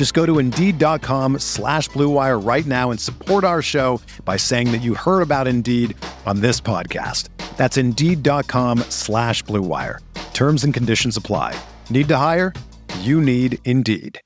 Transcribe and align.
Just 0.00 0.14
go 0.14 0.24
to 0.24 0.38
Indeed.com 0.38 1.40
slash 1.40 1.90
BlueWire 1.90 2.42
right 2.42 2.64
now 2.64 2.90
and 2.90 2.98
support 2.98 3.44
our 3.44 3.60
show 3.60 4.00
by 4.24 4.38
saying 4.38 4.72
that 4.72 4.78
you 4.78 4.94
heard 4.94 5.20
about 5.20 5.46
Indeed 5.46 5.94
on 6.24 6.40
this 6.40 6.58
podcast. 6.58 7.28
That's 7.58 7.76
Indeed.com 7.76 8.78
slash 8.88 9.44
BlueWire. 9.44 9.98
Terms 10.32 10.64
and 10.64 10.72
conditions 10.72 11.18
apply. 11.18 11.54
Need 11.90 12.08
to 12.08 12.16
hire? 12.16 12.54
You 13.00 13.20
need 13.20 13.58
Indeed. 13.66 14.18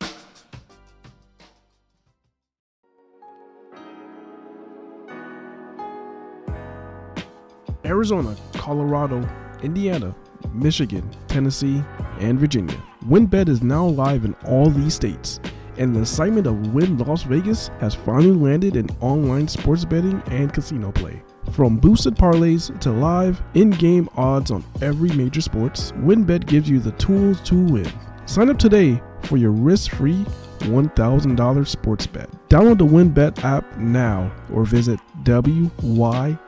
Arizona, 7.84 8.36
Colorado, 8.55 9.28
Indiana, 9.64 10.14
Michigan, 10.53 11.11
Tennessee, 11.27 11.83
and 12.20 12.38
Virginia. 12.38 12.81
WynnBET 13.09 13.48
is 13.48 13.61
now 13.61 13.84
live 13.84 14.25
in 14.25 14.34
all 14.47 14.70
these 14.70 14.94
states, 14.94 15.41
and 15.78 15.94
the 15.94 16.00
assignment 16.00 16.47
of 16.47 16.75
Wynn 16.75 16.98
Las 16.98 17.22
Vegas 17.22 17.69
has 17.80 17.94
finally 17.94 18.33
landed 18.33 18.77
in 18.77 18.89
online 19.00 19.48
sports 19.48 19.84
betting 19.84 20.22
and 20.27 20.53
casino 20.53 20.92
play. 20.92 21.22
From 21.53 21.77
boosted 21.77 22.14
parlays 22.14 22.78
to 22.81 22.91
live 22.91 23.42
in-game 23.55 24.08
odds 24.16 24.50
on 24.50 24.64
every 24.83 25.11
major 25.11 25.41
sports, 25.41 25.92
WynnBET 25.92 26.47
gives 26.47 26.69
you 26.69 26.81
the 26.81 26.92
tools 26.92 27.41
to 27.42 27.55
win. 27.55 27.92
Sign 28.27 28.48
up 28.50 28.58
today 28.58 29.00
for 29.22 29.36
your 29.36 29.50
risk-free 29.50 30.25
$1,000 30.61 31.66
sports 31.66 32.06
bet. 32.06 32.31
Download 32.48 32.78
the 32.78 32.86
WynnBET 32.86 33.44
app 33.44 33.77
now 33.77 34.33
or 34.53 34.64
visit 34.64 34.98
WYNN 35.25 36.38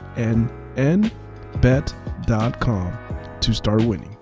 bet.com 1.61 2.99
to 3.41 3.55
start 3.55 3.83
winning. 3.85 4.16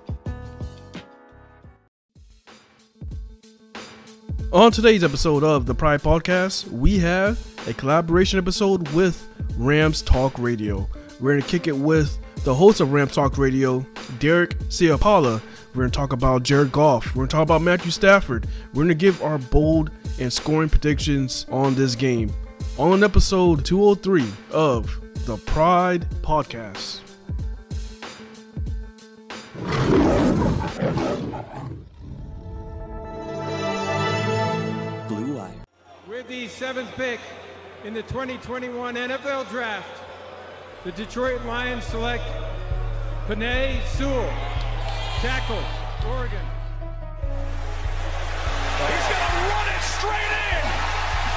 On 4.54 4.70
today's 4.70 5.02
episode 5.02 5.42
of 5.42 5.66
the 5.66 5.74
Pride 5.74 6.00
Podcast, 6.00 6.68
we 6.70 6.96
have 7.00 7.44
a 7.66 7.74
collaboration 7.74 8.38
episode 8.38 8.88
with 8.92 9.28
Rams 9.56 10.00
Talk 10.00 10.38
Radio. 10.38 10.88
We're 11.18 11.32
going 11.32 11.42
to 11.42 11.48
kick 11.48 11.66
it 11.66 11.76
with 11.76 12.16
the 12.44 12.54
host 12.54 12.80
of 12.80 12.92
Rams 12.92 13.16
Talk 13.16 13.36
Radio, 13.36 13.84
Derek 14.20 14.56
Ciapala. 14.68 15.42
We're 15.74 15.82
going 15.82 15.90
to 15.90 15.96
talk 15.96 16.12
about 16.12 16.44
Jared 16.44 16.70
Goff. 16.70 17.16
We're 17.16 17.22
going 17.22 17.28
to 17.30 17.32
talk 17.32 17.42
about 17.42 17.62
Matthew 17.62 17.90
Stafford. 17.90 18.46
We're 18.68 18.84
going 18.84 18.88
to 18.90 18.94
give 18.94 19.20
our 19.24 19.38
bold 19.38 19.90
and 20.20 20.32
scoring 20.32 20.68
predictions 20.68 21.46
on 21.50 21.74
this 21.74 21.96
game. 21.96 22.32
On 22.78 23.02
episode 23.02 23.64
203 23.64 24.24
of 24.52 25.00
the 25.26 25.36
Pride 25.36 26.08
Podcast. 26.22 27.00
With 36.24 36.30
the 36.30 36.48
seventh 36.48 36.90
pick 36.96 37.20
in 37.84 37.92
the 37.92 38.00
2021 38.02 38.94
NFL 38.94 39.46
Draft, 39.50 39.86
the 40.82 40.92
Detroit 40.92 41.44
Lions 41.44 41.84
select 41.84 42.24
Penei 43.26 43.84
Sewell, 43.88 44.30
tackle, 45.20 45.62
Oregon. 46.08 46.40
He's 48.80 49.04
going 49.04 49.20
to 49.20 49.36
run 49.52 49.68
it 49.68 49.82
straight 49.84 50.32
in. 50.48 50.64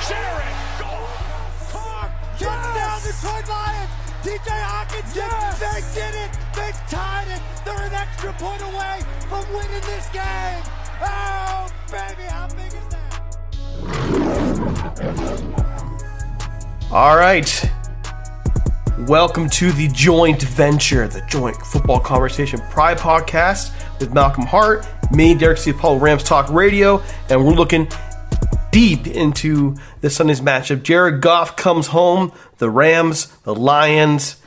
Jared 0.08 0.56
Goff. 0.80 1.72
Carr, 1.74 2.08
touchdown 2.40 3.00
Detroit 3.04 3.50
Lions. 3.50 3.92
TJ 4.24 4.48
Hockenson, 4.48 5.60
they 5.60 5.82
did 6.00 6.16
it. 6.16 6.32
They 6.56 6.72
tied 6.88 7.28
it. 7.28 7.42
They're 7.66 7.88
an 7.88 7.94
extra 7.94 8.32
point 8.34 8.62
away 8.62 9.02
from 9.28 9.44
winning 9.52 9.82
this 9.82 10.08
game. 10.14 10.64
Oh, 11.02 11.68
baby, 11.92 12.24
how 12.30 12.48
big 12.48 12.68
is 12.68 12.88
that? 12.88 14.27
All 16.92 17.16
right. 17.16 17.72
Welcome 19.02 19.50
to 19.52 19.72
the 19.72 19.88
joint 19.94 20.42
venture, 20.42 21.08
the 21.08 21.22
joint 21.28 21.56
football 21.58 22.00
conversation 22.00 22.60
pride 22.72 22.98
podcast 22.98 23.72
with 24.00 24.14
Malcolm 24.14 24.46
Hart, 24.46 24.88
me, 25.12 25.36
Derek 25.36 25.60
Ciapala, 25.60 26.02
Rams 26.02 26.24
Talk 26.24 26.50
Radio, 26.50 27.04
and 27.30 27.46
we're 27.46 27.54
looking 27.54 27.88
deep 28.72 29.06
into 29.06 29.76
the 30.02 30.10
Sunday's 30.10 30.42
matchup. 30.42 30.82
Jared 30.82 31.22
Goff 31.22 31.56
comes 31.56 31.88
home, 31.88 32.32
the 32.58 32.70
Rams, 32.72 33.28
the 33.44 33.54
Lions. 33.54 34.38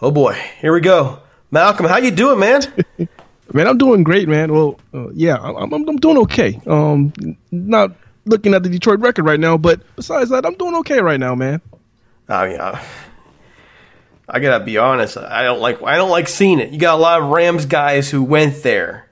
Oh 0.00 0.10
boy, 0.10 0.32
here 0.60 0.72
we 0.72 0.80
go. 0.80 1.20
Malcolm, 1.50 1.84
how 1.84 1.98
you 1.98 2.10
doing, 2.10 2.38
man? 2.38 2.62
Man, 3.52 3.68
I'm 3.68 3.78
doing 3.78 4.02
great, 4.02 4.28
man. 4.28 4.52
Well, 4.52 4.80
uh, 4.92 5.08
yeah, 5.10 5.36
I'm, 5.36 5.72
I'm, 5.72 5.88
I'm 5.88 5.96
doing 5.98 6.18
okay. 6.18 6.60
Um, 6.66 7.12
not 7.52 7.92
looking 8.26 8.52
at 8.54 8.62
the 8.62 8.68
Detroit 8.68 9.00
record 9.00 9.24
right 9.24 9.40
now, 9.40 9.56
but 9.56 9.80
besides 9.96 10.30
that, 10.30 10.44
I'm 10.44 10.54
doing 10.54 10.74
okay 10.76 11.00
right 11.00 11.18
now, 11.18 11.34
man. 11.34 11.62
I 12.28 12.48
mean, 12.48 12.60
I, 12.60 12.84
I 14.28 14.40
gotta 14.40 14.64
be 14.64 14.76
honest. 14.76 15.16
I 15.16 15.42
don't 15.44 15.60
like 15.60 15.82
I 15.82 15.96
don't 15.96 16.10
like 16.10 16.28
seeing 16.28 16.58
it. 16.58 16.70
You 16.72 16.78
got 16.78 16.98
a 16.98 17.02
lot 17.02 17.22
of 17.22 17.28
Rams 17.28 17.66
guys 17.66 18.10
who 18.10 18.22
went 18.22 18.62
there, 18.62 19.08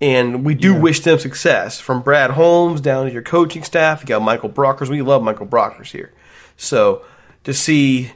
and 0.00 0.44
we 0.44 0.54
do 0.54 0.74
wish 0.74 1.00
them 1.00 1.18
success. 1.18 1.80
From 1.80 2.00
Brad 2.00 2.30
Holmes 2.30 2.80
down 2.80 3.06
to 3.06 3.12
your 3.12 3.22
coaching 3.22 3.64
staff, 3.64 4.00
you 4.00 4.06
got 4.06 4.22
Michael 4.22 4.50
Brockers. 4.50 4.88
We 4.88 5.02
love 5.02 5.22
Michael 5.22 5.46
Brockers 5.46 5.90
here. 5.90 6.12
So 6.56 7.04
to 7.42 7.52
see 7.52 8.12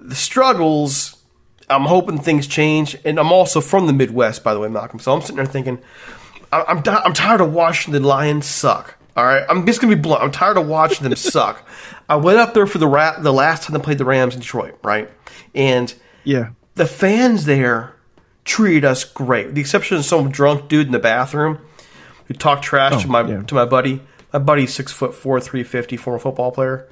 the 0.00 0.16
struggles, 0.16 1.16
I'm 1.70 1.82
hoping 1.82 2.18
things 2.18 2.48
change. 2.48 2.96
And 3.04 3.20
I'm 3.20 3.30
also 3.30 3.60
from 3.60 3.86
the 3.86 3.92
Midwest, 3.92 4.42
by 4.42 4.54
the 4.54 4.60
way, 4.60 4.68
Malcolm. 4.68 4.98
So 4.98 5.12
I'm 5.12 5.20
sitting 5.20 5.36
there 5.36 5.46
thinking, 5.46 5.78
I'm 6.52 6.82
di- 6.82 7.02
I'm 7.04 7.14
tired 7.14 7.40
of 7.40 7.52
watching 7.52 7.92
the 7.92 8.00
Lions 8.00 8.46
suck. 8.46 8.96
All 9.16 9.24
right, 9.24 9.44
I'm 9.48 9.66
just 9.66 9.80
gonna 9.80 9.94
be 9.94 10.00
blunt. 10.00 10.22
I'm 10.22 10.30
tired 10.30 10.56
of 10.56 10.66
watching 10.66 11.04
them 11.04 11.14
suck. 11.16 11.66
I 12.08 12.16
went 12.16 12.38
up 12.38 12.54
there 12.54 12.66
for 12.66 12.78
the 12.78 12.86
ra- 12.86 13.18
the 13.20 13.32
last 13.32 13.62
time 13.64 13.76
they 13.76 13.82
played 13.82 13.98
the 13.98 14.04
Rams 14.04 14.34
in 14.34 14.40
Detroit, 14.40 14.78
right? 14.82 15.10
And 15.54 15.92
Yeah. 16.24 16.50
the 16.74 16.86
fans 16.86 17.44
there 17.44 17.94
treated 18.44 18.84
us 18.84 19.04
great, 19.04 19.46
with 19.46 19.54
the 19.54 19.60
exception 19.60 19.96
of 19.98 20.04
some 20.04 20.30
drunk 20.30 20.68
dude 20.68 20.86
in 20.86 20.92
the 20.92 20.98
bathroom 20.98 21.58
who 22.26 22.34
talked 22.34 22.64
trash 22.64 23.02
to 23.02 23.08
my 23.08 23.22
yeah. 23.26 23.42
to 23.42 23.54
my 23.54 23.64
buddy. 23.64 24.00
My 24.32 24.38
buddy's 24.38 24.72
six 24.72 24.90
foot 24.92 25.14
four, 25.14 25.40
three 25.40 25.62
fifty, 25.62 25.96
former 25.98 26.18
football 26.18 26.52
player. 26.52 26.88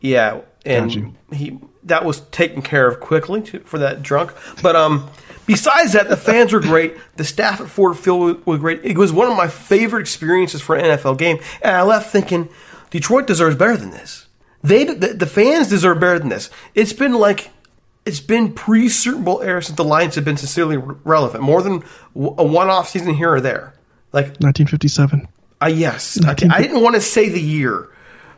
Yeah, 0.00 0.42
and 0.64 1.16
he 1.32 1.58
that 1.82 2.04
was 2.04 2.20
taken 2.30 2.62
care 2.62 2.86
of 2.86 3.00
quickly 3.00 3.42
to, 3.42 3.60
for 3.60 3.78
that 3.78 4.02
drunk. 4.02 4.32
But 4.62 4.76
um, 4.76 5.10
besides 5.46 5.92
that, 5.92 6.08
the 6.08 6.16
fans 6.16 6.52
were 6.52 6.60
great. 6.60 6.96
The 7.16 7.24
staff 7.24 7.60
at 7.60 7.68
Ford 7.68 7.96
Field 7.96 8.44
were 8.46 8.58
great. 8.58 8.84
It 8.84 8.98
was 8.98 9.12
one 9.12 9.30
of 9.30 9.36
my 9.36 9.48
favorite 9.48 10.00
experiences 10.00 10.60
for 10.60 10.76
an 10.76 10.84
NFL 10.84 11.18
game, 11.18 11.38
and 11.62 11.76
I 11.76 11.82
left 11.82 12.10
thinking 12.10 12.48
Detroit 12.90 13.26
deserves 13.26 13.56
better 13.56 13.76
than 13.76 13.90
this. 13.90 14.26
They 14.62 14.84
the, 14.84 15.08
the 15.08 15.26
fans 15.26 15.68
deserve 15.68 16.00
better 16.00 16.18
than 16.18 16.28
this. 16.30 16.50
It's 16.74 16.92
been 16.92 17.12
like 17.12 17.50
it's 18.06 18.20
been 18.20 18.52
pre 18.52 18.88
Super 18.88 19.20
Bowl 19.22 19.42
era 19.42 19.62
since 19.62 19.76
the 19.76 19.84
Lions 19.84 20.14
have 20.14 20.24
been 20.24 20.36
sincerely 20.36 20.76
re- 20.76 20.96
relevant. 21.04 21.42
More 21.42 21.62
than 21.62 21.82
w- 22.14 22.34
a 22.38 22.44
one 22.44 22.68
off 22.68 22.88
season 22.88 23.14
here 23.14 23.32
or 23.34 23.40
there. 23.40 23.74
Like 24.12 24.26
1957. 24.40 25.26
uh, 25.60 25.66
yes, 25.66 26.22
I, 26.24 26.30
I 26.30 26.62
didn't 26.62 26.82
want 26.82 26.94
to 26.94 27.00
say 27.00 27.28
the 27.28 27.40
year, 27.40 27.88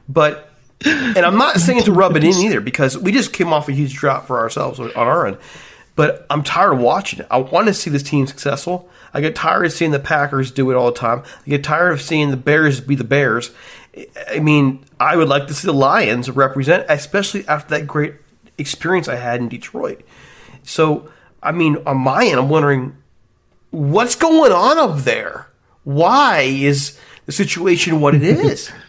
but 0.09 0.51
and 0.85 1.19
I'm 1.19 1.39
not 1.39 1.59
saying 1.59 1.83
to 1.85 1.93
rub 1.93 2.17
it 2.17 2.25
in 2.25 2.35
either 2.35 2.61
because 2.61 2.97
we 2.99 3.13
just 3.13 3.33
came 3.33 3.53
off 3.53 3.69
a 3.69 3.73
huge 3.73 3.95
drop 3.95 4.27
for 4.27 4.39
ourselves 4.39 4.79
on 4.81 4.91
our 4.95 5.27
end. 5.27 5.39
But 5.97 6.27
I'm 6.31 6.43
tired 6.43 6.75
of 6.75 6.79
watching 6.79 7.21
it. 7.21 7.27
I 7.31 7.39
want 7.39 7.67
to 7.69 7.75
see 7.75 7.91
this 7.91 8.03
team 8.03 8.27
successful. 8.27 8.89
I 9.13 9.21
get 9.21 9.35
tired 9.35 9.65
of 9.65 9.73
seeing 9.73 9.91
the 9.91 9.99
Packers 9.99 10.51
do 10.51 10.71
it 10.71 10.75
all 10.75 10.87
the 10.87 10.99
time. 10.99 11.23
I 11.47 11.51
get 11.51 11.65
tired 11.65 11.93
of 11.93 12.03
seeing 12.03 12.31
the 12.31 12.37
Bears 12.37 12.81
be 12.81 12.95
the 12.95 13.05
Bears. 13.05 13.51
I 14.31 14.41
mean, 14.41 14.85
I 15.01 15.17
would 15.17 15.29
like 15.29 15.47
to 15.47 15.55
see 15.55 15.67
the 15.67 15.73
Lions 15.73 16.31
represent, 16.31 16.85
especially 16.89 17.49
after 17.49 17.79
that 17.79 17.87
great 17.87 18.15
experience 18.59 19.09
I 19.09 19.17
had 19.17 19.41
in 19.41 19.49
Detroit. 19.49 20.03
So 20.63 21.09
I 21.43 21.53
mean, 21.53 21.79
on 21.87 21.99
my 21.99 22.27
end, 22.27 22.41
I'm 22.41 22.49
wondering 22.49 22.97
what's 23.71 24.17
going 24.17 24.53
on 24.53 24.79
up 24.79 24.99
there. 24.99 25.49
Why 25.85 26.41
is 26.41 26.99
the 27.27 27.33
situation 27.33 28.01
what 28.01 28.15
it 28.15 28.23
is? 28.23 28.71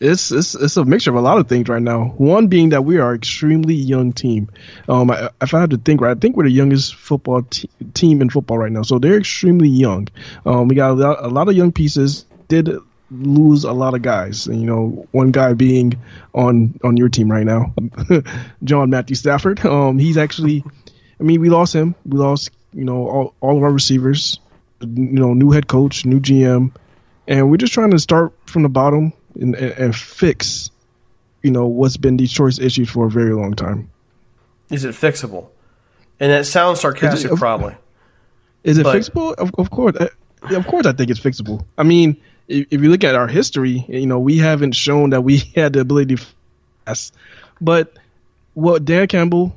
it's 0.00 0.32
it's 0.32 0.54
it's 0.54 0.76
a 0.78 0.84
mixture 0.84 1.10
of 1.10 1.16
a 1.16 1.20
lot 1.20 1.38
of 1.38 1.48
things 1.48 1.68
right 1.68 1.82
now. 1.82 2.06
One 2.16 2.46
being 2.46 2.70
that 2.70 2.84
we 2.84 2.98
are 2.98 3.14
extremely 3.14 3.74
young 3.74 4.12
team. 4.12 4.50
Um, 4.88 5.10
I, 5.10 5.28
if 5.42 5.52
I 5.52 5.60
had 5.60 5.70
to 5.70 5.76
think 5.76 6.00
right, 6.00 6.16
I 6.16 6.18
think 6.18 6.36
we're 6.36 6.44
the 6.44 6.50
youngest 6.50 6.94
football 6.94 7.42
te- 7.42 7.68
team 7.92 8.22
in 8.22 8.30
football 8.30 8.58
right 8.58 8.72
now. 8.72 8.82
So 8.82 8.98
they're 8.98 9.18
extremely 9.18 9.68
young. 9.68 10.08
Um, 10.46 10.68
we 10.68 10.74
got 10.74 10.92
a 10.92 10.94
lot, 10.94 11.24
a 11.24 11.28
lot 11.28 11.48
of 11.48 11.54
young 11.54 11.70
pieces. 11.70 12.24
Did 12.48 12.70
lose 13.10 13.64
a 13.64 13.72
lot 13.72 13.94
of 13.94 14.00
guys. 14.00 14.46
You 14.46 14.64
know, 14.64 15.06
one 15.10 15.32
guy 15.32 15.52
being 15.52 16.00
on 16.34 16.80
on 16.82 16.96
your 16.96 17.10
team 17.10 17.30
right 17.30 17.44
now, 17.44 17.74
John 18.64 18.88
Matthew 18.88 19.16
Stafford. 19.16 19.64
Um, 19.66 19.98
he's 19.98 20.16
actually, 20.16 20.64
I 21.20 21.22
mean, 21.22 21.42
we 21.42 21.50
lost 21.50 21.74
him. 21.74 21.94
We 22.06 22.18
lost, 22.18 22.50
you 22.72 22.84
know, 22.84 23.06
all, 23.06 23.34
all 23.40 23.58
of 23.58 23.62
our 23.62 23.72
receivers. 23.72 24.40
You 24.80 24.88
know, 24.88 25.34
new 25.34 25.50
head 25.50 25.68
coach, 25.68 26.06
new 26.06 26.20
GM, 26.20 26.72
and 27.28 27.50
we're 27.50 27.58
just 27.58 27.74
trying 27.74 27.90
to 27.90 27.98
start 27.98 28.32
from 28.46 28.62
the 28.62 28.70
bottom 28.70 29.12
and, 29.40 29.54
and, 29.56 29.96
fix, 29.96 30.70
you 31.42 31.50
know, 31.50 31.66
what's 31.66 31.96
been 31.96 32.16
Detroit's 32.16 32.58
issue 32.60 32.84
for 32.84 33.06
a 33.06 33.10
very 33.10 33.32
long 33.34 33.54
time. 33.54 33.90
Is 34.70 34.84
it 34.84 34.94
fixable? 34.94 35.48
And 36.20 36.30
it 36.30 36.44
sounds 36.44 36.80
sarcastic, 36.80 37.26
Is 37.26 37.32
it- 37.32 37.38
probably. 37.38 37.74
Is 38.62 38.76
it 38.78 38.84
But- 38.84 38.96
fixable? 38.96 39.34
Of, 39.36 39.50
of 39.56 39.70
course, 39.70 39.96
uh, 39.96 40.08
of 40.54 40.66
course, 40.66 40.86
I 40.86 40.92
think 40.92 41.10
it's 41.10 41.18
fixable. 41.20 41.64
I 41.78 41.82
mean, 41.82 42.16
if, 42.48 42.66
if 42.70 42.82
you 42.82 42.90
look 42.90 43.02
at 43.04 43.14
our 43.14 43.26
history, 43.26 43.84
you 43.88 44.06
know, 44.06 44.18
we 44.18 44.36
haven't 44.36 44.72
shown 44.72 45.10
that 45.10 45.22
we 45.22 45.38
had 45.56 45.72
the 45.72 45.80
ability 45.80 46.16
to 46.16 46.22
pass. 46.84 47.10
But 47.62 47.94
what 48.54 48.84
Dan 48.84 49.06
Campbell 49.06 49.56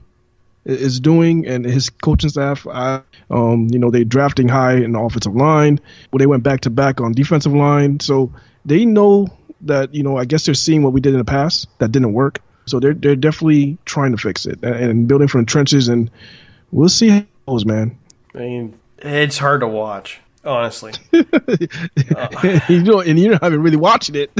is 0.65 1.01
doing 1.01 1.45
and 1.45 1.65
his 1.65 1.89
coaching 1.89 2.29
staff, 2.29 2.65
I, 2.67 3.01
um, 3.29 3.67
you 3.71 3.77
know, 3.79 3.91
they 3.91 4.05
drafting 4.05 4.47
high 4.47 4.75
in 4.75 4.93
the 4.93 4.99
offensive 4.99 5.35
line. 5.35 5.79
Well, 6.11 6.19
they 6.19 6.27
went 6.27 6.43
back 6.43 6.61
to 6.61 6.69
back 6.69 7.01
on 7.01 7.11
defensive 7.11 7.53
line, 7.53 7.99
so 7.99 8.31
they 8.65 8.85
know 8.85 9.27
that 9.63 9.93
you 9.93 10.03
know. 10.03 10.17
I 10.17 10.25
guess 10.25 10.45
they're 10.45 10.53
seeing 10.53 10.83
what 10.83 10.93
we 10.93 11.01
did 11.01 11.13
in 11.13 11.19
the 11.19 11.25
past 11.25 11.67
that 11.79 11.91
didn't 11.91 12.13
work. 12.13 12.39
So 12.65 12.79
they're 12.79 12.93
they're 12.93 13.15
definitely 13.15 13.77
trying 13.85 14.11
to 14.11 14.17
fix 14.17 14.45
it 14.45 14.63
and, 14.63 15.07
building 15.07 15.27
from 15.27 15.41
the 15.41 15.47
trenches, 15.47 15.87
and 15.87 16.09
we'll 16.71 16.89
see 16.89 17.09
how 17.09 17.17
it 17.17 17.27
goes, 17.47 17.65
man. 17.65 17.97
I 18.33 18.37
mean, 18.39 18.79
it's 18.99 19.37
hard 19.37 19.59
to 19.61 19.67
watch, 19.67 20.19
honestly. 20.45 20.93
you 21.11 22.83
know, 22.83 23.01
and 23.01 23.19
you're 23.19 23.33
not 23.33 23.43
even 23.43 23.61
really 23.61 23.77
watching 23.77 24.15
it. 24.15 24.31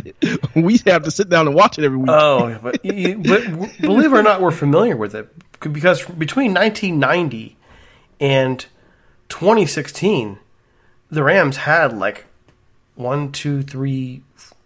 we 0.56 0.78
have 0.86 1.04
to 1.04 1.12
sit 1.12 1.30
down 1.30 1.48
and 1.48 1.56
watch 1.56 1.78
it 1.78 1.84
every 1.84 1.98
week. 1.98 2.10
Oh, 2.10 2.58
but, 2.62 2.84
you, 2.86 3.18
but 3.18 3.44
believe 3.82 4.14
it 4.14 4.18
or 4.18 4.24
not, 4.24 4.42
we're 4.42 4.52
familiar 4.52 4.96
with 4.96 5.16
it 5.16 5.30
because 5.60 6.04
between 6.06 6.54
1990 6.54 7.58
and 8.20 8.66
2016, 9.30 10.40
the 11.12 11.24
Rams 11.24 11.58
had 11.58 11.98
like 11.98 12.26
one, 12.96 13.32
two, 13.32 13.64
three, 13.64 14.22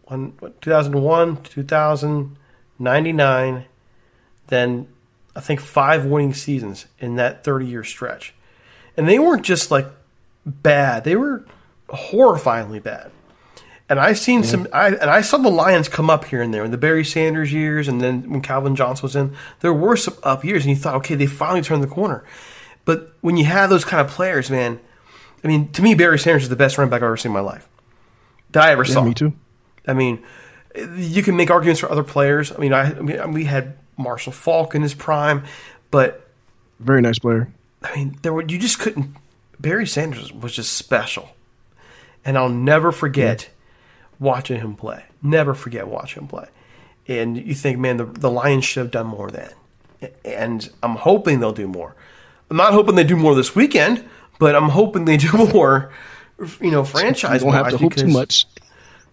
one, 0.07 0.33
2001, 0.61 1.43
2000, 1.43 2.37
99, 2.79 3.65
then 4.47 4.87
I 5.35 5.39
think 5.39 5.59
five 5.59 6.05
winning 6.05 6.33
seasons 6.33 6.87
in 6.99 7.15
that 7.15 7.43
30 7.43 7.65
year 7.65 7.83
stretch. 7.83 8.33
And 8.95 9.07
they 9.07 9.19
weren't 9.19 9.43
just 9.43 9.69
like 9.69 9.87
bad, 10.45 11.03
they 11.03 11.15
were 11.15 11.45
horrifyingly 11.89 12.81
bad. 12.81 13.11
And 13.89 14.01
I've 14.01 14.17
seen 14.17 14.43
some, 14.43 14.67
I, 14.73 14.89
and 14.89 15.09
I 15.09 15.21
saw 15.21 15.37
the 15.37 15.49
Lions 15.49 15.87
come 15.87 16.09
up 16.09 16.25
here 16.25 16.41
and 16.41 16.53
there 16.53 16.65
in 16.65 16.71
the 16.71 16.77
Barry 16.77 17.05
Sanders 17.05 17.53
years, 17.53 17.87
and 17.87 18.01
then 18.01 18.29
when 18.29 18.41
Calvin 18.41 18.75
Johnson 18.75 19.03
was 19.03 19.15
in, 19.15 19.33
there 19.61 19.73
were 19.73 19.95
some 19.95 20.15
up 20.23 20.43
years, 20.43 20.65
and 20.65 20.71
you 20.71 20.75
thought, 20.75 20.95
okay, 20.95 21.15
they 21.15 21.25
finally 21.25 21.61
turned 21.61 21.81
the 21.81 21.87
corner. 21.87 22.25
But 22.83 23.13
when 23.21 23.37
you 23.37 23.45
have 23.45 23.69
those 23.69 23.85
kind 23.85 24.05
of 24.05 24.11
players, 24.11 24.51
man, 24.51 24.81
I 25.41 25.47
mean, 25.47 25.71
to 25.71 25.81
me, 25.81 25.95
Barry 25.95 26.19
Sanders 26.19 26.43
is 26.43 26.49
the 26.49 26.57
best 26.57 26.77
running 26.77 26.89
back 26.89 26.97
I've 26.97 27.05
ever 27.05 27.15
seen 27.15 27.29
in 27.29 27.33
my 27.33 27.39
life 27.39 27.69
that 28.51 28.63
I 28.63 28.71
ever 28.71 28.83
yeah, 28.83 28.93
saw. 28.93 29.03
me 29.03 29.13
too. 29.13 29.33
I 29.87 29.93
mean, 29.93 30.23
you 30.95 31.23
can 31.23 31.35
make 31.35 31.49
arguments 31.49 31.79
for 31.79 31.91
other 31.91 32.03
players. 32.03 32.51
I 32.51 32.57
mean, 32.57 32.73
I, 32.73 32.91
I 32.91 33.01
mean, 33.01 33.33
we 33.33 33.45
had 33.45 33.77
Marshall 33.97 34.33
Faulk 34.33 34.75
in 34.75 34.81
his 34.81 34.93
prime, 34.93 35.43
but 35.91 36.29
Very 36.79 37.01
nice 37.01 37.19
player. 37.19 37.49
I 37.81 37.95
mean, 37.95 38.17
there 38.21 38.33
were 38.33 38.43
you 38.43 38.59
just 38.59 38.79
couldn't. 38.79 39.15
Barry 39.59 39.87
Sanders 39.87 40.31
was 40.31 40.53
just 40.53 40.73
special, 40.73 41.29
and 42.25 42.37
I'll 42.37 42.49
never 42.49 42.91
forget 42.91 43.49
watching 44.19 44.59
him 44.59 44.75
play. 44.75 45.05
Never 45.21 45.53
forget 45.53 45.87
watching 45.87 46.23
him 46.23 46.27
play. 46.27 46.47
And 47.07 47.37
you 47.37 47.55
think, 47.55 47.79
man, 47.79 47.97
the 47.97 48.05
the 48.05 48.29
Lions 48.29 48.65
should 48.65 48.81
have 48.81 48.91
done 48.91 49.07
more 49.07 49.31
then. 49.31 49.51
And 50.23 50.69
I'm 50.83 50.95
hoping 50.95 51.39
they'll 51.39 51.53
do 51.53 51.67
more. 51.67 51.95
I'm 52.51 52.57
not 52.57 52.73
hoping 52.73 52.95
they 52.95 53.03
do 53.03 53.15
more 53.15 53.33
this 53.33 53.55
weekend, 53.55 54.05
but 54.39 54.55
I'm 54.55 54.69
hoping 54.69 55.05
they 55.05 55.17
do 55.17 55.31
more. 55.53 55.91
You 56.61 56.69
know, 56.69 56.83
franchise. 56.83 57.41
Don't 57.41 57.53
have 57.53 57.69
to 57.69 57.77
hope 57.77 57.95
too 57.95 58.07
much. 58.07 58.45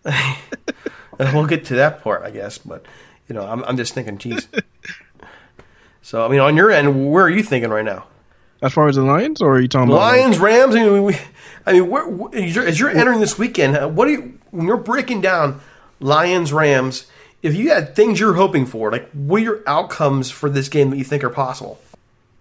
we'll 1.19 1.47
get 1.47 1.65
to 1.67 1.77
that 1.77 2.03
part, 2.03 2.23
I 2.23 2.31
guess. 2.31 2.59
But 2.59 2.85
you 3.29 3.35
know, 3.35 3.47
I'm, 3.47 3.65
I'm 3.65 3.77
just 3.77 3.95
thinking, 3.95 4.19
geez. 4.19 4.49
so 6.03 6.25
I 6.25 6.29
mean, 6.29 6.41
on 6.41 6.57
your 6.57 6.71
end, 6.71 7.11
where 7.11 7.25
are 7.25 7.31
you 7.31 7.43
thinking 7.43 7.71
right 7.71 7.85
now? 7.85 8.07
As 8.63 8.73
far 8.73 8.89
as 8.89 8.97
the 8.97 9.03
Lions, 9.03 9.43
or 9.43 9.57
are 9.57 9.61
you 9.61 9.69
talking 9.69 9.89
about 9.91 9.99
Lions, 10.01 10.39
Rams. 10.39 10.75
I 10.75 10.85
mean, 10.85 11.03
we, 11.05 11.17
I 11.67 11.73
mean, 11.75 11.91
where, 11.91 12.09
where- 12.09 12.35
as 12.35 12.55
you're- 12.55 12.67
as 12.67 12.81
you're 12.81 12.91
entering 12.91 13.21
this 13.21 13.39
weekend, 13.39 13.77
uh, 13.77 13.89
what 13.89 14.07
do 14.07 14.13
you 14.13 14.39
when 14.53 14.67
you're 14.67 14.77
breaking 14.77 15.21
down 15.21 15.61
Lions, 16.01 16.53
Rams? 16.53 17.07
If 17.43 17.55
you 17.55 17.71
had 17.71 17.95
things 17.95 18.19
you're 18.21 18.35
hoping 18.35 18.65
for, 18.65 18.91
like 18.91 19.11
what 19.11 19.41
are 19.41 19.45
your 19.45 19.61
outcomes 19.67 20.31
for 20.31 20.49
this 20.49 20.69
game 20.71 20.91
that 20.91 20.97
you 20.97 21.05
think 21.05 21.23
are 21.25 21.31
possible? 21.31 21.79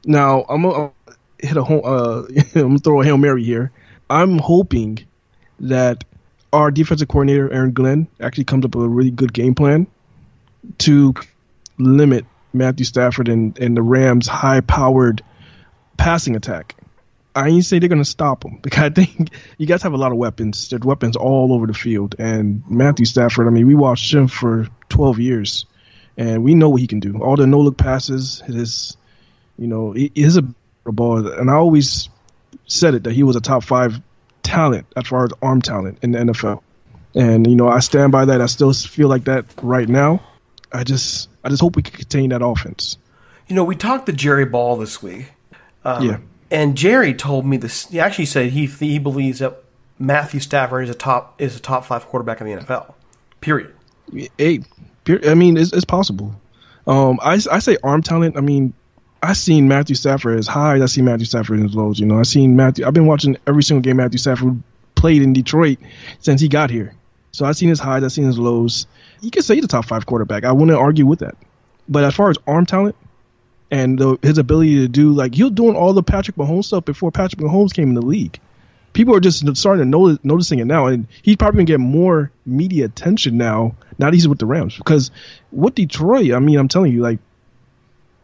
Now 0.05 0.45
I'm 0.47 0.61
gonna 0.63 0.91
hit 1.39 1.57
a 1.57 1.63
home. 1.63 1.81
Uh, 1.83 2.23
I'm 2.55 2.61
gonna 2.61 2.77
throw 2.79 3.01
a 3.01 3.05
hail 3.05 3.17
mary 3.17 3.43
here. 3.43 3.71
I'm 4.09 4.37
hoping 4.39 4.99
that 5.59 6.05
our 6.53 6.71
defensive 6.71 7.07
coordinator 7.07 7.51
Aaron 7.51 7.73
Glenn 7.73 8.07
actually 8.21 8.45
comes 8.45 8.63
up 8.63 8.75
with 8.75 8.85
a 8.85 8.89
really 8.89 9.11
good 9.11 9.33
game 9.33 9.55
plan 9.55 9.87
to 10.77 11.13
limit 11.79 12.25
Matthew 12.53 12.85
Stafford 12.85 13.27
and, 13.27 13.57
and 13.59 13.75
the 13.75 13.81
Rams' 13.81 14.27
high-powered 14.27 15.23
passing 15.97 16.35
attack. 16.35 16.75
I 17.35 17.49
ain't 17.49 17.65
say 17.65 17.79
they're 17.79 17.89
gonna 17.89 18.05
stop 18.05 18.45
him 18.45 18.59
because 18.61 18.83
I 18.83 18.89
think 18.91 19.31
you 19.57 19.65
guys 19.65 19.81
have 19.81 19.93
a 19.93 19.97
lot 19.97 20.11
of 20.11 20.17
weapons. 20.19 20.69
There's 20.69 20.83
weapons 20.83 21.15
all 21.15 21.51
over 21.51 21.65
the 21.65 21.73
field, 21.73 22.15
and 22.19 22.63
Matthew 22.69 23.05
Stafford. 23.05 23.47
I 23.47 23.49
mean, 23.49 23.65
we 23.65 23.75
watched 23.75 24.13
him 24.13 24.27
for 24.27 24.67
12 24.89 25.19
years, 25.19 25.65
and 26.15 26.43
we 26.43 26.53
know 26.53 26.69
what 26.69 26.81
he 26.81 26.87
can 26.87 26.99
do. 26.99 27.19
All 27.19 27.35
the 27.35 27.47
no-look 27.47 27.77
passes, 27.77 28.41
his 28.45 28.95
you 29.57 29.67
know, 29.67 29.91
he 29.91 30.11
is 30.13 30.37
a 30.37 30.43
ball, 30.85 31.27
and 31.27 31.49
I 31.49 31.55
always 31.55 32.09
said 32.67 32.93
it 32.93 33.03
that 33.03 33.13
he 33.13 33.23
was 33.23 33.35
a 33.35 33.41
top 33.41 33.63
five 33.63 33.99
talent 34.43 34.85
as 34.95 35.07
far 35.07 35.25
as 35.25 35.31
arm 35.41 35.61
talent 35.61 35.99
in 36.01 36.11
the 36.11 36.19
NFL. 36.19 36.61
And 37.15 37.47
you 37.47 37.55
know, 37.55 37.69
I 37.69 37.79
stand 37.79 38.11
by 38.11 38.25
that. 38.25 38.41
I 38.41 38.47
still 38.47 38.73
feel 38.73 39.07
like 39.07 39.25
that 39.25 39.45
right 39.61 39.87
now. 39.87 40.21
I 40.71 40.83
just, 40.83 41.29
I 41.43 41.49
just 41.49 41.61
hope 41.61 41.75
we 41.75 41.83
can 41.83 41.95
contain 41.95 42.29
that 42.29 42.43
offense. 42.43 42.97
You 43.47 43.55
know, 43.55 43.63
we 43.63 43.75
talked 43.75 44.07
to 44.07 44.13
Jerry 44.13 44.45
Ball 44.45 44.77
this 44.77 45.03
week, 45.03 45.31
um, 45.85 46.03
yeah, 46.03 46.17
and 46.49 46.75
Jerry 46.75 47.13
told 47.13 47.45
me 47.45 47.57
this. 47.57 47.87
He 47.87 47.99
actually 47.99 48.25
said 48.25 48.51
he 48.51 48.65
he 48.65 48.99
believes 48.99 49.39
that 49.39 49.63
Matthew 49.99 50.39
Stafford 50.39 50.85
is 50.85 50.89
a 50.89 50.95
top 50.95 51.39
is 51.41 51.55
a 51.55 51.59
top 51.59 51.85
five 51.85 52.05
quarterback 52.07 52.41
in 52.41 52.47
the 52.47 52.53
NFL. 52.53 52.93
Period. 53.41 53.73
hey, 54.37 54.61
I 55.07 55.33
mean, 55.33 55.57
it's, 55.57 55.73
it's 55.73 55.85
possible. 55.85 56.33
Um, 56.87 57.19
I, 57.21 57.33
I 57.51 57.59
say 57.59 57.77
arm 57.83 58.01
talent. 58.01 58.37
I 58.37 58.41
mean, 58.41 58.73
I 59.23 59.31
seen 59.31 59.69
Matthew 59.69 59.95
Stafford 59.95 60.37
as 60.37 60.47
high. 60.47 60.81
I 60.81 60.85
seen 60.85 61.05
Matthew 61.05 61.25
Stafford 61.25 61.59
his 61.59 61.73
lows. 61.73 61.97
You 61.97 62.05
know, 62.05 62.19
I 62.19 62.23
seen 62.23 62.57
Matthew. 62.57 62.85
I've 62.85 62.93
been 62.93 63.05
watching 63.05 63.37
every 63.47 63.63
single 63.63 63.81
game 63.81 63.95
Matthew 63.95 64.19
Stafford 64.19 64.61
played 64.95 65.21
in 65.21 65.31
Detroit 65.31 65.77
since 66.19 66.41
he 66.41 66.49
got 66.49 66.69
here. 66.69 66.93
So 67.31 67.45
I've 67.45 67.55
seen 67.55 67.69
his 67.69 67.79
highs. 67.79 68.03
I've 68.03 68.11
seen 68.11 68.25
his 68.25 68.37
lows. 68.37 68.85
You 69.21 69.31
can 69.31 69.41
say 69.41 69.55
he's 69.55 69.63
a 69.63 69.67
top 69.69 69.85
five 69.85 70.05
quarterback. 70.05 70.43
I 70.43 70.51
wouldn't 70.51 70.77
argue 70.77 71.05
with 71.05 71.19
that. 71.19 71.35
But 71.87 72.03
as 72.03 72.13
far 72.13 72.29
as 72.31 72.37
arm 72.47 72.65
talent 72.65 72.97
and 73.71 73.97
the, 73.97 74.19
his 74.21 74.37
ability 74.37 74.75
to 74.81 74.89
do 74.89 75.13
like 75.13 75.35
he 75.35 75.43
was 75.43 75.53
doing 75.53 75.75
all 75.75 75.93
the 75.93 76.03
Patrick 76.03 76.35
Mahomes 76.35 76.65
stuff 76.65 76.83
before 76.83 77.09
Patrick 77.09 77.41
Mahomes 77.41 77.73
came 77.73 77.89
in 77.89 77.95
the 77.95 78.01
league. 78.01 78.39
People 78.91 79.15
are 79.15 79.21
just 79.21 79.39
starting 79.55 79.83
to 79.83 79.89
notice, 79.89 80.19
noticing 80.23 80.59
it 80.59 80.65
now, 80.65 80.85
and 80.85 81.07
he's 81.23 81.37
probably 81.37 81.59
gonna 81.59 81.65
get 81.65 81.79
more 81.79 82.29
media 82.45 82.85
attention 82.85 83.37
now. 83.37 83.73
That 83.99 84.13
he's 84.13 84.27
with 84.27 84.39
the 84.39 84.45
Rams, 84.45 84.77
because 84.77 85.09
with 85.51 85.75
Detroit, 85.75 86.33
I 86.33 86.39
mean, 86.39 86.59
I'm 86.59 86.67
telling 86.67 86.91
you, 86.91 87.01
like 87.01 87.19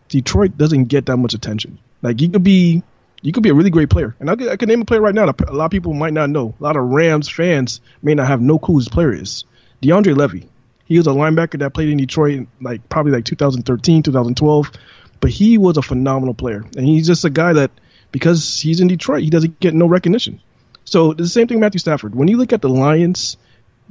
Detroit 0.09 0.57
doesn't 0.57 0.85
get 0.85 1.05
that 1.05 1.17
much 1.17 1.33
attention. 1.33 1.79
Like 2.01 2.21
you 2.21 2.29
could 2.29 2.43
be, 2.43 2.83
you 3.21 3.31
could 3.31 3.43
be 3.43 3.49
a 3.49 3.53
really 3.53 3.69
great 3.69 3.89
player, 3.89 4.15
and 4.19 4.29
I 4.29 4.35
could, 4.35 4.47
I 4.49 4.57
could 4.57 4.69
name 4.69 4.81
a 4.81 4.85
player 4.85 5.01
right 5.01 5.15
now. 5.15 5.25
A 5.25 5.53
lot 5.53 5.65
of 5.65 5.71
people 5.71 5.93
might 5.93 6.13
not 6.13 6.29
know. 6.29 6.53
A 6.59 6.63
lot 6.63 6.77
of 6.77 6.83
Rams 6.83 7.29
fans 7.29 7.81
may 8.01 8.13
not 8.13 8.27
have 8.27 8.41
no 8.41 8.59
clue 8.59 8.75
who 8.75 8.81
this 8.81 8.89
player 8.89 9.13
is. 9.13 9.45
DeAndre 9.81 10.15
Levy. 10.15 10.47
He 10.85 10.97
was 10.97 11.05
a 11.05 11.11
linebacker 11.11 11.59
that 11.59 11.73
played 11.73 11.89
in 11.89 11.97
Detroit, 11.97 12.47
like 12.61 12.87
probably 12.89 13.11
like 13.11 13.25
2013, 13.25 14.01
2012, 14.03 14.71
but 15.19 15.29
he 15.29 15.57
was 15.57 15.77
a 15.77 15.81
phenomenal 15.81 16.33
player, 16.33 16.65
and 16.75 16.85
he's 16.85 17.05
just 17.05 17.23
a 17.25 17.29
guy 17.29 17.53
that 17.53 17.71
because 18.11 18.59
he's 18.59 18.79
in 18.79 18.87
Detroit, 18.87 19.21
he 19.21 19.29
doesn't 19.29 19.59
get 19.59 19.73
no 19.73 19.85
recognition. 19.85 20.41
So 20.85 21.13
the 21.13 21.27
same 21.27 21.47
thing, 21.47 21.59
Matthew 21.59 21.79
Stafford. 21.79 22.15
When 22.15 22.27
you 22.27 22.37
look 22.37 22.51
at 22.51 22.63
the 22.63 22.69
Lions, 22.69 23.37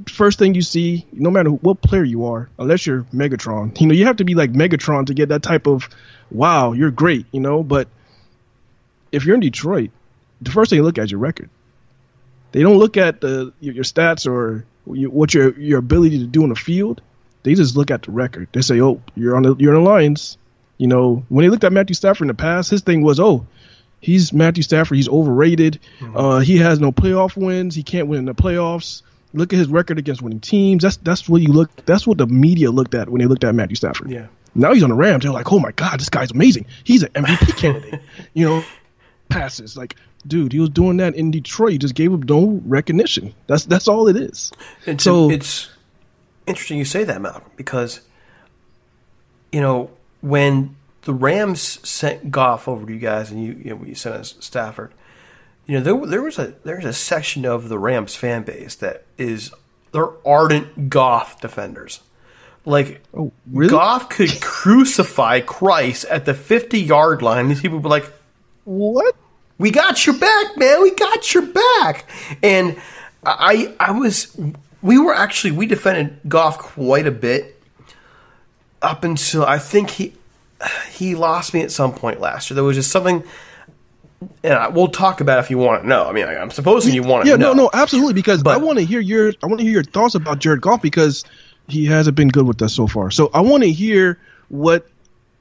first 0.07 0.39
thing 0.39 0.53
you 0.53 0.61
see, 0.61 1.05
no 1.13 1.29
matter 1.29 1.49
what 1.49 1.81
player 1.81 2.03
you 2.03 2.25
are, 2.25 2.49
unless 2.59 2.85
you're 2.85 3.03
Megatron, 3.13 3.79
you 3.79 3.87
know, 3.87 3.93
you 3.93 4.05
have 4.05 4.17
to 4.17 4.25
be 4.25 4.35
like 4.35 4.51
Megatron 4.51 5.05
to 5.05 5.13
get 5.13 5.29
that 5.29 5.43
type 5.43 5.67
of, 5.67 5.87
wow, 6.31 6.73
you're 6.73 6.91
great, 6.91 7.25
you 7.31 7.39
know. 7.39 7.63
But 7.63 7.87
if 9.11 9.25
you're 9.25 9.35
in 9.35 9.41
Detroit, 9.41 9.91
the 10.41 10.51
first 10.51 10.69
thing 10.69 10.77
you 10.77 10.83
look 10.83 10.97
at 10.97 11.05
is 11.05 11.11
your 11.11 11.19
record. 11.19 11.49
They 12.51 12.61
don't 12.61 12.77
look 12.77 12.97
at 12.97 13.21
the 13.21 13.53
your, 13.59 13.75
your 13.75 13.83
stats 13.83 14.29
or 14.29 14.65
you, 14.91 15.09
what 15.09 15.33
your 15.33 15.57
your 15.59 15.79
ability 15.79 16.19
to 16.19 16.25
do 16.25 16.43
in 16.43 16.49
the 16.49 16.55
field. 16.55 17.01
They 17.43 17.53
just 17.53 17.77
look 17.77 17.91
at 17.91 18.03
the 18.03 18.11
record. 18.11 18.49
They 18.51 18.61
say, 18.61 18.81
"Oh, 18.81 19.01
you're 19.15 19.35
on 19.35 19.43
the 19.43 19.55
you're 19.57 19.75
on 19.75 19.83
the 19.83 19.89
Lions." 19.89 20.37
You 20.77 20.87
know, 20.87 21.25
when 21.29 21.43
they 21.43 21.49
looked 21.49 21.63
at 21.63 21.73
Matthew 21.73 21.93
Stafford 21.93 22.21
in 22.21 22.27
the 22.27 22.33
past, 22.33 22.69
his 22.71 22.81
thing 22.81 23.01
was, 23.01 23.19
"Oh, 23.19 23.45
he's 23.99 24.33
Matthew 24.33 24.63
Stafford. 24.63 24.97
He's 24.97 25.09
overrated. 25.09 25.79
Mm-hmm. 25.99 26.17
Uh, 26.17 26.39
he 26.39 26.57
has 26.57 26.79
no 26.79 26.91
playoff 26.91 27.35
wins. 27.35 27.75
He 27.75 27.83
can't 27.83 28.07
win 28.07 28.19
in 28.19 28.25
the 28.25 28.35
playoffs." 28.35 29.03
Look 29.31 29.53
at 29.53 29.59
his 29.59 29.67
record 29.67 29.99
against 29.99 30.23
winning 30.23 30.39
teams. 30.39 30.81
That's 30.81 30.97
that's 30.97 31.29
what 31.29 31.41
you 31.41 31.53
look. 31.53 31.85
That's 31.85 32.07
what 32.07 32.17
the 32.17 32.25
media 32.25 32.71
looked 32.71 32.95
at 32.95 33.09
when 33.09 33.19
they 33.19 33.27
looked 33.27 33.43
at 33.43 33.53
Matthew 33.53 33.75
Stafford. 33.75 34.09
Yeah. 34.09 34.27
Now 34.55 34.73
he's 34.73 34.83
on 34.83 34.89
the 34.89 34.95
Rams. 34.95 35.23
They're 35.23 35.31
like, 35.31 35.51
oh 35.51 35.59
my 35.59 35.71
god, 35.71 35.99
this 35.99 36.09
guy's 36.09 36.31
amazing. 36.31 36.65
He's 36.83 37.03
an 37.03 37.09
MVP 37.09 37.57
candidate. 37.57 38.01
You 38.33 38.45
know, 38.45 38.63
passes 39.29 39.77
like, 39.77 39.95
dude, 40.27 40.51
he 40.51 40.59
was 40.59 40.69
doing 40.69 40.97
that 40.97 41.15
in 41.15 41.31
Detroit. 41.31 41.71
He 41.73 41.77
just 41.77 41.95
gave 41.95 42.11
him 42.11 42.21
no 42.23 42.61
recognition. 42.65 43.33
That's 43.47 43.65
that's 43.65 43.87
all 43.87 44.07
it 44.07 44.15
is. 44.15 44.51
It's, 44.85 45.03
so 45.03 45.29
it's 45.29 45.69
interesting 46.47 46.77
you 46.77 46.85
say 46.85 47.03
that, 47.03 47.21
Malcolm, 47.21 47.51
because 47.55 48.01
you 49.51 49.61
know 49.61 49.91
when 50.21 50.75
the 51.03 51.13
Rams 51.13 51.61
sent 51.87 52.31
Goff 52.31 52.67
over 52.67 52.85
to 52.85 52.93
you 52.93 52.99
guys, 52.99 53.31
and 53.31 53.43
you 53.43 53.53
you, 53.53 53.75
know, 53.75 53.83
you 53.85 53.95
sent 53.95 54.15
us 54.15 54.35
Stafford 54.39 54.91
you 55.69 55.75
know 55.75 55.83
there 55.83 56.07
there 56.07 56.21
was 56.23 56.39
a 56.39 56.55
there's 56.63 56.83
a 56.83 56.91
section 56.91 57.45
of 57.45 57.69
the 57.69 57.77
Rams 57.77 58.15
fan 58.15 58.41
base 58.41 58.73
that 58.77 59.05
is 59.19 59.53
they're 59.91 60.09
ardent 60.25 60.89
Goff 60.89 61.39
defenders. 61.39 61.99
Like 62.65 63.01
oh, 63.15 63.31
really? 63.51 63.69
Goff 63.69 64.09
could 64.09 64.41
crucify 64.41 65.41
Christ 65.41 66.05
at 66.05 66.25
the 66.25 66.33
50 66.33 66.79
yard 66.79 67.21
line. 67.21 67.47
These 67.47 67.61
people 67.61 67.77
would 67.77 67.83
be 67.83 67.89
like, 67.89 68.11
"What? 68.65 69.15
We 69.57 69.71
got 69.71 70.05
your 70.05 70.17
back, 70.17 70.57
man. 70.57 70.81
We 70.81 70.91
got 70.91 71.33
your 71.33 71.45
back." 71.47 72.09
And 72.43 72.77
I 73.25 73.73
I 73.79 73.91
was 73.91 74.37
we 74.81 74.99
were 74.99 75.13
actually 75.13 75.51
we 75.51 75.65
defended 75.65 76.19
Goff 76.27 76.57
quite 76.57 77.07
a 77.07 77.11
bit 77.11 77.61
up 78.81 79.03
until 79.03 79.45
I 79.45 79.57
think 79.57 79.89
he 79.91 80.13
he 80.91 81.15
lost 81.15 81.53
me 81.53 81.61
at 81.61 81.71
some 81.71 81.93
point 81.93 82.19
last 82.19 82.49
year. 82.49 82.55
There 82.55 82.63
was 82.63 82.75
just 82.75 82.91
something 82.91 83.23
and 84.43 84.53
I, 84.53 84.67
we'll 84.67 84.89
talk 84.89 85.21
about 85.21 85.39
if 85.39 85.49
you 85.49 85.57
want 85.57 85.83
to 85.83 85.87
know. 85.87 86.05
I 86.05 86.11
mean, 86.11 86.25
I, 86.25 86.35
am 86.35 86.51
supposing 86.51 86.93
you 86.93 87.03
want 87.03 87.23
to 87.23 87.29
yeah, 87.29 87.37
know. 87.37 87.53
no, 87.53 87.63
no, 87.63 87.69
absolutely. 87.73 88.13
Because 88.13 88.43
but, 88.43 88.53
I 88.53 88.57
want 88.57 88.79
to 88.79 88.85
hear 88.85 88.99
your 88.99 89.33
I 89.43 89.47
want 89.47 89.59
to 89.59 89.63
hear 89.63 89.73
your 89.73 89.83
thoughts 89.83 90.15
about 90.15 90.39
Jared 90.39 90.61
Goff 90.61 90.81
because 90.81 91.23
he 91.71 91.85
hasn't 91.85 92.15
been 92.15 92.29
good 92.29 92.45
with 92.45 92.61
us 92.61 92.73
so 92.73 92.87
far. 92.87 93.11
So 93.11 93.29
I 93.33 93.41
want 93.41 93.63
to 93.63 93.71
hear 93.71 94.19
what 94.49 94.87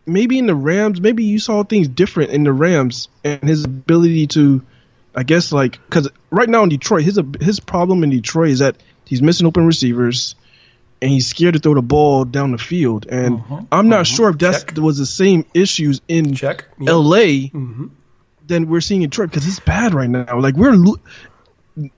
maybe 0.07 0.39
in 0.39 0.47
the 0.47 0.55
Rams, 0.55 1.01
maybe 1.01 1.25
you 1.25 1.39
saw 1.39 1.63
things 1.63 1.89
different 1.89 2.31
in 2.31 2.45
the 2.45 2.53
Rams 2.53 3.09
and 3.25 3.43
his 3.43 3.65
ability 3.65 4.29
to, 4.29 4.63
I 5.15 5.23
guess, 5.23 5.53
like 5.53 5.79
because 5.87 6.09
right 6.31 6.49
now 6.49 6.63
in 6.63 6.69
Detroit, 6.69 7.05
his 7.05 7.21
his 7.41 7.61
problem 7.61 8.03
in 8.05 8.11
Detroit 8.11 8.51
is 8.51 8.59
that 8.61 8.77
he's 9.05 9.23
missing 9.23 9.47
open 9.47 9.67
receivers. 9.67 10.35
And 11.01 11.13
he's 11.13 11.29
scared 11.29 11.55
to 11.55 11.61
throw 11.61 11.75
the 11.75 11.81
ball 11.81 12.25
down 12.25 12.51
the 12.51 12.59
field, 12.59 13.07
and 13.07 13.37
uh-huh, 13.37 13.61
I'm 13.71 13.89
not 13.89 14.01
uh-huh. 14.01 14.05
sure 14.05 14.31
if 14.31 14.39
that 14.39 14.77
was 14.77 14.99
the 14.99 15.07
same 15.07 15.45
issues 15.55 16.01
in 16.09 16.35
Check. 16.35 16.65
L.A. 16.85 17.51
Mm-hmm 17.51 17.87
than 18.49 18.69
we're 18.69 18.81
seeing 18.81 19.03
in 19.03 19.11
Detroit 19.11 19.31
because 19.31 19.47
it's 19.47 19.61
bad 19.61 19.95
right 19.95 20.11
now. 20.11 20.41
Like 20.41 20.57
we're, 20.57 20.75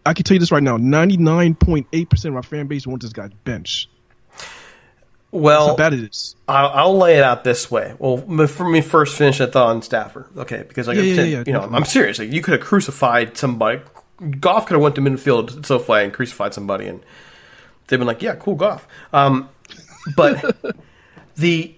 I 0.05 0.13
can 0.13 0.25
tell 0.25 0.35
you 0.35 0.41
this 0.41 0.53
right 0.53 0.63
now: 0.63 0.77
ninety 0.77 1.17
nine 1.17 1.55
point 1.55 1.87
eight 1.93 2.11
percent 2.11 2.33
of 2.33 2.37
our 2.37 2.43
fan 2.43 2.67
base 2.67 2.87
wants 2.87 3.05
this 3.05 3.13
guy 3.13 3.29
bench. 3.45 3.89
Well, 5.33 5.69
That's 5.69 5.79
bad 5.79 5.95
it 5.95 6.11
is. 6.11 6.35
I'll, 6.49 6.69
I'll, 6.69 6.99
lay 6.99 7.17
it 7.17 7.23
out 7.23 7.45
this 7.45 7.71
way. 7.71 7.95
Well, 7.99 8.17
for 8.49 8.69
me, 8.69 8.81
first 8.81 9.17
finish 9.17 9.39
that 9.39 9.53
thought 9.53 9.69
on 9.69 9.81
Stafford, 9.83 10.27
okay? 10.37 10.65
Because 10.67 10.89
like, 10.89 10.97
yeah, 10.97 11.03
yeah, 11.03 11.23
yeah, 11.23 11.45
you 11.47 11.53
know, 11.53 11.61
I'm 11.61 11.85
serious. 11.85 12.19
Like, 12.19 12.33
you 12.33 12.43
could 12.43 12.59
have 12.59 12.67
crucified 12.67 13.37
somebody. 13.37 13.81
Goff 14.41 14.67
could 14.67 14.75
have 14.75 14.83
went 14.83 14.97
to 14.97 15.01
midfield 15.01 15.65
so 15.65 15.79
SoFi 15.79 16.05
and 16.05 16.13
crucified 16.13 16.53
somebody, 16.53 16.89
and 16.89 17.01
they've 17.87 17.99
been 17.99 18.09
like, 18.09 18.23
"Yeah, 18.23 18.35
cool, 18.35 18.57
Goff." 18.57 18.87
Um, 19.13 19.49
but 20.17 20.57
the, 21.37 21.75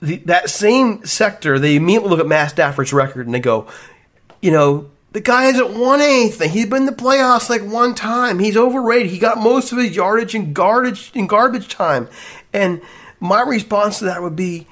the 0.00 0.16
that 0.24 0.50
same 0.50 1.04
sector, 1.04 1.58
they 1.58 1.76
immediately 1.76 2.10
look 2.10 2.20
at 2.20 2.26
Matt 2.26 2.50
Stafford's 2.50 2.92
record 2.92 3.26
and 3.26 3.34
they 3.34 3.40
go, 3.40 3.68
you 4.40 4.50
know, 4.50 4.90
the 5.12 5.20
guy 5.20 5.44
hasn't 5.44 5.70
won 5.70 6.00
anything. 6.00 6.50
He's 6.50 6.66
been 6.66 6.82
in 6.82 6.86
the 6.86 6.92
playoffs 6.92 7.48
like 7.48 7.62
one 7.62 7.94
time. 7.94 8.38
He's 8.38 8.56
overrated. 8.56 9.10
He 9.10 9.18
got 9.18 9.38
most 9.38 9.72
of 9.72 9.78
his 9.78 9.96
yardage 9.96 10.34
in 10.34 10.52
garbage 10.52 11.10
in 11.14 11.26
garbage 11.26 11.68
time. 11.68 12.08
And 12.52 12.80
my 13.20 13.42
response 13.42 13.98
to 13.98 14.04
that 14.06 14.22
would 14.22 14.36
be, 14.36 14.66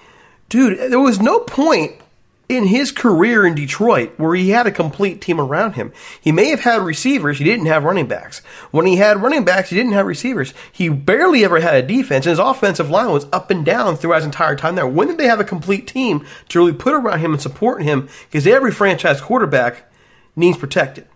dude, 0.48 0.78
there 0.90 1.00
was 1.00 1.20
no 1.20 1.40
point 1.40 2.00
in 2.48 2.66
his 2.66 2.92
career 2.92 3.44
in 3.44 3.54
Detroit 3.54 4.12
where 4.18 4.34
he 4.34 4.50
had 4.50 4.66
a 4.66 4.72
complete 4.72 5.20
team 5.20 5.40
around 5.40 5.72
him. 5.72 5.92
He 6.20 6.30
may 6.30 6.50
have 6.50 6.60
had 6.60 6.80
receivers, 6.80 7.38
he 7.38 7.44
didn't 7.44 7.66
have 7.66 7.84
running 7.84 8.06
backs. 8.06 8.38
When 8.70 8.86
he 8.86 8.96
had 8.96 9.20
running 9.20 9.44
backs, 9.44 9.70
he 9.70 9.76
didn't 9.76 9.92
have 9.92 10.06
receivers. 10.06 10.54
He 10.70 10.88
barely 10.88 11.44
ever 11.44 11.60
had 11.60 11.74
a 11.74 11.82
defense, 11.82 12.24
and 12.24 12.30
his 12.30 12.38
offensive 12.38 12.88
line 12.88 13.10
was 13.10 13.26
up 13.32 13.50
and 13.50 13.64
down 13.64 13.96
throughout 13.96 14.18
his 14.18 14.26
entire 14.26 14.54
time 14.54 14.76
there. 14.76 14.86
When 14.86 15.08
did 15.08 15.18
they 15.18 15.26
have 15.26 15.40
a 15.40 15.44
complete 15.44 15.88
team 15.88 16.24
to 16.50 16.58
really 16.60 16.72
put 16.72 16.94
around 16.94 17.18
him 17.18 17.32
and 17.32 17.42
support 17.42 17.82
him? 17.82 18.08
Because 18.30 18.46
every 18.46 18.70
franchise 18.70 19.20
quarterback 19.20 19.90
needs 20.36 20.56
protected. 20.56 21.08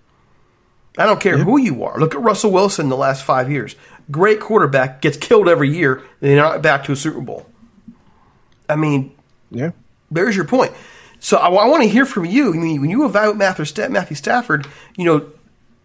I 0.98 1.06
don't 1.06 1.20
care 1.20 1.38
who 1.38 1.58
you 1.58 1.84
are. 1.84 1.98
Look 1.98 2.16
at 2.16 2.20
Russell 2.20 2.50
Wilson 2.50 2.88
the 2.88 2.96
last 2.96 3.22
five 3.22 3.50
years. 3.50 3.76
Great 4.10 4.40
quarterback 4.40 5.00
gets 5.00 5.16
killed 5.16 5.48
every 5.48 5.70
year, 5.70 5.96
and 5.96 6.04
they're 6.20 6.36
not 6.36 6.62
back 6.62 6.84
to 6.84 6.92
a 6.92 6.96
Super 6.96 7.20
Bowl. 7.20 7.46
I 8.68 8.76
mean, 8.76 9.14
yeah. 9.50 9.72
There's 10.10 10.36
your 10.36 10.44
point. 10.44 10.72
So 11.20 11.36
I, 11.36 11.48
I 11.48 11.66
want 11.68 11.82
to 11.82 11.88
hear 11.88 12.06
from 12.06 12.24
you. 12.24 12.52
I 12.52 12.56
mean, 12.56 12.80
when 12.80 12.90
you 12.90 13.04
evaluate 13.04 13.36
Matthew 13.36 14.16
Stafford, 14.16 14.66
you 14.96 15.04
know, 15.04 15.30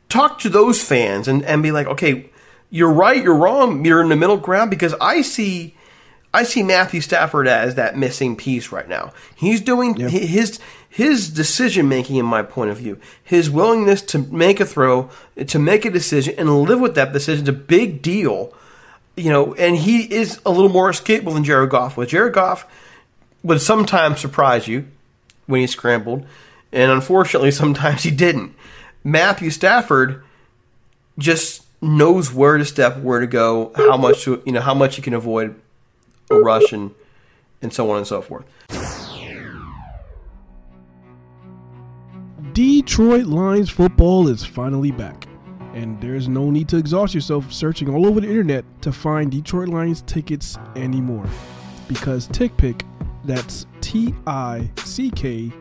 talk 0.10 0.40
to 0.40 0.50
those 0.50 0.82
fans 0.82 1.28
and, 1.28 1.44
and 1.44 1.62
be 1.62 1.72
like, 1.72 1.88
okay, 1.88 2.30
you're 2.70 2.92
right, 2.92 3.22
you're 3.22 3.36
wrong, 3.36 3.86
you're 3.86 4.02
in 4.02 4.10
the 4.10 4.16
middle 4.16 4.38
ground 4.38 4.70
because 4.70 4.96
I 5.00 5.22
see 5.22 5.76
I 6.34 6.44
see 6.44 6.64
Matthew 6.64 7.00
Stafford 7.00 7.48
as 7.48 7.76
that 7.76 7.98
missing 7.98 8.36
piece 8.36 8.70
right 8.70 8.90
now. 8.90 9.14
He's 9.38 9.62
doing 9.62 9.96
yeah. 9.96 10.10
his 10.10 10.60
his 10.96 11.30
decision 11.30 11.90
making 11.90 12.16
in 12.16 12.26
my 12.26 12.42
point 12.42 12.72
of 12.72 12.78
view, 12.78 12.98
his 13.22 13.50
willingness 13.50 14.02
to 14.02 14.18
make 14.18 14.62
a 14.62 14.66
throw, 14.66 15.10
to 15.46 15.60
make 15.60 15.84
a 15.84 15.90
decision 15.90 16.36
and 16.38 16.62
live 16.62 16.80
with 16.80 16.96
that 16.96 17.12
decision 17.12 17.44
is 17.44 17.50
a 17.50 17.52
big 17.52 18.02
deal. 18.02 18.54
You 19.18 19.30
know, 19.30 19.54
and 19.56 19.76
he 19.76 20.04
is 20.04 20.40
a 20.46 20.52
little 20.52 20.70
more 20.70 20.90
escapable 20.90 21.34
than 21.34 21.44
Jared 21.44 21.70
Goff 21.70 21.98
was. 21.98 22.08
Jared 22.08 22.34
Goff 22.34 22.66
would 23.44 23.60
sometimes 23.60 24.22
surprise 24.22 24.70
you 24.70 24.88
when 25.48 25.60
he 25.60 25.68
scrambled, 25.68 26.26
and 26.72 26.90
unfortunately, 26.90 27.52
sometimes 27.64 28.04
he 28.04 28.12
didn't. 28.12 28.56
Matthew 29.04 29.50
Stafford 29.50 30.24
just 31.18 31.66
knows 31.82 32.32
where 32.32 32.58
to 32.58 32.64
step, 32.64 33.00
where 33.00 33.20
to 33.20 33.28
go, 33.28 33.74
how 33.76 33.98
much 33.98 34.24
to, 34.24 34.42
you 34.46 34.54
know 34.54 34.62
how 34.62 34.74
much 34.74 34.96
you 34.96 35.04
can 35.04 35.14
avoid 35.14 35.60
a 36.32 36.36
rush, 36.36 36.72
and 36.72 36.96
and 37.62 37.74
so 37.74 37.92
on 37.92 37.98
and 37.98 38.08
so 38.08 38.22
forth. 38.22 39.05
Detroit 42.56 43.26
Lions 43.26 43.70
football 43.70 44.30
is 44.30 44.46
finally 44.46 44.90
back, 44.90 45.28
and 45.74 46.00
there's 46.00 46.30
no 46.30 46.50
need 46.50 46.70
to 46.70 46.78
exhaust 46.78 47.14
yourself 47.14 47.52
searching 47.52 47.90
all 47.90 48.08
over 48.08 48.22
the 48.22 48.30
internet 48.30 48.64
to 48.82 48.94
find 48.94 49.30
Detroit 49.30 49.68
Lions 49.68 50.04
tickets 50.04 50.58
anymore, 50.78 51.26
because 51.90 52.30
TickPick 52.30 52.84
that's 53.26 53.66
T 53.82 54.16
I 54.26 54.72
C 54.78 55.12
K 55.12 55.52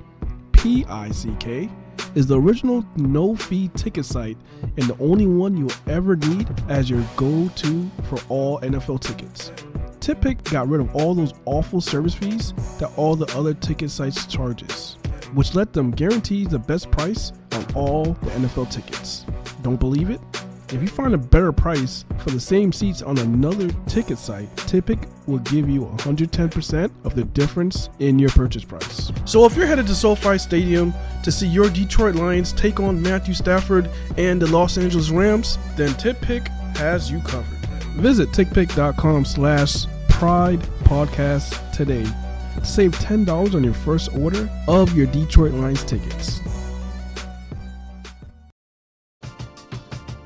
P 0.53 0.85
I 0.89 1.11
C 1.11 1.35
K, 1.41 1.69
is 2.15 2.29
the 2.29 2.41
original 2.41 2.85
no 2.95 3.35
fee 3.35 3.73
ticket 3.75 4.05
site 4.05 4.39
and 4.63 4.87
the 4.87 4.97
only 5.01 5.27
one 5.27 5.57
you'll 5.57 5.73
ever 5.89 6.15
need 6.15 6.49
as 6.69 6.89
your 6.89 7.05
go 7.17 7.49
to 7.57 7.91
for 8.05 8.21
all 8.29 8.61
NFL 8.61 9.01
tickets. 9.01 9.51
TickPick 9.99 10.49
got 10.49 10.69
rid 10.69 10.81
of 10.81 10.95
all 10.95 11.13
those 11.13 11.35
awful 11.45 11.81
service 11.81 12.15
fees 12.15 12.55
that 12.79 12.93
all 12.97 13.17
the 13.17 13.27
other 13.37 13.53
ticket 13.53 13.91
sites 13.91 14.27
charges, 14.27 14.97
which 15.35 15.55
let 15.55 15.73
them 15.73 15.91
guarantee 15.91 16.45
the 16.47 16.59
best 16.59 16.91
price 16.91 17.33
on 17.53 17.67
all 17.75 18.05
the 18.05 18.31
NFL 18.31 18.71
tickets. 18.71 19.25
Don't 19.63 19.81
believe 19.81 20.11
it? 20.11 20.21
If 20.69 20.81
you 20.81 20.89
find 20.89 21.15
a 21.15 21.19
better 21.19 21.53
price 21.53 22.05
for 22.19 22.31
the 22.31 22.41
same 22.41 22.73
seats 22.73 23.03
on 23.03 23.19
another 23.19 23.71
ticket 23.87 24.19
site, 24.19 24.55
TickPick 24.57 25.09
will 25.27 25.39
give 25.39 25.69
you 25.69 25.83
110% 25.83 26.91
of 27.05 27.15
the 27.15 27.25
difference 27.25 27.91
in 27.99 28.19
your 28.19 28.31
purchase 28.31 28.65
price. 28.65 29.13
So 29.25 29.45
if 29.45 29.57
you're 29.57 29.67
headed 29.67 29.87
to 29.87 29.95
SoFi 29.95 30.39
Stadium 30.39 30.93
to 31.23 31.31
see 31.31 31.47
your 31.47 31.69
Detroit 31.69 32.15
Lions 32.15 32.53
take 32.53 32.81
on 32.81 33.01
Matthew 33.01 33.35
Stafford 33.35 33.89
and 34.17 34.41
the 34.41 34.47
Los 34.47 34.79
Angeles 34.79 35.11
Rams, 35.11 35.59
then 35.77 35.91
TickPick 35.91 36.49
has 36.77 37.11
you 37.11 37.21
covered. 37.21 37.59
Visit 37.97 38.31
tickpick.com 38.31 39.25
slash 39.25 39.87
pride 40.09 40.61
podcast 40.85 41.71
today 41.73 42.05
to 42.05 42.24
save 42.65 42.97
$10 42.97 43.55
on 43.55 43.63
your 43.63 43.75
first 43.75 44.13
order 44.15 44.49
of 44.67 44.97
your 44.97 45.07
Detroit 45.07 45.53
Lions 45.53 45.85
tickets. 45.85 46.41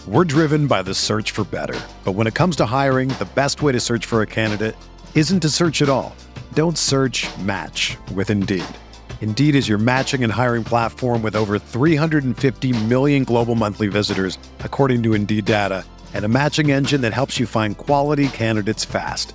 We're 0.08 0.24
driven 0.24 0.66
by 0.66 0.80
the 0.80 0.94
search 0.94 1.32
for 1.32 1.44
better. 1.44 1.78
But 2.02 2.12
when 2.12 2.26
it 2.26 2.34
comes 2.34 2.56
to 2.56 2.64
hiring, 2.64 3.10
the 3.10 3.28
best 3.34 3.60
way 3.60 3.72
to 3.72 3.78
search 3.78 4.06
for 4.06 4.22
a 4.22 4.26
candidate 4.26 4.74
isn't 5.14 5.40
to 5.40 5.50
search 5.50 5.82
at 5.82 5.90
all. 5.90 6.16
Don't 6.54 6.78
search 6.78 7.26
match 7.40 7.98
with 8.14 8.30
Indeed. 8.30 8.64
Indeed 9.20 9.54
is 9.54 9.68
your 9.68 9.76
matching 9.76 10.24
and 10.24 10.32
hiring 10.32 10.64
platform 10.64 11.22
with 11.22 11.36
over 11.36 11.58
350 11.58 12.84
million 12.86 13.24
global 13.24 13.54
monthly 13.54 13.88
visitors, 13.88 14.38
according 14.60 15.02
to 15.02 15.12
Indeed 15.12 15.44
data, 15.44 15.84
and 16.14 16.24
a 16.24 16.28
matching 16.28 16.70
engine 16.70 17.02
that 17.02 17.12
helps 17.12 17.38
you 17.38 17.46
find 17.46 17.76
quality 17.76 18.28
candidates 18.28 18.86
fast. 18.86 19.34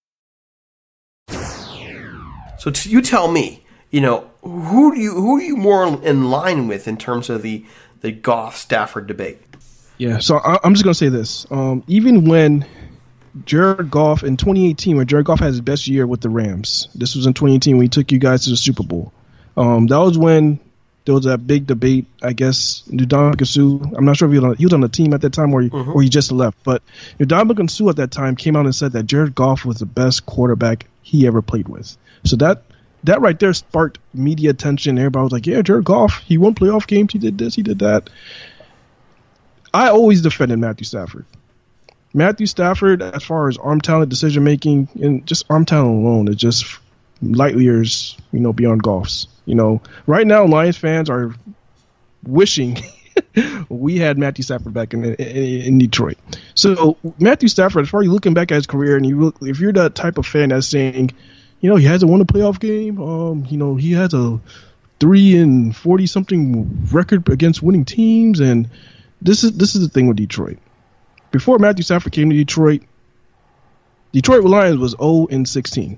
So 2.61 2.69
t- 2.69 2.91
you 2.91 3.01
tell 3.01 3.31
me, 3.31 3.63
you 3.89 4.01
know, 4.01 4.29
who 4.43 4.93
do 4.93 5.01
you 5.01 5.15
who 5.15 5.37
are 5.37 5.41
you 5.41 5.57
more 5.57 5.99
in 6.03 6.29
line 6.29 6.67
with 6.67 6.87
in 6.87 6.95
terms 6.95 7.27
of 7.27 7.41
the 7.41 7.65
the 8.01 8.11
Goff 8.11 8.55
Stafford 8.55 9.07
debate? 9.07 9.41
Yeah, 9.97 10.19
so 10.19 10.37
I, 10.37 10.59
I'm 10.63 10.75
just 10.75 10.83
gonna 10.83 10.93
say 10.93 11.09
this. 11.09 11.47
Um, 11.49 11.83
even 11.87 12.25
when 12.25 12.63
Jared 13.45 13.89
Goff 13.89 14.21
in 14.23 14.37
2018, 14.37 14.95
when 14.95 15.07
Jared 15.07 15.25
Goff 15.25 15.39
had 15.39 15.47
his 15.47 15.59
best 15.59 15.87
year 15.87 16.05
with 16.05 16.21
the 16.21 16.29
Rams, 16.29 16.87
this 16.93 17.15
was 17.15 17.25
in 17.25 17.33
2018 17.33 17.77
when 17.77 17.85
he 17.85 17.89
took 17.89 18.11
you 18.11 18.19
guys 18.19 18.43
to 18.43 18.51
the 18.51 18.57
Super 18.57 18.83
Bowl. 18.83 19.11
Um, 19.57 19.87
that 19.87 19.97
was 19.97 20.19
when 20.19 20.59
there 21.05 21.15
was 21.15 21.25
that 21.25 21.47
big 21.47 21.65
debate. 21.65 22.05
I 22.21 22.33
guess 22.33 22.83
Ndamukong 22.91 23.47
Suh. 23.47 23.89
I'm 23.97 24.05
not 24.05 24.17
sure 24.17 24.27
if 24.27 24.33
he 24.33 24.37
was, 24.37 24.51
on, 24.51 24.55
he 24.57 24.65
was 24.67 24.73
on 24.73 24.81
the 24.81 24.87
team 24.87 25.15
at 25.15 25.21
that 25.21 25.33
time 25.33 25.51
or 25.51 25.61
he, 25.61 25.69
or 25.71 26.03
he 26.03 26.09
just 26.09 26.31
left, 26.31 26.59
but 26.63 26.83
Ndamukong 27.19 27.71
Suh 27.71 27.89
at 27.89 27.95
that 27.95 28.11
time 28.11 28.35
came 28.35 28.55
out 28.55 28.65
and 28.65 28.75
said 28.75 28.91
that 28.91 29.07
Jared 29.07 29.33
Goff 29.33 29.65
was 29.65 29.77
the 29.77 29.87
best 29.87 30.27
quarterback 30.27 30.85
he 31.01 31.25
ever 31.25 31.41
played 31.41 31.67
with. 31.67 31.97
So 32.23 32.35
that 32.37 32.63
that 33.03 33.21
right 33.21 33.39
there 33.39 33.53
sparked 33.53 33.99
media 34.13 34.51
attention. 34.51 34.97
Everybody 34.97 35.23
was 35.23 35.31
like, 35.31 35.47
"Yeah, 35.47 35.61
Jared 35.61 35.85
Goff. 35.85 36.19
He 36.25 36.37
won 36.37 36.53
playoff 36.53 36.87
games. 36.87 37.13
He 37.13 37.19
did 37.19 37.37
this. 37.37 37.55
He 37.55 37.63
did 37.63 37.79
that." 37.79 38.09
I 39.73 39.89
always 39.89 40.21
defended 40.21 40.59
Matthew 40.59 40.85
Stafford. 40.85 41.25
Matthew 42.13 42.45
Stafford, 42.45 43.01
as 43.01 43.23
far 43.23 43.47
as 43.47 43.57
arm 43.57 43.79
talent, 43.79 44.09
decision 44.09 44.43
making, 44.43 44.89
and 45.01 45.25
just 45.25 45.45
arm 45.49 45.65
talent 45.65 46.05
alone, 46.05 46.27
is 46.27 46.35
just 46.35 46.65
light 47.21 47.55
years, 47.57 48.17
you 48.33 48.39
know, 48.39 48.51
beyond 48.51 48.83
Goff's. 48.83 49.27
You 49.45 49.55
know, 49.55 49.81
right 50.07 50.27
now 50.27 50.45
Lions 50.45 50.77
fans 50.77 51.09
are 51.09 51.33
wishing 52.23 52.77
we 53.69 53.97
had 53.97 54.17
Matthew 54.17 54.43
Stafford 54.43 54.73
back 54.73 54.93
in, 54.93 55.03
in 55.05 55.15
in 55.15 55.77
Detroit. 55.77 56.17
So 56.55 56.97
Matthew 57.19 57.49
Stafford, 57.49 57.83
as 57.83 57.89
far 57.89 58.01
as 58.01 58.07
looking 58.07 58.33
back 58.33 58.51
at 58.51 58.55
his 58.55 58.67
career, 58.67 58.97
and 58.97 59.05
you 59.05 59.19
look, 59.19 59.37
if 59.41 59.59
you're 59.59 59.73
that 59.73 59.95
type 59.95 60.17
of 60.17 60.25
fan 60.25 60.49
that's 60.49 60.67
saying, 60.67 61.11
you 61.61 61.69
know, 61.69 61.75
he 61.77 61.85
hasn't 61.85 62.11
won 62.11 62.21
a 62.21 62.25
playoff 62.25 62.59
game. 62.59 63.01
Um, 63.01 63.45
you 63.49 63.57
know, 63.57 63.75
he 63.75 63.93
has 63.93 64.13
a 64.13 64.39
three 64.99 65.37
and 65.37 65.75
forty 65.75 66.05
something 66.07 66.87
record 66.91 67.29
against 67.29 67.61
winning 67.63 67.85
teams, 67.85 68.39
and 68.39 68.69
this 69.21 69.43
is 69.43 69.53
this 69.53 69.75
is 69.75 69.81
the 69.81 69.89
thing 69.89 70.07
with 70.07 70.17
Detroit. 70.17 70.57
Before 71.31 71.57
Matthew 71.59 71.83
Stafford 71.83 72.11
came 72.11 72.29
to 72.29 72.35
Detroit, 72.35 72.81
Detroit 74.11 74.43
Lions 74.43 74.77
was 74.79 74.91
0 74.99 75.27
and 75.31 75.47
16. 75.47 75.97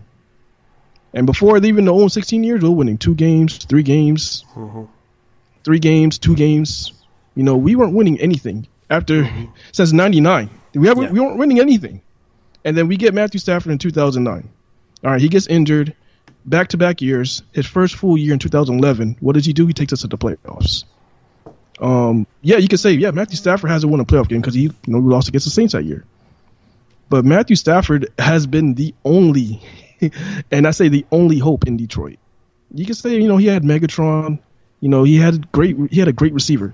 And 1.15 1.25
before 1.25 1.57
even 1.57 1.85
the 1.85 1.91
0 1.91 2.01
and 2.03 2.11
16 2.11 2.43
years, 2.43 2.61
we 2.61 2.69
were 2.69 2.75
winning 2.75 2.97
two 2.97 3.15
games, 3.15 3.57
three 3.57 3.83
games, 3.83 4.45
three 5.63 5.79
games, 5.79 6.17
two 6.19 6.35
games. 6.35 6.93
You 7.35 7.43
know, 7.43 7.55
we 7.57 7.75
weren't 7.75 7.93
winning 7.93 8.19
anything 8.19 8.67
after 8.89 9.27
since 9.71 9.91
'99. 9.91 10.49
We 10.75 10.87
haven't, 10.87 11.05
Yeah. 11.05 11.11
we 11.11 11.19
weren't 11.19 11.37
winning 11.37 11.59
anything, 11.59 12.01
and 12.63 12.77
then 12.77 12.87
we 12.87 12.97
get 12.97 13.13
Matthew 13.13 13.39
Stafford 13.39 13.71
in 13.71 13.77
2009. 13.79 14.49
All 15.03 15.11
right, 15.11 15.21
he 15.21 15.27
gets 15.27 15.47
injured, 15.47 15.93
back 16.45 16.69
to 16.69 16.77
back 16.77 17.01
years. 17.01 17.43
His 17.51 17.65
first 17.65 17.95
full 17.95 18.17
year 18.17 18.33
in 18.33 18.39
2011. 18.39 19.17
What 19.19 19.33
does 19.33 19.45
he 19.45 19.53
do? 19.53 19.67
He 19.67 19.73
takes 19.73 19.93
us 19.93 20.01
to 20.01 20.07
the 20.07 20.17
playoffs. 20.17 20.85
Um, 21.79 22.25
yeah, 22.41 22.57
you 22.57 22.67
could 22.67 22.79
say, 22.79 22.91
yeah, 22.91 23.11
Matthew 23.11 23.35
Stafford 23.35 23.69
hasn't 23.69 23.91
won 23.91 23.99
a 23.99 24.05
playoff 24.05 24.29
game 24.29 24.41
because 24.41 24.53
he, 24.53 24.63
you 24.63 24.73
know, 24.87 24.99
lost 24.99 25.27
against 25.27 25.45
the 25.45 25.51
Saints 25.51 25.73
that 25.73 25.83
year. 25.83 26.05
But 27.09 27.25
Matthew 27.25 27.55
Stafford 27.55 28.11
has 28.17 28.47
been 28.47 28.75
the 28.75 28.93
only, 29.03 29.61
and 30.51 30.67
I 30.67 30.71
say 30.71 30.87
the 30.87 31.05
only 31.11 31.39
hope 31.39 31.67
in 31.67 31.77
Detroit. 31.77 32.17
You 32.73 32.85
could 32.85 32.95
say, 32.95 33.15
you 33.15 33.27
know, 33.27 33.37
he 33.37 33.47
had 33.47 33.63
Megatron, 33.63 34.39
you 34.79 34.89
know, 34.89 35.03
he 35.03 35.17
had 35.17 35.51
great, 35.51 35.75
he 35.91 35.99
had 35.99 36.07
a 36.07 36.13
great 36.13 36.33
receiver. 36.33 36.73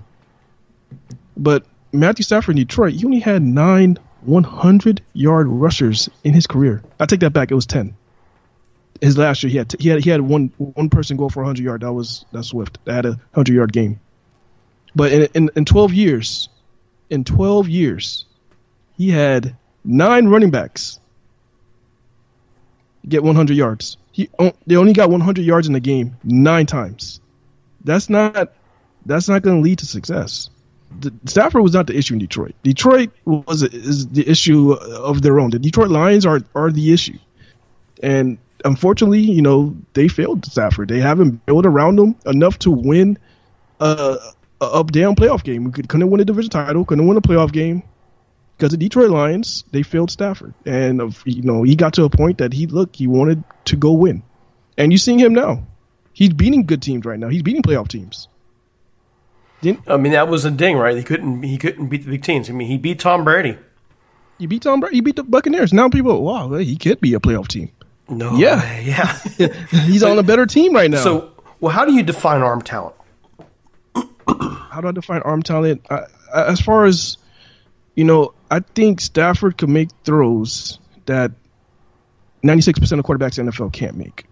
But 1.36 1.64
Matthew 1.92 2.22
Stafford 2.22 2.56
in 2.56 2.64
Detroit, 2.64 2.94
he 2.94 3.04
only 3.04 3.20
had 3.20 3.42
nine 3.42 3.98
100 4.22 5.02
yard 5.14 5.48
rushers 5.48 6.08
in 6.24 6.34
his 6.34 6.46
career. 6.46 6.82
I 6.98 7.06
take 7.06 7.20
that 7.20 7.32
back; 7.32 7.50
it 7.50 7.54
was 7.54 7.66
10. 7.66 7.94
His 9.00 9.16
last 9.16 9.42
year, 9.42 9.50
he 9.50 9.58
had 9.58 9.74
he 9.78 9.88
had 9.88 10.04
he 10.04 10.10
had 10.10 10.20
one 10.20 10.52
one 10.58 10.90
person 10.90 11.16
go 11.16 11.28
for 11.28 11.40
100 11.40 11.62
yard. 11.62 11.80
That 11.82 11.92
was 11.92 12.24
that 12.32 12.44
Swift. 12.44 12.78
That 12.84 12.94
had 12.94 13.06
a 13.06 13.10
100 13.32 13.54
yard 13.54 13.72
game. 13.72 14.00
But 14.94 15.12
in, 15.12 15.28
in 15.34 15.50
in 15.56 15.64
12 15.64 15.94
years, 15.94 16.48
in 17.08 17.24
12 17.24 17.68
years, 17.68 18.26
he 18.96 19.10
had 19.10 19.56
nine 19.84 20.28
running 20.28 20.50
backs 20.50 21.00
get 23.08 23.22
100 23.22 23.56
yards. 23.56 23.96
He 24.12 24.28
they 24.66 24.76
only 24.76 24.92
got 24.92 25.10
100 25.10 25.44
yards 25.44 25.66
in 25.66 25.72
the 25.72 25.80
game 25.80 26.16
nine 26.24 26.66
times. 26.66 27.20
That's 27.84 28.10
not 28.10 28.52
that's 29.06 29.28
not 29.28 29.42
going 29.42 29.56
to 29.56 29.62
lead 29.62 29.78
to 29.78 29.86
success. 29.86 30.50
The, 31.00 31.12
Stafford 31.24 31.62
was 31.62 31.72
not 31.72 31.86
the 31.86 31.96
issue 31.96 32.14
in 32.14 32.18
Detroit. 32.18 32.54
Detroit 32.62 33.10
was 33.24 33.62
is 33.62 34.08
the 34.08 34.28
issue 34.28 34.72
of 34.72 35.22
their 35.22 35.38
own. 35.38 35.50
The 35.50 35.58
Detroit 35.58 35.90
Lions 35.90 36.26
are 36.26 36.40
are 36.54 36.70
the 36.70 36.92
issue, 36.92 37.18
and 38.02 38.38
unfortunately, 38.64 39.20
you 39.20 39.42
know 39.42 39.76
they 39.94 40.08
failed 40.08 40.44
Stafford. 40.44 40.88
They 40.88 41.00
haven't 41.00 41.44
built 41.46 41.66
around 41.66 41.98
him 41.98 42.16
enough 42.26 42.58
to 42.60 42.70
win 42.70 43.18
a, 43.80 44.18
a 44.60 44.64
up 44.64 44.92
down 44.92 45.16
playoff 45.16 45.42
game. 45.44 45.64
We 45.64 45.72
could, 45.72 45.88
couldn't 45.88 46.10
win 46.10 46.20
a 46.20 46.24
division 46.24 46.50
title. 46.50 46.84
Couldn't 46.84 47.06
win 47.06 47.16
a 47.16 47.22
playoff 47.22 47.52
game 47.52 47.82
because 48.56 48.72
the 48.72 48.76
Detroit 48.76 49.10
Lions 49.10 49.64
they 49.72 49.82
failed 49.82 50.10
Stafford, 50.10 50.54
and 50.66 51.16
you 51.24 51.42
know 51.42 51.62
he 51.62 51.74
got 51.74 51.94
to 51.94 52.04
a 52.04 52.10
point 52.10 52.38
that 52.38 52.52
he 52.52 52.66
looked 52.66 52.96
he 52.96 53.06
wanted 53.06 53.42
to 53.66 53.76
go 53.76 53.92
win, 53.92 54.22
and 54.76 54.92
you're 54.92 54.98
seeing 54.98 55.18
him 55.18 55.32
now. 55.32 55.66
He's 56.12 56.32
beating 56.32 56.66
good 56.66 56.82
teams 56.82 57.06
right 57.06 57.18
now. 57.18 57.28
He's 57.28 57.42
beating 57.42 57.62
playoff 57.62 57.88
teams. 57.88 58.28
Didn't 59.62 59.88
I 59.88 59.96
mean, 59.96 60.12
that 60.12 60.28
was 60.28 60.44
a 60.44 60.50
ding, 60.50 60.76
right? 60.76 60.96
He 60.96 61.02
couldn't 61.02 61.42
he 61.42 61.56
couldn't 61.58 61.88
beat 61.88 62.04
the 62.04 62.10
big 62.10 62.22
teams. 62.22 62.50
I 62.50 62.52
mean, 62.52 62.68
he 62.68 62.76
beat 62.76 62.98
Tom 62.98 63.24
Brady. 63.24 63.58
he 64.38 64.46
beat 64.46 64.62
Tom 64.62 64.80
Brady? 64.80 64.96
He 64.96 65.00
beat 65.00 65.16
the 65.16 65.22
Buccaneers. 65.22 65.72
Now 65.72 65.88
people, 65.88 66.22
wow, 66.22 66.52
he 66.54 66.76
could 66.76 67.00
be 67.00 67.14
a 67.14 67.20
playoff 67.20 67.48
team. 67.48 67.70
No, 68.10 68.36
Yeah. 68.36 68.80
yeah. 69.38 69.52
He's 69.70 70.02
on 70.02 70.18
a 70.18 70.22
better 70.22 70.46
team 70.46 70.74
right 70.74 70.90
now. 70.90 71.02
so, 71.02 71.32
well, 71.60 71.72
how 71.72 71.84
do 71.84 71.92
you 71.92 72.02
define 72.02 72.42
arm 72.42 72.62
talent? 72.62 72.96
how 73.94 74.80
do 74.80 74.88
I 74.88 74.92
define 74.92 75.22
arm 75.22 75.42
talent? 75.42 75.84
I, 75.90 76.04
I, 76.34 76.46
as 76.46 76.60
far 76.60 76.84
as 76.86 77.18
you 77.94 78.04
know, 78.04 78.32
I 78.50 78.60
think 78.60 79.00
Stafford 79.00 79.58
could 79.58 79.68
make 79.68 79.90
throws 80.04 80.78
that 81.06 81.32
96% 82.42 82.98
of 82.98 83.04
quarterbacks 83.04 83.38
in 83.38 83.46
the 83.46 83.52
NFL 83.52 83.72
can't 83.72 83.96
make. 83.96 84.26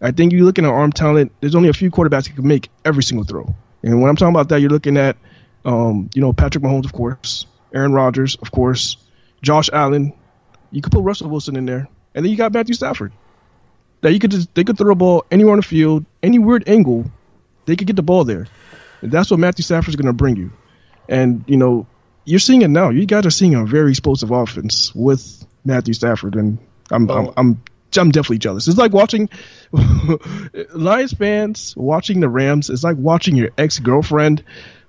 I 0.00 0.10
think 0.10 0.32
you're 0.32 0.44
looking 0.44 0.64
at 0.64 0.70
arm 0.70 0.92
talent. 0.92 1.32
There's 1.40 1.54
only 1.54 1.68
a 1.68 1.72
few 1.72 1.90
quarterbacks 1.90 2.24
that 2.24 2.34
can 2.34 2.46
make 2.46 2.68
every 2.84 3.02
single 3.02 3.24
throw. 3.24 3.54
And 3.82 4.00
when 4.00 4.10
I'm 4.10 4.16
talking 4.16 4.34
about 4.34 4.48
that, 4.50 4.60
you're 4.60 4.70
looking 4.70 4.96
at, 4.96 5.16
um, 5.64 6.10
you 6.14 6.20
know, 6.20 6.32
Patrick 6.32 6.62
Mahomes, 6.62 6.84
of 6.84 6.92
course, 6.92 7.46
Aaron 7.72 7.92
Rodgers, 7.92 8.36
of 8.36 8.50
course, 8.50 8.96
Josh 9.42 9.70
Allen. 9.72 10.12
You 10.70 10.82
could 10.82 10.92
put 10.92 11.02
Russell 11.02 11.30
Wilson 11.30 11.56
in 11.56 11.64
there. 11.66 11.88
and 12.14 12.24
then 12.24 12.30
you 12.30 12.36
got 12.36 12.52
Matthew 12.52 12.74
Stafford. 12.74 13.12
That 14.04 14.12
you 14.12 14.18
could 14.18 14.32
just 14.32 14.54
they 14.54 14.64
could 14.64 14.76
throw 14.76 14.92
a 14.92 14.94
ball 14.94 15.24
anywhere 15.30 15.54
on 15.54 15.60
the 15.60 15.62
field, 15.62 16.04
any 16.22 16.38
weird 16.38 16.68
angle, 16.68 17.10
they 17.64 17.74
could 17.74 17.86
get 17.86 17.96
the 17.96 18.02
ball 18.02 18.24
there. 18.24 18.46
And 19.00 19.10
that's 19.10 19.30
what 19.30 19.40
Matthew 19.40 19.62
Stafford's 19.62 19.96
going 19.96 20.08
to 20.08 20.12
bring 20.12 20.36
you. 20.36 20.50
And 21.08 21.42
you 21.46 21.56
know, 21.56 21.86
you're 22.26 22.38
seeing 22.38 22.60
it 22.60 22.68
now. 22.68 22.90
You 22.90 23.06
guys 23.06 23.24
are 23.24 23.30
seeing 23.30 23.54
a 23.54 23.64
very 23.64 23.88
explosive 23.88 24.30
offense 24.30 24.94
with 24.94 25.46
Matthew 25.64 25.94
Stafford, 25.94 26.34
and 26.34 26.58
I'm 26.90 27.10
I'm, 27.10 27.30
I'm 27.34 27.62
I'm 27.96 28.10
definitely 28.10 28.40
jealous. 28.40 28.68
It's 28.68 28.76
like 28.76 28.92
watching 28.92 29.30
Lions 30.74 31.14
fans 31.14 31.74
watching 31.74 32.20
the 32.20 32.28
Rams. 32.28 32.68
It's 32.68 32.84
like 32.84 32.98
watching 32.98 33.36
your 33.36 33.52
ex 33.56 33.78
girlfriend 33.78 34.44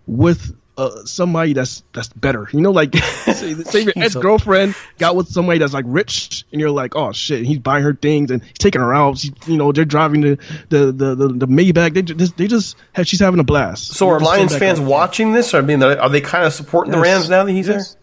with 0.07 0.53
uh, 0.77 1.05
somebody 1.05 1.53
that's 1.53 1.83
that's 1.93 2.09
better. 2.09 2.47
You 2.51 2.61
know, 2.61 2.71
like 2.71 2.95
say, 2.97 3.53
say 3.53 3.81
your 3.81 3.93
ex 3.95 4.15
girlfriend 4.15 4.75
got 4.97 5.15
with 5.15 5.29
somebody 5.29 5.59
that's 5.59 5.73
like 5.73 5.85
rich, 5.87 6.45
and 6.51 6.59
you're 6.59 6.71
like, 6.71 6.95
oh 6.95 7.11
shit, 7.11 7.45
he's 7.45 7.59
buying 7.59 7.83
her 7.83 7.93
things 7.93 8.31
and 8.31 8.43
he's 8.43 8.57
taking 8.57 8.81
her 8.81 8.93
out. 8.93 9.17
She, 9.17 9.33
you 9.47 9.57
know, 9.57 9.71
they're 9.71 9.85
driving 9.85 10.21
the 10.21 10.39
the 10.69 10.91
the 10.91 11.15
the, 11.15 11.27
the 11.29 11.47
Maybach. 11.47 11.93
They 11.93 12.01
just 12.01 12.37
they 12.37 12.47
just 12.47 12.75
have, 12.93 13.07
she's 13.07 13.19
having 13.19 13.39
a 13.39 13.43
blast. 13.43 13.93
So 13.93 14.09
are 14.09 14.19
Lions 14.19 14.55
fans 14.55 14.79
watching 14.79 15.31
this? 15.31 15.53
Or, 15.53 15.59
I 15.59 15.61
mean, 15.61 15.81
are 15.81 16.09
they 16.09 16.21
kind 16.21 16.45
of 16.45 16.53
supporting 16.53 16.93
yes. 16.93 16.99
the 16.99 17.03
Rams 17.03 17.29
now 17.29 17.43
that 17.43 17.51
he's 17.51 17.67
yes. 17.67 17.93
there? 17.93 18.01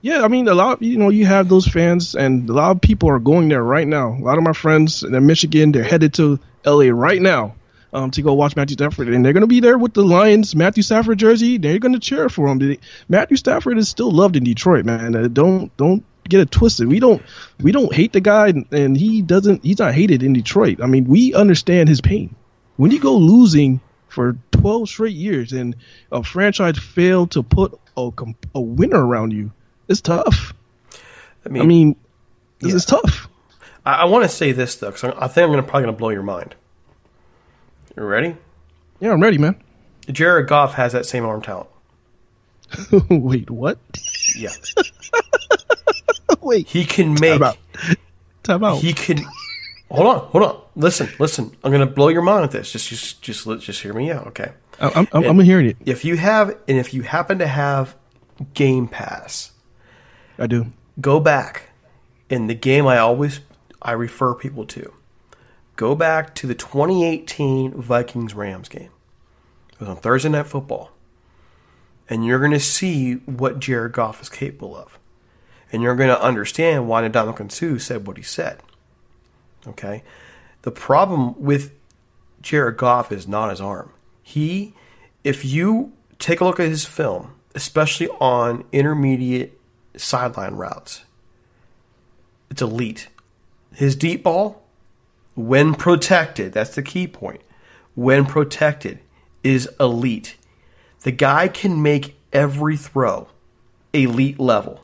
Yeah, 0.00 0.22
I 0.22 0.28
mean, 0.28 0.46
a 0.48 0.54
lot. 0.54 0.82
You 0.82 0.98
know, 0.98 1.08
you 1.08 1.24
have 1.26 1.48
those 1.48 1.66
fans, 1.66 2.14
and 2.14 2.48
a 2.48 2.52
lot 2.52 2.70
of 2.72 2.80
people 2.80 3.08
are 3.08 3.18
going 3.18 3.48
there 3.48 3.62
right 3.62 3.88
now. 3.88 4.12
A 4.12 4.20
lot 4.20 4.36
of 4.36 4.44
my 4.44 4.52
friends 4.52 5.02
in 5.02 5.26
Michigan, 5.26 5.72
they're 5.72 5.82
headed 5.82 6.12
to 6.14 6.38
LA 6.66 6.90
right 6.90 7.22
now 7.22 7.54
um, 7.94 8.10
to 8.10 8.22
go 8.22 8.34
watch 8.34 8.56
Matthew 8.56 8.74
Stafford, 8.74 9.08
and 9.08 9.24
they're 9.24 9.32
going 9.32 9.42
to 9.42 9.46
be 9.46 9.60
there 9.60 9.78
with 9.78 9.94
the 9.94 10.04
Lions 10.04 10.54
Matthew 10.54 10.82
Stafford 10.82 11.18
jersey. 11.18 11.56
They're 11.58 11.78
going 11.78 11.94
to 11.94 12.00
cheer 12.00 12.28
for 12.28 12.48
him. 12.48 12.76
Matthew 13.08 13.36
Stafford 13.36 13.78
is 13.78 13.88
still 13.88 14.10
loved 14.10 14.36
in 14.36 14.44
Detroit, 14.44 14.84
man. 14.84 15.16
Uh, 15.16 15.28
don't 15.28 15.74
don't 15.76 16.04
get 16.28 16.40
it 16.40 16.50
twisted. 16.50 16.88
We 16.88 17.00
don't 17.00 17.22
we 17.60 17.72
don't 17.72 17.92
hate 17.94 18.12
the 18.12 18.20
guy, 18.20 18.52
and 18.70 18.96
he 18.96 19.22
doesn't. 19.22 19.64
He's 19.64 19.78
not 19.78 19.94
hated 19.94 20.22
in 20.22 20.32
Detroit. 20.32 20.80
I 20.82 20.86
mean, 20.86 21.04
we 21.04 21.32
understand 21.32 21.88
his 21.88 22.00
pain. 22.00 22.34
When 22.76 22.90
you 22.90 23.00
go 23.00 23.16
losing 23.16 23.80
for 24.08 24.36
12 24.52 24.88
straight 24.88 25.14
years 25.14 25.52
and 25.52 25.74
a 26.12 26.22
franchise 26.22 26.78
failed 26.78 27.32
to 27.32 27.42
put 27.42 27.78
a, 27.96 28.10
a 28.54 28.60
winner 28.60 29.04
around 29.04 29.32
you 29.32 29.50
it's 29.88 30.00
tough. 30.00 30.54
I 31.44 31.48
mean, 31.48 31.62
I 31.62 31.66
mean 31.66 31.96
this 32.60 32.70
yeah. 32.70 32.76
is 32.76 32.84
tough. 32.84 33.28
I, 33.84 33.94
I 33.94 34.04
want 34.04 34.24
to 34.24 34.28
say 34.28 34.52
this 34.52 34.76
though, 34.76 34.90
because 34.90 35.04
I 35.04 35.28
think 35.28 35.44
I'm 35.44 35.50
gonna, 35.50 35.62
probably 35.62 35.84
going 35.84 35.94
to 35.94 35.98
blow 35.98 36.10
your 36.10 36.22
mind. 36.22 36.54
You 37.96 38.02
ready? 38.02 38.36
Yeah, 39.00 39.12
I'm 39.12 39.20
ready, 39.20 39.38
man. 39.38 39.62
Jared 40.10 40.48
Goff 40.48 40.74
has 40.74 40.92
that 40.92 41.06
same 41.06 41.24
arm 41.24 41.42
talent. 41.42 41.68
Wait, 43.08 43.50
what? 43.50 43.78
Yeah. 44.36 44.50
Wait. 46.40 46.68
He 46.68 46.84
can 46.84 47.14
make. 47.14 47.38
Time 47.38 47.42
out. 47.42 47.58
Time 48.42 48.64
out. 48.64 48.78
He 48.78 48.92
can. 48.92 49.18
Hold 49.90 50.06
on, 50.08 50.18
hold 50.30 50.44
on. 50.44 50.60
Listen, 50.74 51.08
listen. 51.18 51.56
I'm 51.62 51.70
gonna 51.70 51.86
blow 51.86 52.08
your 52.08 52.22
mind 52.22 52.42
with 52.42 52.52
this. 52.52 52.72
Just, 52.72 52.88
just, 52.88 53.22
just, 53.22 53.46
just 53.60 53.80
hear 53.80 53.92
me 53.92 54.10
out, 54.10 54.26
okay? 54.28 54.52
I'm, 54.80 55.06
I'm, 55.12 55.24
I'm 55.24 55.40
hearing 55.40 55.66
it. 55.66 55.76
If 55.86 56.04
you 56.04 56.16
have, 56.16 56.50
and 56.66 56.78
if 56.78 56.92
you 56.92 57.02
happen 57.02 57.38
to 57.38 57.46
have 57.46 57.94
Game 58.54 58.88
Pass, 58.88 59.52
I 60.38 60.48
do. 60.48 60.72
Go 61.00 61.20
back 61.20 61.70
in 62.28 62.48
the 62.48 62.54
game 62.54 62.86
I 62.86 62.98
always 62.98 63.40
I 63.80 63.92
refer 63.92 64.34
people 64.34 64.64
to. 64.66 64.92
Go 65.76 65.94
back 65.94 66.34
to 66.36 66.46
the 66.46 66.54
2018 66.54 67.72
Vikings 67.72 68.34
Rams 68.34 68.68
game. 68.68 68.90
It 69.72 69.80
was 69.80 69.88
on 69.88 69.96
Thursday 69.96 70.28
Night 70.28 70.46
Football. 70.46 70.90
And 72.08 72.24
you're 72.24 72.38
going 72.38 72.52
to 72.52 72.60
see 72.60 73.14
what 73.14 73.58
Jared 73.58 73.92
Goff 73.92 74.20
is 74.20 74.28
capable 74.28 74.76
of. 74.76 74.98
And 75.72 75.82
you're 75.82 75.96
going 75.96 76.10
to 76.10 76.22
understand 76.22 76.86
why 76.86 77.02
Ndamukong 77.08 77.50
Suh 77.50 77.78
said 77.78 78.06
what 78.06 78.16
he 78.16 78.22
said. 78.22 78.60
Okay? 79.66 80.02
The 80.62 80.70
problem 80.70 81.40
with 81.42 81.72
Jared 82.40 82.76
Goff 82.76 83.10
is 83.10 83.26
not 83.26 83.50
his 83.50 83.60
arm. 83.60 83.90
He, 84.22 84.74
if 85.24 85.44
you 85.44 85.92
take 86.18 86.40
a 86.40 86.44
look 86.44 86.60
at 86.60 86.68
his 86.68 86.84
film, 86.84 87.34
especially 87.54 88.08
on 88.20 88.64
intermediate 88.72 89.58
sideline 89.96 90.54
routes. 90.54 91.04
It's 92.50 92.62
elite. 92.62 93.08
His 93.74 93.96
deep 93.96 94.22
ball, 94.22 94.63
when 95.34 95.74
protected, 95.74 96.52
that's 96.52 96.74
the 96.74 96.82
key 96.82 97.06
point. 97.06 97.40
When 97.94 98.26
protected, 98.26 99.00
is 99.42 99.68
elite. 99.78 100.36
The 101.02 101.12
guy 101.12 101.48
can 101.48 101.82
make 101.82 102.16
every 102.32 102.76
throw 102.76 103.28
elite 103.92 104.40
level, 104.40 104.82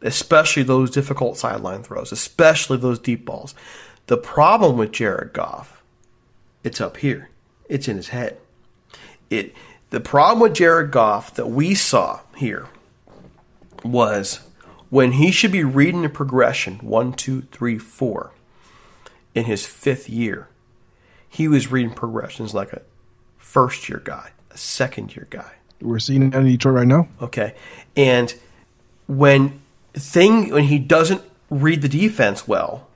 especially 0.00 0.62
those 0.62 0.90
difficult 0.90 1.36
sideline 1.36 1.82
throws, 1.82 2.10
especially 2.10 2.78
those 2.78 2.98
deep 2.98 3.24
balls. 3.24 3.54
The 4.06 4.16
problem 4.16 4.76
with 4.76 4.92
Jared 4.92 5.32
Goff, 5.32 5.82
it's 6.64 6.80
up 6.80 6.96
here. 6.96 7.28
It's 7.68 7.88
in 7.88 7.96
his 7.96 8.08
head. 8.08 8.38
It 9.30 9.54
the 9.90 10.00
problem 10.00 10.40
with 10.40 10.54
Jared 10.54 10.90
Goff 10.90 11.34
that 11.34 11.48
we 11.48 11.74
saw 11.74 12.20
here 12.36 12.66
was 13.84 14.40
when 14.90 15.12
he 15.12 15.30
should 15.30 15.52
be 15.52 15.64
reading 15.64 16.02
the 16.02 16.08
progression 16.08 16.78
one, 16.78 17.12
two, 17.12 17.42
three, 17.52 17.78
four 17.78 18.32
in 19.36 19.44
his 19.44 19.66
fifth 19.66 20.08
year, 20.08 20.48
he 21.28 21.46
was 21.46 21.70
reading 21.70 21.92
progressions 21.92 22.54
like 22.54 22.72
a 22.72 22.80
first 23.36 23.88
year 23.88 24.00
guy, 24.02 24.30
a 24.50 24.56
second 24.56 25.14
year 25.14 25.28
guy. 25.30 25.52
We're 25.80 25.98
seeing 25.98 26.22
it 26.22 26.34
in 26.34 26.44
Detroit 26.46 26.74
right 26.74 26.86
now. 26.86 27.06
Okay. 27.20 27.54
And 27.94 28.34
when 29.06 29.60
thing 29.92 30.50
when 30.50 30.64
he 30.64 30.78
doesn't 30.78 31.20
read 31.50 31.82
the 31.82 31.88
defense 31.88 32.48
well, 32.48 32.88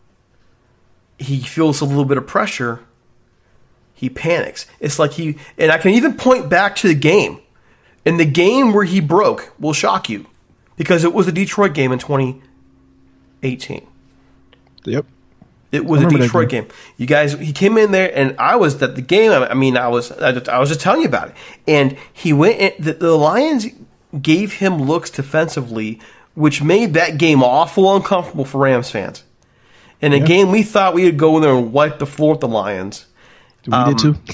he 1.19 1.41
feels 1.41 1.83
a 1.83 1.85
little 1.85 2.07
bit 2.07 2.17
of 2.17 2.27
pressure. 2.27 2.81
He 3.93 4.09
panics. 4.09 4.65
It's 4.81 4.99
like 4.99 5.13
he 5.13 5.37
and 5.59 5.71
I 5.71 5.77
can 5.77 5.91
even 5.93 6.17
point 6.17 6.49
back 6.49 6.75
to 6.77 6.89
the 6.89 6.95
game. 6.95 7.41
In 8.07 8.17
the 8.17 8.25
game 8.25 8.73
where 8.73 8.85
he 8.85 8.99
broke 8.99 9.53
will 9.59 9.75
shock 9.75 10.09
you 10.09 10.25
because 10.79 11.05
it 11.05 11.13
was 11.13 11.29
a 11.29 11.33
Detroit 11.33 11.75
game 11.75 11.93
in 11.93 11.99
2018. 11.99 13.87
Yep. 14.87 15.05
It 15.73 15.85
was 15.85 16.03
a 16.03 16.09
Detroit 16.09 16.49
game. 16.49 16.67
You 16.97 17.07
guys, 17.07 17.35
he 17.35 17.53
came 17.53 17.79
in 17.79 17.93
there, 17.93 18.11
and 18.13 18.35
I 18.39 18.57
was 18.57 18.83
at 18.83 18.97
the 18.97 19.03
game. 19.03 19.31
I 19.31 19.55
mean, 19.55 19.77
I 19.77 19.87
was, 19.87 20.11
I 20.11 20.59
was 20.59 20.69
just 20.69 20.81
telling 20.81 21.03
you 21.03 21.09
about 21.09 21.29
it. 21.29 21.35
And 21.69 21.97
he 22.13 22.33
went. 22.33 22.59
In, 22.59 22.85
the, 22.85 22.95
the 22.95 23.17
Lions 23.17 23.67
gave 24.21 24.55
him 24.55 24.83
looks 24.83 25.11
defensively, 25.11 26.01
which 26.35 26.63
made 26.63 26.95
that 26.95 27.19
game 27.19 27.43
awful 27.43 27.95
uncomfortable 27.95 28.45
for 28.45 28.59
Rams 28.59 28.91
fans. 28.91 29.23
In 30.01 30.13
a 30.13 30.17
yeah. 30.17 30.25
game 30.25 30.51
we 30.51 30.63
thought 30.63 30.95
we 30.95 31.05
would 31.05 31.19
go 31.19 31.37
in 31.37 31.43
there 31.43 31.55
and 31.55 31.73
wipe 31.73 31.99
the 31.99 32.07
floor 32.07 32.33
with 32.33 32.41
the 32.41 32.49
Lions. 32.49 33.07
We 33.67 33.73
um, 33.73 33.95
did 33.95 33.99
too. 33.99 34.17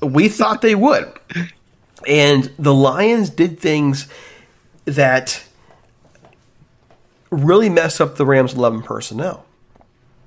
We 0.00 0.28
thought 0.28 0.62
they 0.62 0.74
would, 0.74 1.12
and 2.08 2.52
the 2.58 2.74
Lions 2.74 3.30
did 3.30 3.60
things 3.60 4.08
that 4.84 5.44
really 7.30 7.68
mess 7.68 8.00
up 8.00 8.16
the 8.16 8.26
Rams' 8.26 8.54
11 8.54 8.82
personnel. 8.82 9.46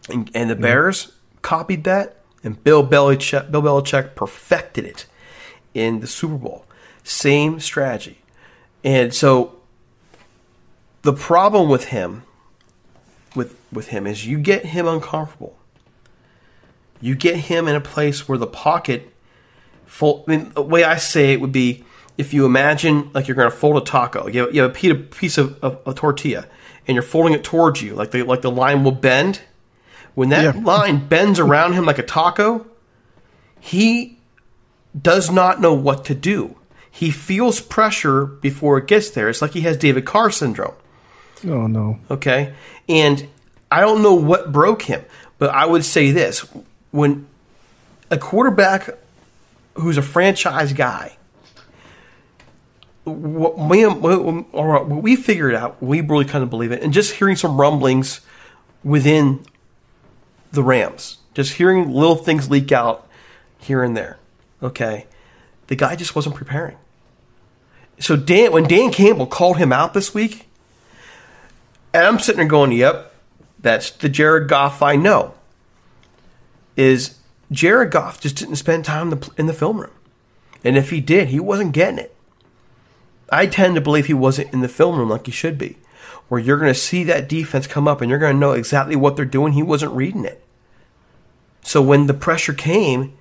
And, 0.10 0.30
and 0.34 0.50
the 0.50 0.56
Bears 0.56 1.14
copied 1.42 1.84
that, 1.86 2.18
and 2.44 2.64
Bill 2.64 2.86
Belichick, 2.88 3.52
Bill 3.52 3.62
Belichick 3.62 4.16
perfected 4.16 4.86
it 4.86 5.06
in 5.74 6.00
the 6.00 6.08
Super 6.08 6.36
Bowl. 6.36 6.66
Same 7.04 7.60
strategy. 7.60 8.22
And 8.84 9.14
so 9.14 9.60
the 11.02 11.14
problem 11.14 11.70
with 11.70 11.86
him 11.86 12.24
with 13.36 13.56
with 13.72 13.88
him 13.90 14.08
is 14.08 14.26
you 14.26 14.40
get 14.40 14.66
him 14.66 14.88
uncomfortable. 14.88 15.58
You 17.02 17.16
get 17.16 17.36
him 17.36 17.68
in 17.68 17.76
a 17.76 17.82
place 17.82 18.28
where 18.28 18.38
the 18.38 18.48
pocket 18.48 19.12
full 19.86 20.24
I 20.28 20.32
mean, 20.32 20.52
the 20.52 20.62
way 20.62 20.84
I 20.84 20.98
say 20.98 21.34
it 21.34 21.42
would 21.42 21.52
be 21.52 21.84
if 22.18 22.34
you 22.34 22.46
imagine 22.46 23.12
like 23.14 23.28
you're 23.28 23.36
going 23.36 23.50
to 23.50 23.56
fold 23.56 23.78
a 23.78 23.86
taco. 23.86 24.28
You 24.28 24.42
have, 24.42 24.56
you 24.56 24.62
have 24.62 24.72
a 24.72 24.94
piece 24.96 25.38
of, 25.38 25.62
of 25.64 25.80
a 25.86 25.94
tortilla 25.94 26.48
and 26.88 26.96
you're 26.96 27.04
folding 27.04 27.34
it 27.34 27.44
towards 27.44 27.82
you, 27.82 27.94
like 27.94 28.12
the 28.12 28.24
like 28.24 28.42
the 28.42 28.52
line 28.52 28.84
will 28.84 28.92
bend. 28.92 29.42
When 30.16 30.30
that 30.30 30.56
yeah. 30.56 30.62
line 30.62 31.08
bends 31.08 31.40
around 31.40 31.74
him 31.74 31.86
like 31.86 32.00
a 32.00 32.04
taco, 32.04 32.66
he 33.60 34.18
does 35.00 35.30
not 35.30 35.62
know 35.62 35.74
what 35.74 36.06
to 36.06 36.16
do. 36.16 36.56
He 36.90 37.12
feels 37.12 37.60
pressure 37.60 38.26
before 38.26 38.78
it 38.78 38.88
gets 38.88 39.10
there. 39.10 39.30
It's 39.30 39.42
like 39.42 39.52
he 39.52 39.62
has 39.62 39.76
David 39.78 40.06
Carr 40.06 40.32
syndrome. 40.32 40.76
Oh 41.46 41.68
no. 41.68 42.00
Okay. 42.10 42.54
And 42.88 43.28
I 43.70 43.82
don't 43.82 44.02
know 44.02 44.14
what 44.14 44.52
broke 44.52 44.84
him, 44.84 45.04
but 45.38 45.50
I 45.50 45.66
would 45.66 45.84
say 45.84 46.12
this. 46.12 46.46
When 46.92 47.28
a 48.10 48.18
quarterback 48.18 48.90
who's 49.74 49.98
a 49.98 50.02
franchise 50.02 50.72
guy 50.72 51.18
what 53.06 53.58
we, 53.58 53.84
what 53.86 54.90
we 54.90 55.16
figured 55.16 55.54
out, 55.54 55.82
we 55.82 56.02
really 56.02 56.26
kind 56.26 56.44
of 56.44 56.50
believe 56.50 56.72
it, 56.72 56.82
and 56.82 56.92
just 56.92 57.14
hearing 57.14 57.36
some 57.36 57.60
rumblings 57.60 58.22
within 58.84 59.46
the 60.56 60.64
Rams, 60.64 61.18
just 61.34 61.54
hearing 61.54 61.92
little 61.92 62.16
things 62.16 62.50
leak 62.50 62.72
out 62.72 63.08
here 63.58 63.84
and 63.84 63.96
there. 63.96 64.18
Okay, 64.64 65.06
the 65.68 65.76
guy 65.76 65.96
just 65.96 66.16
wasn't 66.16 66.36
preparing. 66.36 66.78
So 68.00 68.16
Dan, 68.16 68.52
when 68.52 68.64
Dan 68.68 68.92
Campbell 68.92 69.28
called 69.28 69.58
him 69.58 69.72
out 69.72 69.94
this 69.94 70.14
week, 70.14 70.48
and 71.94 72.04
I'm 72.06 72.20
sitting 72.20 72.40
there 72.40 72.48
going, 72.48 72.72
"Yep, 72.72 73.14
That's 73.60 73.90
the 73.92 74.10
Jared 74.10 74.50
Goff 74.50 74.82
I 74.82 74.96
know. 74.96 75.34
Is 76.76 77.20
Jared 77.52 77.92
Goff 77.92 78.20
just 78.20 78.36
didn't 78.36 78.56
spend 78.58 78.86
time 78.86 79.12
in 79.38 79.46
the, 79.46 79.54
film 79.54 79.80
room. 79.80 79.92
And 80.64 80.78
if 80.78 80.90
he 80.90 81.00
did, 81.00 81.30
he 81.30 81.40
wasn't 81.40 81.74
getting 81.74 82.00
it. 82.00 82.16
I 83.32 83.46
tend 83.46 83.76
to 83.76 83.82
believe 83.82 84.08
he 84.08 84.14
wasn't 84.14 84.54
in 84.54 84.62
the 84.62 84.68
film 84.68 84.98
room 84.98 85.10
like 85.10 85.26
he 85.26 85.32
should 85.32 85.58
be, 85.58 85.78
where 86.28 86.40
you're 86.40 86.58
going 86.58 86.74
to 86.74 86.80
see 86.80 87.04
that 87.06 87.30
defense 87.30 87.68
come 87.68 87.88
up 87.88 88.02
and 88.02 88.10
you're 88.10 88.20
going 88.20 88.36
to 88.36 88.40
know 88.40 88.52
exactly 88.52 88.96
what 88.96 89.16
they're 89.16 89.26
doing. 89.26 89.54
He 89.54 89.64
wasn't 89.64 89.94
reading 89.94 90.26
it. 90.26 90.44
So 91.66 91.82
when 91.82 92.06
the 92.06 92.14
pressure 92.14 92.54
came, 92.54 93.18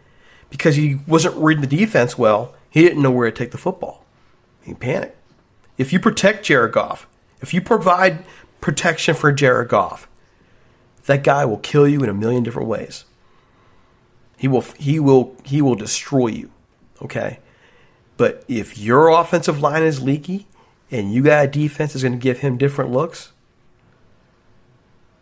because 0.51 0.77
he 0.77 1.01
wasn't 1.07 1.35
reading 1.37 1.63
the 1.63 1.77
defense 1.77 2.19
well, 2.19 2.55
he 2.69 2.83
didn't 2.83 3.03
know 3.03 3.11
where 3.11 3.31
to 3.31 3.35
take 3.35 3.53
the 3.53 3.59
football. 3.59 4.05
He 4.63 4.75
panicked. 4.75 5.17
If 5.79 5.95
you 5.95 5.99
protect 5.99 6.45
Jared 6.45 6.73
Goff, 6.73 7.07
if 7.41 7.55
you 7.55 7.63
provide 7.63 8.23
protection 8.61 9.15
for 9.15 9.33
Jared 9.33 9.71
Goff, 9.71 10.07
that 11.07 11.25
guy 11.25 11.47
will 11.47 11.57
kill 11.57 11.89
you 11.89 12.03
in 12.03 12.11
a 12.11 12.15
million 12.15 12.43
different 12.43 12.69
ways. 12.69 13.07
He 14.37 14.47
will 14.47 14.61
he 14.79 15.01
will 15.01 15.35
he 15.43 15.63
will 15.63 15.75
destroy 15.75 16.27
you. 16.27 16.51
Okay? 17.01 17.39
But 18.19 18.45
if 18.47 18.77
your 18.77 19.09
offensive 19.09 19.63
line 19.63 19.83
is 19.83 20.03
leaky 20.03 20.47
and 20.91 21.15
you 21.15 21.23
got 21.23 21.47
a 21.47 21.49
defense 21.49 21.95
that's 21.95 22.03
going 22.03 22.13
to 22.13 22.19
give 22.19 22.41
him 22.41 22.59
different 22.59 22.93
looks, 22.93 23.33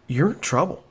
you're 0.09 0.33
in 0.33 0.41
trouble. 0.41 0.83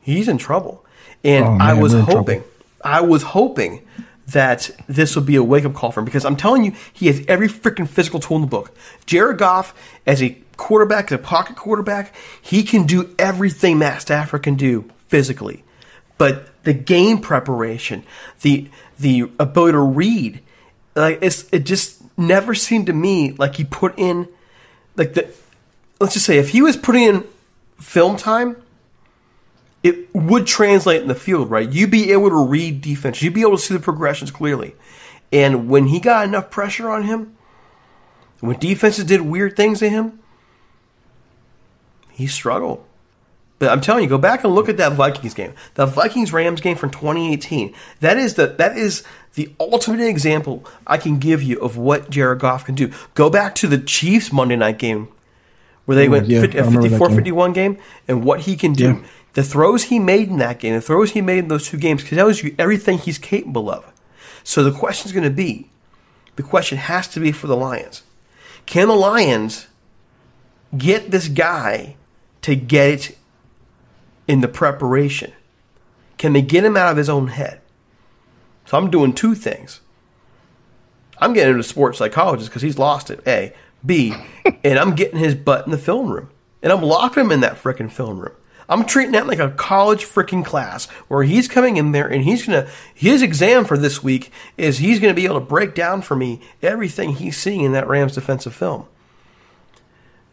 He's 0.00 0.28
in 0.28 0.38
trouble. 0.38 0.84
And 1.24 1.44
Oh, 1.44 1.52
man, 1.52 1.60
I 1.60 1.74
was 1.74 1.92
hoping, 1.92 2.40
trouble. 2.40 2.44
I 2.84 3.00
was 3.00 3.22
hoping 3.22 3.82
that 4.28 4.70
this 4.88 5.14
would 5.14 5.26
be 5.26 5.36
a 5.36 5.42
wake 5.42 5.64
up 5.64 5.74
call 5.74 5.90
for 5.92 6.00
him 6.00 6.04
because 6.06 6.24
I'm 6.24 6.36
telling 6.36 6.64
you, 6.64 6.72
he 6.92 7.06
has 7.08 7.24
every 7.28 7.48
freaking 7.48 7.88
physical 7.88 8.20
tool 8.20 8.36
in 8.36 8.42
the 8.42 8.48
book. 8.48 8.76
Jared 9.06 9.38
Goff, 9.38 9.74
as 10.06 10.22
a 10.22 10.36
quarterback, 10.56 11.06
as 11.06 11.12
a 11.12 11.18
pocket 11.18 11.56
quarterback, 11.56 12.14
he 12.40 12.62
can 12.62 12.86
do 12.86 13.14
everything 13.18 13.78
Matt 13.78 14.02
Stafford 14.02 14.42
can 14.42 14.54
do 14.54 14.90
physically. 15.08 15.64
But 16.18 16.62
the 16.64 16.72
game 16.72 17.18
preparation, 17.18 18.04
the 18.42 18.68
the 18.98 19.30
ability 19.38 19.72
to 19.72 19.80
read, 19.80 20.40
like 20.94 21.18
it's 21.20 21.46
it 21.52 21.64
just 21.64 22.00
never 22.16 22.54
seemed 22.54 22.86
to 22.86 22.92
me 22.92 23.32
like 23.32 23.56
he 23.56 23.64
put 23.64 23.98
in 23.98 24.28
like 24.96 25.14
the 25.14 25.28
let's 26.00 26.14
just 26.14 26.26
say 26.26 26.38
if 26.38 26.50
he 26.50 26.62
was 26.62 26.76
putting 26.76 27.02
in 27.02 27.24
film 27.80 28.16
time, 28.16 28.56
it 29.82 30.14
would 30.14 30.46
translate 30.46 31.02
in 31.02 31.08
the 31.08 31.14
field, 31.14 31.50
right? 31.50 31.70
You'd 31.70 31.90
be 31.90 32.12
able 32.12 32.28
to 32.28 32.44
read 32.44 32.80
defense. 32.80 33.22
You'd 33.22 33.34
be 33.34 33.40
able 33.40 33.56
to 33.56 33.62
see 33.62 33.74
the 33.74 33.80
progressions 33.80 34.30
clearly. 34.30 34.74
And 35.32 35.68
when 35.68 35.86
he 35.86 35.98
got 35.98 36.26
enough 36.26 36.50
pressure 36.50 36.88
on 36.88 37.04
him, 37.04 37.36
when 38.40 38.58
defenses 38.58 39.04
did 39.04 39.22
weird 39.22 39.56
things 39.56 39.80
to 39.80 39.88
him, 39.88 40.20
he 42.10 42.26
struggled. 42.26 42.84
But 43.58 43.70
I'm 43.70 43.80
telling 43.80 44.02
you, 44.02 44.08
go 44.08 44.18
back 44.18 44.42
and 44.42 44.54
look 44.54 44.68
at 44.68 44.76
that 44.78 44.94
Vikings 44.94 45.34
game. 45.34 45.54
The 45.74 45.86
Vikings 45.86 46.32
Rams 46.32 46.60
game 46.60 46.76
from 46.76 46.90
2018. 46.90 47.72
That 48.00 48.18
is 48.18 48.34
the 48.34 48.48
that 48.48 48.76
is 48.76 49.04
the 49.34 49.54
ultimate 49.60 50.00
example 50.00 50.64
I 50.84 50.98
can 50.98 51.20
give 51.20 51.42
you 51.44 51.60
of 51.60 51.76
what 51.76 52.10
Jared 52.10 52.40
Goff 52.40 52.64
can 52.64 52.74
do. 52.74 52.90
Go 53.14 53.30
back 53.30 53.54
to 53.56 53.68
the 53.68 53.78
Chiefs 53.78 54.32
Monday 54.32 54.56
night 54.56 54.78
game 54.78 55.08
where 55.84 55.96
they 55.96 56.08
went 56.08 56.26
yeah, 56.28 56.40
50, 56.40 56.58
I 56.58 56.62
a 56.62 56.64
remember 56.64 56.88
that 56.88 56.98
54 56.98 57.08
game. 57.08 57.16
51 57.16 57.52
game 57.52 57.78
and 58.08 58.24
what 58.24 58.40
he 58.40 58.56
can 58.56 58.72
do. 58.72 58.84
Yeah. 58.84 59.02
The 59.34 59.42
throws 59.42 59.84
he 59.84 59.98
made 59.98 60.28
in 60.28 60.38
that 60.38 60.58
game, 60.58 60.74
the 60.74 60.80
throws 60.80 61.12
he 61.12 61.22
made 61.22 61.38
in 61.38 61.48
those 61.48 61.66
two 61.66 61.78
games, 61.78 62.02
because 62.02 62.16
that 62.16 62.26
was 62.26 62.44
everything 62.58 62.98
he's 62.98 63.18
capable 63.18 63.70
of. 63.70 63.90
So 64.44 64.62
the 64.62 64.72
question 64.72 65.08
is 65.08 65.12
going 65.12 65.24
to 65.24 65.30
be 65.30 65.70
the 66.36 66.42
question 66.42 66.78
has 66.78 67.08
to 67.08 67.20
be 67.20 67.32
for 67.32 67.46
the 67.46 67.56
Lions. 67.56 68.02
Can 68.66 68.88
the 68.88 68.94
Lions 68.94 69.68
get 70.76 71.10
this 71.10 71.28
guy 71.28 71.96
to 72.42 72.54
get 72.54 73.10
it 73.10 73.18
in 74.26 74.40
the 74.40 74.48
preparation? 74.48 75.32
Can 76.18 76.32
they 76.32 76.42
get 76.42 76.64
him 76.64 76.76
out 76.76 76.90
of 76.90 76.96
his 76.96 77.08
own 77.08 77.28
head? 77.28 77.60
So 78.64 78.78
I'm 78.78 78.90
doing 78.90 79.12
two 79.12 79.34
things. 79.34 79.80
I'm 81.18 81.32
getting 81.32 81.52
into 81.52 81.62
sports 81.62 81.98
psychologist 81.98 82.50
because 82.50 82.62
he's 82.62 82.78
lost 82.78 83.10
it. 83.10 83.20
A, 83.26 83.52
B, 83.84 84.14
and 84.64 84.78
I'm 84.78 84.94
getting 84.94 85.18
his 85.18 85.34
butt 85.34 85.66
in 85.66 85.72
the 85.72 85.78
film 85.78 86.10
room, 86.10 86.30
and 86.62 86.72
I'm 86.72 86.82
locking 86.82 87.24
him 87.24 87.32
in 87.32 87.40
that 87.40 87.60
frickin' 87.60 87.90
film 87.90 88.18
room. 88.18 88.34
I'm 88.68 88.86
treating 88.86 89.12
that 89.12 89.26
like 89.26 89.40
a 89.40 89.50
college 89.50 90.04
freaking 90.04 90.44
class 90.44 90.86
where 91.08 91.24
he's 91.24 91.48
coming 91.48 91.76
in 91.76 91.92
there 91.92 92.06
and 92.06 92.24
he's 92.24 92.46
gonna 92.46 92.68
his 92.94 93.20
exam 93.20 93.64
for 93.66 93.76
this 93.76 94.02
week 94.02 94.30
is 94.56 94.78
he's 94.78 94.98
gonna 94.98 95.12
be 95.12 95.26
able 95.26 95.40
to 95.40 95.46
break 95.46 95.74
down 95.74 96.00
for 96.00 96.16
me 96.16 96.40
everything 96.62 97.16
he's 97.16 97.36
seeing 97.36 97.62
in 97.62 97.72
that 97.72 97.88
Rams 97.88 98.14
defensive 98.14 98.54
film. 98.54 98.86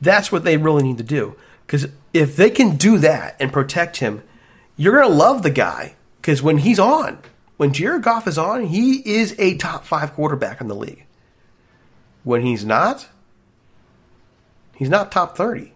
That's 0.02 0.32
what 0.32 0.44
they 0.44 0.58
really 0.58 0.84
need 0.84 0.98
to 1.00 1.04
do. 1.04 1.36
Because 1.66 1.88
if 2.14 2.36
they 2.36 2.50
can 2.50 2.78
do 2.78 2.98
that 2.98 3.36
and 3.40 3.54
protect 3.54 3.98
him, 3.98 4.24
you're 4.76 5.00
going 5.00 5.10
to 5.10 5.16
love 5.16 5.44
the 5.44 5.50
guy. 5.50 5.96
Because 6.22 6.42
when 6.42 6.60
he's 6.60 6.80
on, 6.80 7.20
when 7.58 7.74
Jared 7.74 8.04
Goff 8.04 8.28
is 8.28 8.38
on, 8.38 8.66
he 8.66 9.08
is 9.08 9.36
a 9.38 9.58
top 9.58 9.86
five 9.86 10.14
quarterback 10.14 10.62
in 10.62 10.68
the 10.68 10.76
league. 10.76 11.06
When 12.24 12.42
he's 12.42 12.66
not, 12.66 13.08
he's 14.80 14.90
not 14.90 15.12
top 15.12 15.38
30. 15.38 15.72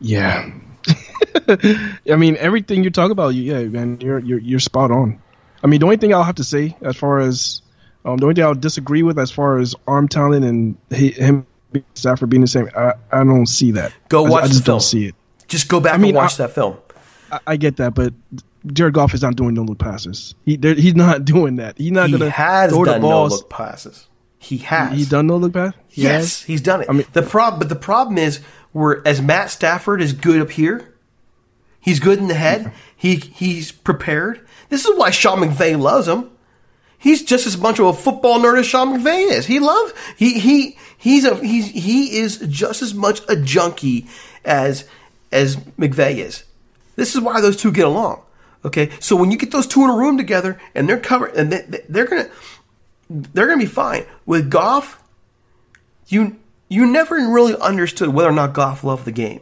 Yeah. 0.00 0.50
I 1.48 2.16
mean, 2.16 2.36
everything 2.38 2.82
you 2.84 2.90
talk 2.90 3.10
about, 3.10 3.34
yeah, 3.34 3.62
man, 3.64 4.00
you're 4.00 4.20
you're 4.20 4.38
you're 4.38 4.60
spot 4.60 4.90
on. 4.90 5.20
I 5.62 5.66
mean, 5.66 5.80
the 5.80 5.86
only 5.86 5.96
thing 5.98 6.14
I'll 6.14 6.22
have 6.22 6.36
to 6.36 6.44
say 6.44 6.76
as 6.82 6.96
far 6.96 7.18
as 7.18 7.60
um, 8.04 8.16
the 8.16 8.24
only 8.24 8.34
thing 8.34 8.44
I'll 8.44 8.54
disagree 8.54 9.02
with 9.02 9.18
as 9.18 9.30
far 9.30 9.58
as 9.58 9.74
arm 9.86 10.08
talent 10.08 10.44
and 10.44 10.76
he, 10.90 11.10
him 11.10 11.46
Stafford 11.94 12.30
being 12.30 12.40
the 12.40 12.46
same, 12.46 12.68
I, 12.76 12.94
I 13.12 13.24
don't 13.24 13.46
see 13.46 13.72
that. 13.72 13.92
Go 14.08 14.24
I, 14.26 14.30
watch 14.30 14.44
I 14.44 14.46
the 14.46 14.52
just 14.54 14.64
film. 14.64 14.74
don't 14.76 14.80
see 14.82 15.06
it. 15.06 15.14
Just 15.48 15.68
go 15.68 15.80
back 15.80 15.94
I 15.94 15.96
mean, 15.98 16.10
and 16.10 16.16
watch 16.16 16.34
I- 16.40 16.46
that 16.46 16.54
film. 16.54 16.76
I, 17.32 17.40
I 17.48 17.56
get 17.56 17.76
that, 17.76 17.94
but 17.94 18.14
Jared 18.72 18.94
Goff 18.94 19.12
is 19.14 19.22
not 19.22 19.36
doing 19.36 19.54
no 19.54 19.62
look 19.62 19.78
passes. 19.78 20.34
He 20.46 20.58
he's 20.62 20.94
not 20.94 21.24
doing 21.26 21.56
that. 21.56 21.76
He's 21.76 21.90
not 21.92 22.06
He 22.08 22.12
gonna 22.16 22.30
has 22.30 22.70
throw 22.70 22.84
the 22.84 22.92
done 22.92 23.02
no 23.02 23.24
look 23.26 23.50
passes. 23.50 24.08
He 24.38 24.58
has. 24.58 24.96
He 24.96 25.04
done 25.04 25.26
no 25.26 25.36
look 25.36 25.52
pass. 25.52 25.74
He 25.88 26.02
Yes, 26.02 26.20
has? 26.40 26.42
he's 26.42 26.60
done 26.60 26.82
it. 26.82 26.86
I 26.88 26.92
mean- 26.92 27.06
the 27.12 27.22
prob, 27.22 27.58
but 27.58 27.68
the 27.68 27.74
problem 27.76 28.18
is, 28.18 28.40
where 28.72 29.02
as 29.06 29.20
Matt 29.20 29.50
Stafford 29.50 30.00
is 30.00 30.12
good 30.12 30.40
up 30.40 30.50
here, 30.52 30.94
he's 31.80 31.98
good 32.00 32.18
in 32.18 32.28
the 32.28 32.34
head. 32.34 32.72
He 33.00 33.14
he's 33.14 33.70
prepared. 33.70 34.40
This 34.70 34.84
is 34.84 34.98
why 34.98 35.10
Sean 35.10 35.38
McVay 35.38 35.80
loves 35.80 36.08
him. 36.08 36.30
He's 36.98 37.22
just 37.22 37.46
as 37.46 37.56
much 37.56 37.78
of 37.78 37.86
a 37.86 37.92
football 37.92 38.40
nerd 38.40 38.58
as 38.58 38.66
Sean 38.66 38.88
McVay 38.98 39.30
is. 39.30 39.46
He 39.46 39.60
loves 39.60 39.92
he 40.16 40.40
he 40.40 40.76
he's 40.96 41.24
a 41.24 41.36
he's 41.36 41.68
he 41.68 42.18
is 42.18 42.38
just 42.38 42.82
as 42.82 42.94
much 42.94 43.20
a 43.28 43.36
junkie 43.36 44.08
as 44.44 44.84
as 45.30 45.54
McVay 45.78 46.16
is. 46.16 46.42
This 46.96 47.14
is 47.14 47.20
why 47.20 47.40
those 47.40 47.56
two 47.56 47.70
get 47.70 47.86
along. 47.86 48.20
Okay, 48.64 48.90
so 48.98 49.14
when 49.14 49.30
you 49.30 49.38
get 49.38 49.52
those 49.52 49.68
two 49.68 49.84
in 49.84 49.90
a 49.90 49.96
room 49.96 50.16
together 50.16 50.60
and 50.74 50.88
they're 50.88 50.98
covered 50.98 51.34
and 51.36 51.52
they, 51.52 51.84
they're 51.88 52.06
gonna 52.06 52.28
they're 53.08 53.46
gonna 53.46 53.58
be 53.58 53.66
fine 53.66 54.04
with 54.26 54.50
Goff 54.50 55.02
you 56.08 56.36
you 56.68 56.86
never 56.86 57.14
really 57.14 57.56
understood 57.56 58.10
whether 58.10 58.28
or 58.28 58.32
not 58.32 58.52
Goff 58.52 58.84
loved 58.84 59.04
the 59.04 59.12
game. 59.12 59.40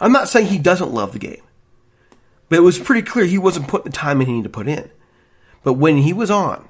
I'm 0.00 0.12
not 0.12 0.28
saying 0.28 0.46
he 0.46 0.58
doesn't 0.58 0.92
love 0.92 1.12
the 1.12 1.18
game, 1.18 1.42
but 2.48 2.56
it 2.56 2.62
was 2.62 2.78
pretty 2.78 3.02
clear 3.02 3.26
he 3.26 3.38
wasn't 3.38 3.68
putting 3.68 3.90
the 3.90 3.96
time 3.96 4.20
in 4.20 4.26
he 4.26 4.32
needed 4.32 4.44
to 4.44 4.50
put 4.50 4.66
in. 4.66 4.90
But 5.62 5.74
when 5.74 5.98
he 5.98 6.12
was 6.12 6.30
on, 6.30 6.68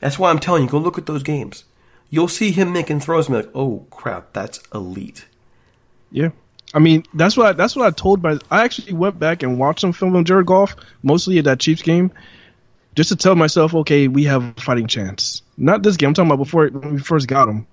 that's 0.00 0.18
why 0.18 0.30
I'm 0.30 0.40
telling 0.40 0.64
you, 0.64 0.68
go 0.68 0.78
look 0.78 0.98
at 0.98 1.06
those 1.06 1.22
games. 1.22 1.64
You'll 2.10 2.28
see 2.28 2.50
him 2.50 2.72
making 2.72 3.00
throws 3.00 3.28
and 3.28 3.38
be 3.38 3.42
like, 3.42 3.52
oh 3.54 3.86
crap, 3.90 4.32
that's 4.32 4.60
elite. 4.74 5.26
Yeah. 6.10 6.30
I 6.74 6.78
mean, 6.78 7.04
that's 7.14 7.36
what 7.36 7.46
I, 7.46 7.52
that's 7.52 7.76
what 7.76 7.86
I 7.86 7.90
told 7.90 8.22
my. 8.22 8.38
I 8.50 8.64
actually 8.64 8.92
went 8.94 9.18
back 9.18 9.42
and 9.42 9.58
watched 9.58 9.80
some 9.80 9.92
film 9.92 10.16
on 10.16 10.24
Jared 10.24 10.46
Goff, 10.46 10.74
mostly 11.02 11.38
at 11.38 11.44
that 11.44 11.60
Chiefs 11.60 11.82
game, 11.82 12.10
just 12.94 13.08
to 13.08 13.16
tell 13.16 13.34
myself, 13.34 13.74
okay, 13.74 14.08
we 14.08 14.24
have 14.24 14.42
a 14.42 14.60
fighting 14.60 14.86
chance. 14.86 15.42
Not 15.56 15.82
this 15.82 15.96
game. 15.96 16.08
I'm 16.08 16.14
talking 16.14 16.30
about 16.30 16.44
before 16.44 16.68
when 16.68 16.94
we 16.94 17.00
first 17.00 17.28
got 17.28 17.48
him. 17.48 17.66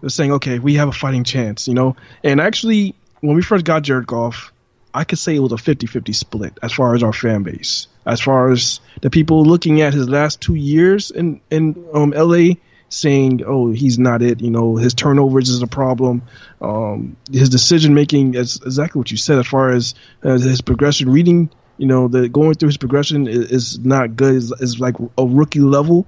They're 0.00 0.10
saying, 0.10 0.32
okay, 0.32 0.58
we 0.58 0.74
have 0.74 0.88
a 0.88 0.92
fighting 0.92 1.24
chance, 1.24 1.66
you 1.68 1.74
know. 1.74 1.96
And 2.22 2.40
actually, 2.40 2.94
when 3.20 3.36
we 3.36 3.42
first 3.42 3.64
got 3.64 3.82
Jared 3.82 4.06
Goff, 4.06 4.52
I 4.94 5.04
could 5.04 5.18
say 5.18 5.36
it 5.36 5.40
was 5.40 5.52
a 5.52 5.56
50-50 5.56 6.14
split 6.14 6.58
as 6.62 6.72
far 6.72 6.94
as 6.94 7.02
our 7.02 7.12
fan 7.12 7.42
base, 7.42 7.86
as 8.06 8.20
far 8.20 8.50
as 8.50 8.80
the 9.02 9.10
people 9.10 9.44
looking 9.44 9.82
at 9.82 9.92
his 9.92 10.08
last 10.08 10.40
two 10.40 10.54
years 10.54 11.10
in 11.10 11.40
in 11.50 11.84
um, 11.92 12.10
LA 12.16 12.54
saying, 12.88 13.42
"Oh, 13.46 13.72
he's 13.72 13.98
not 13.98 14.22
it." 14.22 14.40
You 14.40 14.50
know, 14.50 14.76
his 14.76 14.94
turnovers 14.94 15.50
is 15.50 15.60
a 15.60 15.66
problem. 15.66 16.22
Um, 16.62 17.16
his 17.30 17.50
decision 17.50 17.92
making 17.92 18.34
is 18.34 18.56
exactly 18.64 18.98
what 18.98 19.10
you 19.10 19.16
said. 19.16 19.38
As 19.38 19.46
far 19.46 19.70
as 19.70 19.94
uh, 20.22 20.38
his 20.38 20.62
progression, 20.62 21.10
reading, 21.10 21.50
you 21.78 21.86
know, 21.86 22.08
the 22.08 22.28
going 22.28 22.54
through 22.54 22.68
his 22.68 22.76
progression 22.76 23.26
is, 23.28 23.50
is 23.50 23.78
not 23.80 24.16
good. 24.16 24.34
Is 24.34 24.80
like 24.80 24.96
a 25.18 25.26
rookie 25.26 25.60
level. 25.60 26.06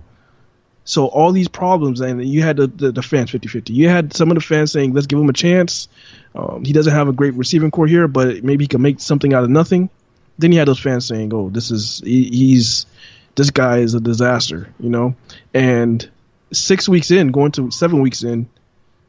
So 0.84 1.06
all 1.06 1.32
these 1.32 1.48
problems, 1.48 2.00
and 2.00 2.26
you 2.26 2.40
had 2.42 2.56
the, 2.56 2.66
the, 2.66 2.92
the 2.92 3.02
fans 3.02 3.30
50-50. 3.30 3.74
You 3.74 3.90
had 3.90 4.14
some 4.14 4.30
of 4.30 4.36
the 4.36 4.40
fans 4.40 4.72
saying, 4.72 4.94
"Let's 4.94 5.06
give 5.06 5.18
him 5.18 5.28
a 5.28 5.34
chance." 5.34 5.88
Um, 6.34 6.64
he 6.64 6.72
doesn't 6.72 6.94
have 6.94 7.08
a 7.08 7.12
great 7.12 7.34
receiving 7.34 7.70
corps 7.70 7.86
here, 7.86 8.08
but 8.08 8.42
maybe 8.42 8.64
he 8.64 8.68
can 8.68 8.80
make 8.80 9.00
something 9.00 9.34
out 9.34 9.44
of 9.44 9.50
nothing. 9.50 9.90
Then 10.38 10.52
you 10.52 10.58
had 10.58 10.68
those 10.68 10.80
fans 10.80 11.06
saying, 11.06 11.34
"Oh, 11.34 11.50
this 11.50 11.70
is 11.70 12.00
he, 12.04 12.24
he's 12.24 12.86
this 13.34 13.50
guy 13.50 13.78
is 13.78 13.92
a 13.94 14.00
disaster," 14.00 14.72
you 14.80 14.88
know. 14.88 15.14
And 15.52 16.08
six 16.52 16.88
weeks 16.88 17.10
in, 17.10 17.32
going 17.32 17.52
to 17.52 17.70
seven 17.70 18.00
weeks 18.00 18.22
in, 18.22 18.48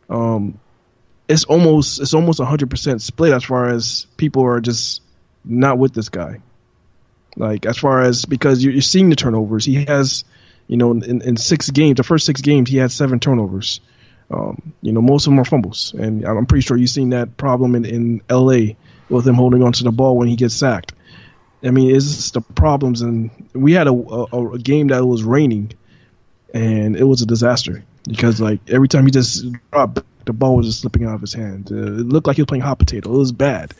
um, 0.09 0.59
it's 1.29 1.45
almost 1.45 2.01
it's 2.01 2.13
almost 2.13 2.41
hundred 2.41 2.69
percent 2.69 3.01
split 3.01 3.31
as 3.31 3.45
far 3.45 3.69
as 3.69 4.05
people 4.17 4.43
are 4.43 4.59
just 4.59 5.01
not 5.45 5.77
with 5.77 5.93
this 5.93 6.09
guy. 6.09 6.41
Like 7.39 7.65
as 7.65 7.77
far 7.77 8.01
as 8.01 8.25
because 8.25 8.63
you're, 8.63 8.73
you're 8.73 8.81
seeing 8.83 9.09
the 9.09 9.15
turnovers, 9.15 9.65
he 9.65 9.83
has, 9.85 10.23
you 10.67 10.77
know, 10.77 10.91
in, 10.91 11.21
in 11.23 11.37
six 11.37 11.69
games, 11.71 11.97
the 11.97 12.03
first 12.03 12.25
six 12.27 12.41
games, 12.41 12.69
he 12.69 12.77
had 12.77 12.91
seven 12.91 13.19
turnovers. 13.19 13.79
Um, 14.31 14.73
you 14.83 14.91
know, 14.91 15.01
most 15.01 15.25
of 15.25 15.31
them 15.31 15.39
are 15.39 15.45
fumbles, 15.45 15.95
and 15.97 16.23
I'm 16.23 16.45
pretty 16.45 16.61
sure 16.61 16.77
you've 16.77 16.91
seen 16.91 17.09
that 17.09 17.37
problem 17.37 17.73
in, 17.73 17.83
in 17.85 18.21
L.A. 18.29 18.77
with 19.09 19.27
him 19.27 19.33
holding 19.33 19.63
onto 19.63 19.83
the 19.83 19.91
ball 19.91 20.17
when 20.17 20.27
he 20.27 20.35
gets 20.35 20.53
sacked. 20.53 20.93
I 21.63 21.71
mean, 21.71 21.95
it's 21.95 22.05
just 22.05 22.33
the 22.35 22.41
problems, 22.41 23.01
and 23.01 23.31
we 23.53 23.73
had 23.73 23.87
a, 23.87 23.91
a, 23.91 24.51
a 24.53 24.59
game 24.59 24.89
that 24.89 25.03
was 25.05 25.23
raining, 25.23 25.71
and 26.53 26.95
it 26.95 27.05
was 27.05 27.21
a 27.23 27.25
disaster 27.25 27.83
because 28.07 28.39
like 28.39 28.59
every 28.69 28.87
time 28.87 29.05
he 29.05 29.11
just 29.11 29.45
dropped, 29.71 30.03
the 30.25 30.33
ball 30.33 30.57
was 30.57 30.67
just 30.67 30.81
slipping 30.81 31.05
out 31.05 31.15
of 31.15 31.21
his 31.21 31.33
hand. 31.33 31.71
Uh, 31.71 31.75
it 31.77 32.07
looked 32.07 32.27
like 32.27 32.35
he 32.35 32.43
was 32.43 32.47
playing 32.47 32.61
hot 32.61 32.77
potato. 32.79 33.13
It 33.13 33.17
was 33.17 33.31
bad. 33.31 33.73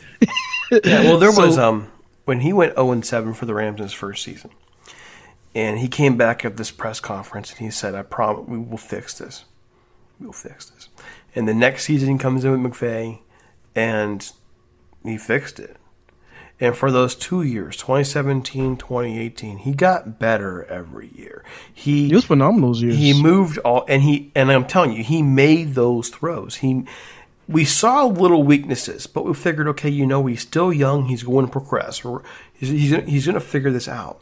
Yeah, 0.84 1.04
well, 1.04 1.18
there 1.18 1.30
So- 1.32 1.46
was 1.46 1.58
um 1.58 1.86
when 2.30 2.42
he 2.42 2.52
went 2.52 2.76
0 2.76 3.00
7 3.00 3.34
for 3.34 3.44
the 3.44 3.54
Rams 3.54 3.80
in 3.80 3.82
his 3.82 3.92
first 3.92 4.22
season, 4.22 4.50
and 5.52 5.80
he 5.80 5.88
came 5.88 6.16
back 6.16 6.44
at 6.44 6.56
this 6.56 6.70
press 6.70 7.00
conference 7.00 7.50
and 7.50 7.58
he 7.58 7.72
said, 7.72 7.92
"I 7.96 8.02
promise 8.02 8.46
we 8.46 8.56
will 8.56 8.76
fix 8.76 9.18
this. 9.18 9.46
We 10.20 10.26
will 10.26 10.32
fix 10.32 10.70
this." 10.70 10.88
And 11.34 11.48
the 11.48 11.54
next 11.54 11.86
season 11.86 12.08
he 12.08 12.18
comes 12.18 12.44
in 12.44 12.52
with 12.52 12.72
McVay, 12.72 13.18
and 13.74 14.30
he 15.02 15.18
fixed 15.18 15.58
it. 15.58 15.76
And 16.60 16.76
for 16.76 16.92
those 16.92 17.16
two 17.16 17.42
years, 17.42 17.76
2017, 17.78 18.76
2018, 18.76 19.58
he 19.58 19.72
got 19.72 20.20
better 20.20 20.62
every 20.66 21.10
year. 21.12 21.42
He 21.74 22.06
He 22.06 22.14
was 22.14 22.26
phenomenal 22.26 22.68
those 22.68 22.80
years. 22.80 22.94
he 22.94 23.20
moved 23.20 23.58
all, 23.58 23.84
and 23.88 24.02
he 24.02 24.30
and 24.36 24.52
I'm 24.52 24.66
telling 24.66 24.92
you, 24.92 25.02
he 25.02 25.20
made 25.20 25.74
those 25.74 26.10
throws. 26.10 26.56
He, 26.56 26.84
we 27.50 27.64
saw 27.64 28.04
little 28.06 28.42
weaknesses, 28.44 29.06
but 29.06 29.24
we 29.24 29.34
figured, 29.34 29.66
okay, 29.68 29.88
you 29.90 30.06
know, 30.06 30.24
he's 30.26 30.40
still 30.42 30.72
young. 30.72 31.06
He's 31.06 31.24
going 31.24 31.46
to 31.46 31.52
progress. 31.52 32.04
Or 32.04 32.22
he's 32.52 32.68
he's, 32.68 32.90
he's 33.04 33.26
going 33.26 33.34
to 33.34 33.40
figure 33.40 33.70
this 33.72 33.88
out. 33.88 34.20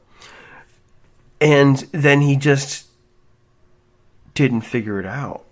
And 1.40 1.76
then 1.92 2.22
he 2.22 2.36
just 2.36 2.86
didn't 4.34 4.62
figure 4.62 4.98
it 4.98 5.06
out. 5.06 5.44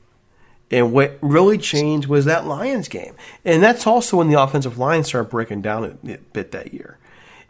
And 0.71 0.93
what 0.93 1.19
really 1.21 1.59
changed 1.59 2.09
was 2.09 2.25
that 2.25 2.45
Lions 2.47 2.89
game, 2.89 3.15
and 3.45 3.63
that's 3.63 3.87
also 3.87 4.17
when 4.17 4.29
the 4.29 4.41
offensive 4.41 4.79
line 4.79 5.05
started 5.05 5.31
breaking 5.31 5.63
down 5.63 5.85
a 5.85 6.19
bit 6.33 6.51
that 6.51 6.75
year. 6.75 6.99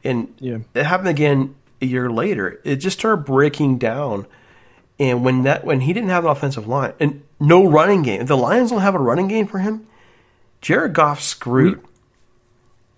And 0.05 0.35
Yeah. 0.39 0.59
it 0.75 0.85
happened 0.85 1.09
again 1.09 1.55
a 1.81 1.87
year 1.87 2.11
later. 2.11 2.61
It 2.62 2.77
just 2.77 2.99
started 2.99 3.25
breaking 3.25 3.79
down. 3.79 4.27
And 4.99 5.25
when 5.25 5.45
that 5.45 5.65
when 5.65 5.81
he 5.81 5.95
didn't 5.95 6.11
have 6.11 6.25
an 6.27 6.31
offensive 6.31 6.67
line 6.69 6.93
and 7.01 7.23
no 7.41 7.67
running 7.67 8.03
game, 8.03 8.27
the 8.27 8.37
Lions 8.37 8.71
don't 8.71 8.81
have 8.83 8.95
a 8.95 8.99
running 8.99 9.29
game 9.29 9.47
for 9.47 9.61
him, 9.61 9.87
Jared 10.61 10.95
Goff 10.95 11.21
screwed. 11.21 11.81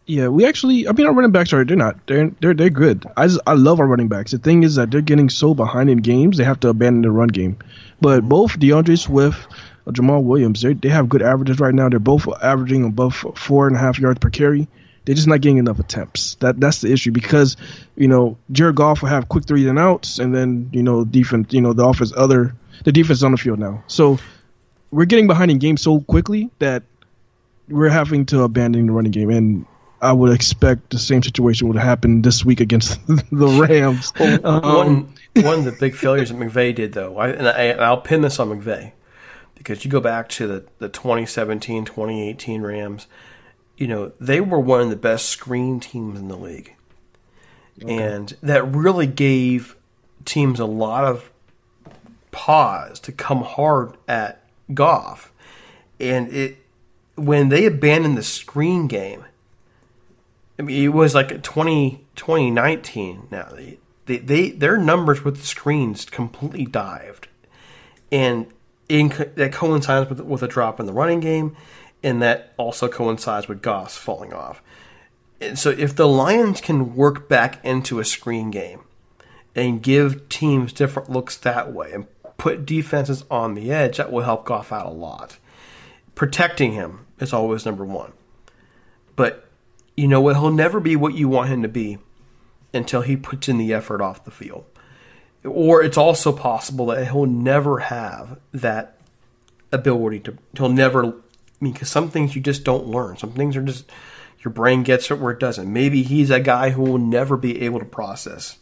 Yeah, 0.07 0.29
we 0.29 0.47
actually. 0.47 0.89
I 0.89 0.93
mean, 0.93 1.07
our 1.07 1.13
running 1.13 1.33
backs 1.33 1.53
are 1.53 1.65
they're 1.67 1.77
not 1.77 2.07
they're 2.07 2.31
they're 2.41 2.55
they're 2.55 2.71
good. 2.71 3.05
I 3.17 3.27
just 3.27 3.41
I 3.47 3.53
love 3.53 3.79
our 3.79 3.87
running 3.87 4.09
backs. 4.09 4.31
The 4.31 4.39
thing 4.39 4.63
is 4.63 4.77
that 4.77 4.91
they're 4.91 5.03
getting 5.03 5.29
so 5.29 5.53
behind 5.53 5.91
in 5.91 5.99
games, 5.99 6.39
they 6.39 6.45
have 6.45 6.61
to 6.61 6.71
abandon 6.71 7.03
the 7.03 7.11
run 7.11 7.29
game. 7.29 7.59
But 8.01 8.27
both 8.27 8.59
DeAndre 8.59 8.99
Swift, 8.99 9.47
uh, 9.87 9.91
Jamaal 9.91 10.23
Williams, 10.23 10.63
they 10.63 10.73
they 10.73 10.89
have 10.89 11.11
good 11.11 11.21
averages 11.21 11.61
right 11.61 11.75
now. 11.75 11.91
They're 11.91 11.99
both 11.99 12.27
averaging 12.43 12.85
above 12.85 13.15
four 13.35 13.67
and 13.67 13.77
a 13.77 13.79
half 13.79 13.99
yards 13.99 14.19
per 14.19 14.31
carry. 14.31 14.67
They're 15.05 15.15
just 15.15 15.29
not 15.29 15.43
getting 15.43 15.59
enough 15.59 15.79
attempts. 15.79 16.37
That 16.37 16.59
that's 16.59 16.81
the 16.81 16.91
issue 16.91 17.13
because 17.13 17.59
you 17.95 18.09
know 18.09 18.39
Jared 18.51 18.77
Goff 18.77 19.03
will 19.03 19.11
have 19.11 19.29
quick 19.29 19.45
three 19.45 19.69
and 19.69 19.79
outs, 19.79 20.19
and 20.19 20.35
then 20.35 20.71
you 20.73 20.83
know 20.83 21.05
defense, 21.05 21.53
you 21.53 21.61
know 21.61 21.75
the 21.75 21.85
offense 21.85 22.15
other 22.17 22.55
the 22.85 22.93
defense 22.93 23.23
on 23.23 23.33
the 23.33 23.39
field 23.39 23.59
now. 23.59 23.85
So 23.89 24.19
we're 24.91 25.05
getting 25.05 25.27
behind 25.27 25.51
in 25.51 25.59
games 25.59 25.83
so 25.83 26.01
quickly 26.01 26.51
that 26.61 26.83
we're 27.69 27.89
having 27.89 28.27
to 28.27 28.43
abandon 28.43 28.87
the 28.87 28.93
running 28.93 29.13
game, 29.13 29.31
and 29.31 29.67
I 30.01 30.13
would 30.13 30.33
expect 30.33 30.91
the 30.91 30.99
same 30.99 31.23
situation 31.23 31.69
would 31.69 31.77
happen 31.77 32.23
this 32.23 32.45
week 32.45 32.61
against 32.61 33.05
the 33.07 33.67
Rams. 33.69 34.13
Um, 34.45 34.63
one 34.63 35.15
one 35.45 35.59
of 35.61 35.65
the 35.65 35.73
big 35.73 35.95
failures 35.95 36.31
that 36.31 36.39
McVay 36.39 36.75
did, 36.75 36.93
though, 36.93 37.17
I, 37.17 37.29
and, 37.29 37.49
I, 37.49 37.63
and 37.65 37.81
I'll 37.81 38.01
pin 38.01 38.23
this 38.23 38.39
on 38.39 38.49
McVay 38.49 38.93
because 39.55 39.85
you 39.85 39.91
go 39.91 40.01
back 40.01 40.29
to 40.31 40.47
the, 40.47 40.65
the 40.79 40.89
2017 40.89 41.85
2018 41.85 42.63
Rams, 42.63 43.07
you 43.77 43.87
know, 43.87 44.13
they 44.21 44.41
were 44.41 44.59
one 44.61 44.81
of 44.81 44.91
the 44.91 44.97
best 44.97 45.27
screen 45.27 45.81
teams 45.81 46.19
in 46.19 46.29
the 46.29 46.37
league. 46.37 46.75
And 47.87 48.37
that 48.43 48.65
really 48.65 49.07
gave 49.07 49.77
teams 50.25 50.59
a 50.59 50.65
lot 50.65 51.05
of 51.05 51.31
pause 52.33 52.99
to 53.01 53.13
come 53.13 53.43
hard 53.43 53.97
at 54.09 54.43
Goff. 54.75 55.33
And 56.01 56.33
it 56.33 56.59
when 57.19 57.49
they 57.49 57.67
abandoned 57.67 58.17
the 58.17 58.23
screen 58.23 58.87
game, 58.87 59.25
I 60.59 60.63
mean, 60.63 60.85
it 60.85 60.89
was 60.89 61.15
like 61.15 61.43
20, 61.43 62.05
2019 62.17 63.29
now. 63.31 63.53
They, 64.07 64.19
they, 64.19 64.51
their 64.51 64.79
numbers 64.79 65.25
with 65.25 65.37
the 65.37 65.47
screens 65.47 66.05
completely 66.07 66.65
dived. 66.65 67.29
And 68.11 68.47
in, 68.89 69.09
that 69.37 69.53
coincides 69.53 70.09
with, 70.09 70.21
with 70.21 70.43
a 70.43 70.49
drop 70.49 70.81
in 70.81 70.87
the 70.87 70.93
running 70.93 71.21
game, 71.21 71.57
and 72.03 72.23
that 72.23 72.55
also 72.57 72.89
coincides 72.89 73.49
with 73.49 73.61
Goff 73.61 73.93
falling 73.93 74.33
off. 74.33 74.63
And 75.41 75.59
so 75.59 75.71
if 75.71 75.95
the 75.95 76.09
Lions 76.09 76.61
can 76.61 76.97
work 76.97 77.29
back 77.29 77.65
into 77.65 78.01
a 78.01 78.05
screen 78.05 78.51
game 78.51 78.81
and 79.55 79.83
give 79.83 80.29
teams 80.29 80.73
different 80.73 81.11
looks 81.11 81.37
that 81.37 81.73
way 81.73 81.93
and 81.93 82.07
put 82.39 82.65
defenses 82.65 83.25
on 83.31 83.55
the 83.55 83.71
edge, 83.71 83.99
that 83.99 84.11
will 84.11 84.23
help 84.23 84.45
Goff 84.45 84.73
out 84.73 84.87
a 84.87 84.91
lot. 84.91 85.39
Protecting 86.15 86.73
him 86.73 87.07
is 87.21 87.33
always 87.33 87.67
number 87.67 87.85
one. 87.85 88.13
But 89.17 89.49
you 89.97 90.09
know 90.09 90.21
what? 90.21 90.37
He'll 90.37 90.51
never 90.51 90.81
be 90.81 90.97
what 90.97 91.15
you 91.15 91.29
want 91.29 91.51
him 91.51 91.63
to 91.63 91.69
be 91.69 91.99
until 92.73 93.01
he 93.03 93.17
puts 93.17 93.49
in 93.49 93.59
the 93.59 93.73
effort 93.73 94.01
off 94.01 94.25
the 94.25 94.31
field. 94.31 94.65
Or 95.45 95.83
it's 95.83 95.97
also 95.97 96.33
possible 96.33 96.87
that 96.87 97.07
he'll 97.07 97.27
never 97.27 97.79
have 97.81 98.39
that 98.53 98.99
ability 99.73 100.21
to. 100.21 100.39
He'll 100.57 100.69
never. 100.69 101.05
I 101.05 101.13
mean, 101.61 101.73
because 101.73 101.89
some 101.89 102.11
things 102.11 102.37
you 102.37 102.43
just 102.43 102.65
don't 102.65 102.87
learn. 102.87 103.17
Some 103.17 103.33
things 103.33 103.57
are 103.57 103.63
just 103.63 103.91
your 104.45 104.53
brain 104.53 104.83
gets 104.83 105.11
it 105.11 105.19
where 105.19 105.33
it 105.33 105.41
doesn't. 105.41 105.73
Maybe 105.73 106.03
he's 106.03 106.31
a 106.31 106.41
guy 106.41 106.71
who 106.71 106.83
will 106.83 106.99
never 106.99 107.37
be 107.37 107.63
able 107.63 107.81
to 107.81 107.85
process. 107.85 108.59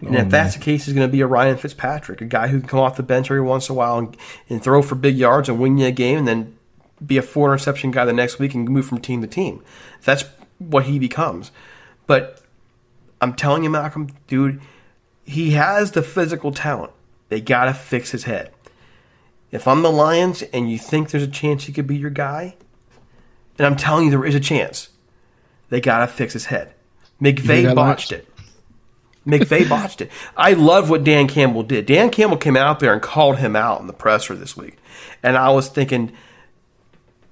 And 0.00 0.14
if 0.14 0.26
oh, 0.26 0.28
that's 0.28 0.54
the 0.54 0.60
case, 0.60 0.84
he's 0.84 0.94
going 0.94 1.08
to 1.08 1.12
be 1.12 1.20
a 1.20 1.26
Ryan 1.26 1.56
Fitzpatrick, 1.56 2.20
a 2.20 2.24
guy 2.24 2.48
who 2.48 2.60
can 2.60 2.68
come 2.68 2.78
off 2.78 2.96
the 2.96 3.02
bench 3.02 3.30
every 3.30 3.42
once 3.42 3.68
in 3.68 3.74
a 3.74 3.76
while 3.76 3.98
and, 3.98 4.16
and 4.48 4.62
throw 4.62 4.80
for 4.80 4.94
big 4.94 5.16
yards 5.16 5.48
and 5.48 5.58
win 5.58 5.76
you 5.76 5.86
a 5.86 5.90
game, 5.90 6.18
and 6.18 6.28
then 6.28 6.57
be 7.04 7.16
a 7.16 7.22
four 7.22 7.48
interception 7.48 7.90
guy 7.90 8.04
the 8.04 8.12
next 8.12 8.38
week 8.38 8.54
and 8.54 8.68
move 8.68 8.86
from 8.86 9.00
team 9.00 9.20
to 9.22 9.26
team. 9.26 9.62
That's 10.04 10.24
what 10.58 10.84
he 10.84 10.98
becomes. 10.98 11.50
But 12.06 12.42
I'm 13.20 13.34
telling 13.34 13.64
you, 13.64 13.70
Malcolm, 13.70 14.08
dude, 14.26 14.60
he 15.24 15.50
has 15.50 15.92
the 15.92 16.02
physical 16.02 16.52
talent. 16.52 16.92
They 17.28 17.40
got 17.40 17.66
to 17.66 17.74
fix 17.74 18.10
his 18.10 18.24
head. 18.24 18.50
If 19.50 19.66
I'm 19.66 19.82
the 19.82 19.92
Lions 19.92 20.42
and 20.42 20.70
you 20.70 20.78
think 20.78 21.10
there's 21.10 21.22
a 21.22 21.28
chance 21.28 21.64
he 21.64 21.72
could 21.72 21.86
be 21.86 21.96
your 21.96 22.10
guy, 22.10 22.56
and 23.56 23.66
I'm 23.66 23.76
telling 23.76 24.06
you 24.06 24.10
there 24.10 24.24
is 24.24 24.34
a 24.34 24.40
chance, 24.40 24.90
they 25.68 25.80
got 25.80 25.98
to 25.98 26.06
fix 26.06 26.32
his 26.32 26.46
head. 26.46 26.74
McVay 27.20 27.74
botched 27.74 28.12
it. 28.12 28.28
McVay 29.26 29.68
botched 29.68 30.00
it. 30.00 30.10
I 30.36 30.52
love 30.52 30.90
what 30.90 31.04
Dan 31.04 31.28
Campbell 31.28 31.62
did. 31.62 31.86
Dan 31.86 32.10
Campbell 32.10 32.36
came 32.36 32.56
out 32.56 32.80
there 32.80 32.92
and 32.92 33.02
called 33.02 33.38
him 33.38 33.56
out 33.56 33.80
in 33.80 33.86
the 33.86 33.92
presser 33.92 34.34
this 34.34 34.56
week. 34.56 34.76
And 35.22 35.36
I 35.36 35.50
was 35.50 35.68
thinking, 35.68 36.12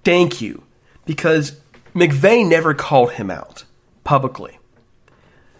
thank 0.07 0.41
you. 0.41 0.63
Because 1.05 1.61
McVay 1.95 2.49
never 2.49 2.73
called 2.73 3.13
him 3.13 3.31
out 3.31 3.65
publicly. 4.05 4.59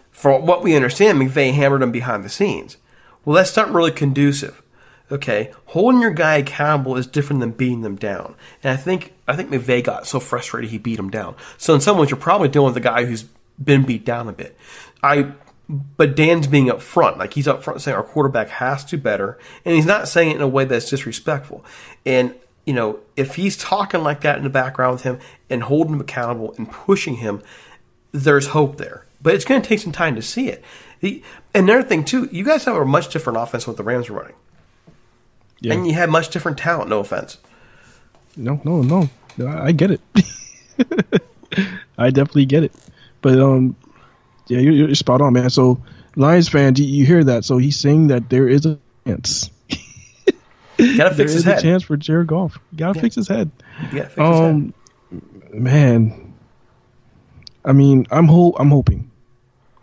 For 0.09 0.39
what 0.39 0.63
we 0.63 0.75
understand, 0.75 1.19
McVay 1.19 1.53
hammered 1.53 1.83
him 1.83 1.91
behind 1.91 2.23
the 2.23 2.29
scenes. 2.29 2.77
Well, 3.23 3.35
that's 3.35 3.55
not 3.55 3.71
really 3.71 3.91
conducive. 3.91 4.63
Okay, 5.09 5.53
holding 5.67 6.01
your 6.01 6.11
guy 6.11 6.35
accountable 6.35 6.97
is 6.97 7.07
different 7.07 7.39
than 7.39 7.51
beating 7.51 7.81
them 7.81 7.95
down. 7.95 8.35
And 8.61 8.73
I 8.73 8.75
think 8.75 9.13
I 9.25 9.37
think 9.37 9.49
McVay 9.49 9.81
got 9.81 10.05
so 10.05 10.19
frustrated 10.19 10.69
he 10.69 10.77
beat 10.77 10.99
him 10.99 11.09
down. 11.09 11.35
So 11.57 11.73
in 11.73 11.79
some 11.79 11.97
ways, 11.97 12.09
you're 12.09 12.17
probably 12.17 12.49
dealing 12.49 12.73
with 12.73 12.77
a 12.77 12.81
guy 12.81 13.05
who's 13.05 13.23
been 13.63 13.85
beat 13.85 14.03
down 14.03 14.27
a 14.27 14.33
bit. 14.33 14.57
I, 15.01 15.31
but 15.69 16.17
Dan's 16.17 16.47
being 16.47 16.69
up 16.69 16.81
front, 16.81 17.17
like 17.19 17.33
he's 17.35 17.47
up 17.47 17.63
front 17.63 17.81
saying 17.81 17.95
our 17.95 18.03
quarterback 18.03 18.49
has 18.49 18.83
to 18.85 18.97
better, 18.97 19.39
and 19.63 19.75
he's 19.75 19.85
not 19.85 20.09
saying 20.09 20.31
it 20.31 20.35
in 20.35 20.41
a 20.41 20.47
way 20.47 20.65
that's 20.65 20.89
disrespectful. 20.89 21.63
And 22.05 22.35
you 22.67 22.73
know, 22.73 22.99
if 23.15 23.35
he's 23.35 23.55
talking 23.55 24.03
like 24.03 24.21
that 24.21 24.37
in 24.37 24.43
the 24.43 24.49
background 24.49 24.91
with 24.93 25.03
him 25.03 25.19
and 25.49 25.63
holding 25.63 25.93
him 25.93 26.01
accountable 26.01 26.53
and 26.57 26.69
pushing 26.69 27.15
him, 27.15 27.41
there's 28.11 28.47
hope 28.47 28.77
there. 28.77 29.05
But 29.21 29.33
it's 29.35 29.45
going 29.45 29.61
to 29.61 29.67
take 29.67 29.79
some 29.79 29.93
time 29.93 30.15
to 30.15 30.21
see 30.21 30.49
it. 30.49 30.63
The, 30.99 31.23
and 31.53 31.69
another 31.69 31.87
thing 31.87 32.03
too, 32.03 32.27
you 32.29 32.43
guys 32.43 32.65
have 32.65 32.75
a 32.75 32.83
much 32.85 33.07
different 33.09 33.39
offense 33.39 33.65
what 33.65 33.77
the 33.77 33.83
Rams 33.83 34.09
are 34.09 34.13
running, 34.13 34.35
Yeah. 35.61 35.73
and 35.73 35.87
you 35.87 35.93
have 35.93 36.09
much 36.09 36.29
different 36.29 36.57
talent. 36.57 36.89
No 36.89 36.99
offense. 36.99 37.37
No, 38.35 38.59
no, 38.65 38.81
no. 38.81 39.09
I 39.47 39.71
get 39.71 39.91
it. 39.91 40.01
I 41.97 42.09
definitely 42.09 42.45
get 42.47 42.63
it. 42.63 42.73
But 43.21 43.39
um, 43.39 43.77
yeah, 44.47 44.59
you're, 44.59 44.73
you're 44.73 44.95
spot 44.95 45.21
on, 45.21 45.33
man. 45.33 45.49
So 45.49 45.81
Lions 46.17 46.49
fan, 46.49 46.75
you, 46.75 46.83
you 46.83 47.05
hear 47.05 47.23
that? 47.23 47.45
So 47.45 47.57
he's 47.57 47.79
saying 47.79 48.07
that 48.07 48.29
there 48.29 48.49
is 48.49 48.65
a 48.65 48.77
chance. 49.05 49.49
You 50.77 50.97
got 50.97 51.09
to 51.09 51.15
fix 51.15 51.31
is 51.31 51.37
his 51.37 51.45
a 51.47 51.53
head. 51.55 51.61
chance 51.61 51.83
for 51.83 51.97
Jared 51.97 52.27
Goff. 52.27 52.59
You 52.71 52.77
gotta 52.77 52.97
Yeah. 52.97 53.01
fix 53.01 53.15
his 53.15 53.27
head. 53.27 53.49
You 53.91 53.99
got 53.99 54.03
to 54.03 54.09
fix 54.09 54.15
his 54.15 54.39
head. 54.39 54.45
Um, 54.51 54.73
man, 55.53 56.33
I 57.65 57.73
mean, 57.73 58.05
I'm 58.11 58.27
ho- 58.27 58.55
I'm 58.59 58.69
hoping 58.69 59.09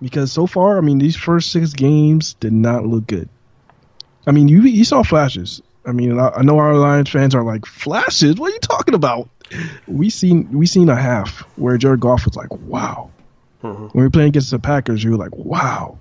because 0.00 0.32
so 0.32 0.46
far, 0.46 0.78
I 0.78 0.80
mean, 0.80 0.98
these 0.98 1.16
first 1.16 1.50
six 1.52 1.72
games 1.72 2.34
did 2.34 2.52
not 2.52 2.86
look 2.86 3.06
good. 3.06 3.28
I 4.26 4.32
mean, 4.32 4.48
you 4.48 4.62
you 4.62 4.84
saw 4.84 5.02
flashes. 5.02 5.60
I 5.86 5.92
mean, 5.92 6.18
I, 6.18 6.30
I 6.30 6.42
know 6.42 6.58
our 6.58 6.74
Lions 6.76 7.10
fans 7.10 7.34
are 7.34 7.42
like 7.42 7.66
flashes. 7.66 8.36
What 8.36 8.50
are 8.50 8.54
you 8.54 8.60
talking 8.60 8.94
about? 8.94 9.28
We 9.86 10.08
seen 10.10 10.48
we 10.50 10.66
seen 10.66 10.88
a 10.88 10.96
half 10.96 11.40
where 11.56 11.76
Jared 11.76 12.00
Goff 12.00 12.24
was 12.24 12.36
like, 12.36 12.50
wow. 12.52 13.10
When 13.60 13.90
we 13.94 14.02
were 14.02 14.10
playing 14.10 14.28
against 14.28 14.50
the 14.50 14.58
Packers, 14.58 15.02
you 15.02 15.10
were 15.10 15.16
like, 15.16 15.34
wow. 15.36 15.98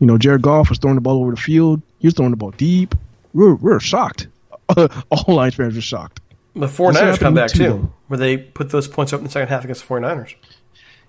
You 0.00 0.06
know, 0.06 0.18
Jared 0.18 0.42
Goff 0.42 0.68
was 0.68 0.78
throwing 0.78 0.96
the 0.96 1.00
ball 1.00 1.20
over 1.20 1.30
the 1.32 1.36
field. 1.36 1.80
He 1.98 2.06
was 2.08 2.14
throwing 2.14 2.30
the 2.32 2.36
ball 2.36 2.50
deep. 2.52 2.94
We 3.32 3.44
were, 3.44 3.54
we 3.56 3.70
were 3.72 3.80
shocked. 3.80 4.28
All 4.76 5.34
Lions 5.34 5.54
fans 5.54 5.74
were 5.74 5.80
shocked. 5.80 6.20
The 6.54 6.66
49ers 6.66 7.18
come 7.20 7.34
back 7.34 7.50
too, 7.50 7.58
too, 7.58 7.92
where 8.08 8.18
they 8.18 8.36
put 8.36 8.70
those 8.70 8.88
points 8.88 9.12
up 9.12 9.18
in 9.18 9.24
the 9.24 9.30
second 9.30 9.48
half 9.48 9.64
against 9.64 9.86
the 9.86 9.94
49ers. 9.94 10.34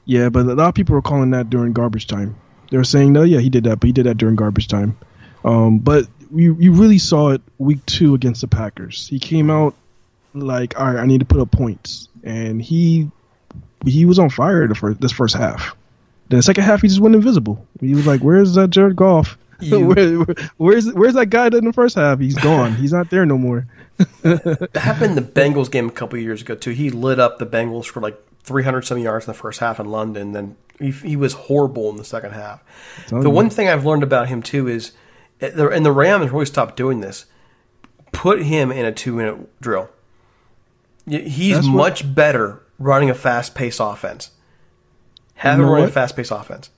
Yeah, 0.05 0.30
but 0.30 0.45
a 0.45 0.53
lot 0.53 0.70
of 0.70 0.76
people 0.76 0.95
were 0.95 1.01
calling 1.01 1.32
that 1.32 1.49
during 1.49 1.74
garbage 1.74 2.07
time. 2.07 2.36
They 2.72 2.78
were 2.78 2.84
saying, 2.84 3.13
no, 3.13 3.24
yeah, 3.24 3.39
he 3.39 3.49
did 3.49 3.63
that, 3.63 3.80
but 3.80 3.88
he 3.88 3.93
did 3.93 4.05
that 4.05 4.17
during 4.17 4.36
garbage 4.36 4.67
time. 4.67 4.97
Um, 5.43 5.80
but 5.80 6.05
you, 6.34 6.55
you 6.59 6.72
really 6.74 6.97
saw 6.97 7.30
it 7.30 7.41
week 7.57 7.84
two 7.86 8.13
against 8.13 8.41
the 8.41 8.47
Packers. 8.47 9.07
He 9.07 9.20
came 9.20 9.49
out 9.49 9.74
like, 10.34 10.80
all 10.80 10.86
right, 10.88 10.97
I 10.97 11.05
need 11.05 11.20
to 11.20 11.26
put 11.26 11.39
up 11.39 11.51
points. 11.51 12.07
And 12.24 12.61
he 12.61 13.09
he 13.86 14.05
was 14.05 14.20
on 14.20 14.30
fire 14.30 14.67
the 14.67 14.76
first, 14.76 15.01
this 15.01 15.11
first 15.11 15.36
half. 15.36 15.76
Then 16.28 16.39
the 16.39 16.43
second 16.43 16.63
half, 16.63 16.82
he 16.82 16.88
just 16.88 16.99
went 16.99 17.15
invisible. 17.15 17.65
He 17.80 17.95
was 17.95 18.05
like, 18.05 18.22
where's 18.22 18.53
that 18.55 18.70
Jared 18.70 18.95
Goff? 18.95 19.38
Where, 19.70 20.20
where- 20.20 20.36
where's 20.57 20.91
where's 20.93 21.14
that 21.16 21.28
guy 21.28 21.47
in 21.47 21.66
the 21.66 21.74
first 21.74 21.95
half? 21.95 22.20
He's 22.20 22.36
gone. 22.36 22.76
He's 22.76 22.93
not 22.93 23.10
there 23.10 23.26
no 23.26 23.38
more. 23.38 23.68
That 24.24 24.70
happened 24.76 25.18
in 25.18 25.24
the 25.24 25.30
Bengals 25.30 25.70
game 25.70 25.88
a 25.89 25.91
couple 25.91 26.18
of 26.18 26.24
years 26.24 26.41
ago 26.41 26.55
too. 26.55 26.72
He 26.72 26.89
lit 26.89 27.20
up 27.20 27.38
the 27.39 27.45
Bengals 27.45 27.86
for 27.86 27.99
like 27.99 28.18
300 28.43 28.84
some 28.84 28.97
yards 28.97 29.26
in 29.26 29.32
the 29.32 29.38
first 29.38 29.60
half 29.60 29.80
in 29.80 29.88
London. 29.91 30.32
Then 30.32 30.55
he, 30.80 30.91
he 30.91 31.16
was 31.18 31.34
horrible 31.34 31.89
in 31.89 31.97
the 31.97 32.05
second 32.05 32.32
half. 32.32 32.64
The 33.10 33.30
one 33.30 33.49
thing 33.49 33.68
I've 33.68 33.86
learned 33.86 34.03
about 34.03 34.30
him 34.30 34.41
too 34.41 34.68
is, 34.70 34.93
eh, 35.41 35.51
and 35.53 35.86
the 35.86 35.91
Rams 35.91 36.32
really 36.32 36.45
stopped 36.45 36.78
doing 36.78 37.01
this. 37.01 37.26
Put 38.14 38.41
him 38.43 38.72
in 38.72 38.86
a 38.86 38.91
two 38.93 39.14
minute 39.14 39.60
drill. 39.62 39.89
He's 41.05 41.55
That's 41.55 41.68
what- 41.68 41.76
much 41.76 42.16
better 42.16 42.62
running 42.78 43.10
a 43.10 43.14
fast 43.14 43.53
paced 43.55 43.80
offense. 43.82 44.32
Have 45.36 45.57
You 45.57 45.64
him 45.66 45.70
running 45.70 45.84
a 45.84 45.88
what? 45.88 45.93
fast 45.93 46.16
paced 46.16 46.32
offense. 46.32 46.70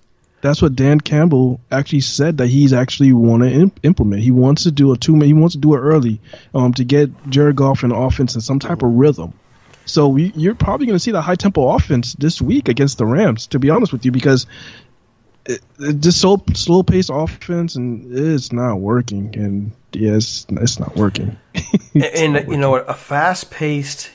That's 0.42 0.62
what 0.62 0.76
Dan 0.76 1.00
Campbell 1.00 1.60
actually 1.72 2.02
said 2.02 2.38
that 2.38 2.48
he's 2.48 2.74
actually 2.74 3.14
want 3.14 3.44
to 3.44 3.50
imp- 3.50 3.80
implement. 3.84 4.22
He 4.22 4.32
wants 4.32 4.64
to 4.64 4.72
do 4.72 4.92
a 4.92 4.98
two. 4.98 5.20
He 5.20 5.34
wants 5.34 5.56
to 5.56 5.62
do 5.62 5.76
it 5.76 5.80
early, 5.80 6.20
um, 6.54 6.74
to 6.74 6.84
get 6.84 7.10
Jared 7.30 7.56
Goff 7.56 7.84
in 7.84 7.92
offense 7.92 8.36
in 8.36 8.42
some 8.42 8.60
type 8.60 8.82
of 8.82 8.92
rhythm. 8.92 9.34
So 9.86 10.08
we, 10.08 10.32
you're 10.36 10.56
probably 10.56 10.86
going 10.86 10.96
to 10.96 11.00
see 11.00 11.12
the 11.12 11.22
high 11.22 11.36
tempo 11.36 11.70
offense 11.70 12.14
this 12.14 12.42
week 12.42 12.70
against 12.70 12.98
the 12.98 13.06
Rams. 13.06 13.48
To 13.48 13.60
be 13.60 13.70
honest 13.70 13.92
with 13.92 14.06
you, 14.06 14.12
because 14.12 14.46
it, 15.46 15.62
it 15.80 16.00
just 16.00 16.22
so 16.22 16.44
slow 16.54 16.84
paced 16.84 17.10
offense 17.12 17.76
and 17.76 18.16
it's 18.16 18.52
not 18.52 18.80
working. 18.80 19.36
And 19.36 19.72
yes, 19.92 20.46
it's 20.50 20.80
not 20.80 20.96
working. 20.96 21.38
and 21.94 22.48
you 22.48 22.58
know 22.58 22.72
what? 22.72 22.89
A 22.89 22.94
fast 22.94 23.52
paced 23.52 24.12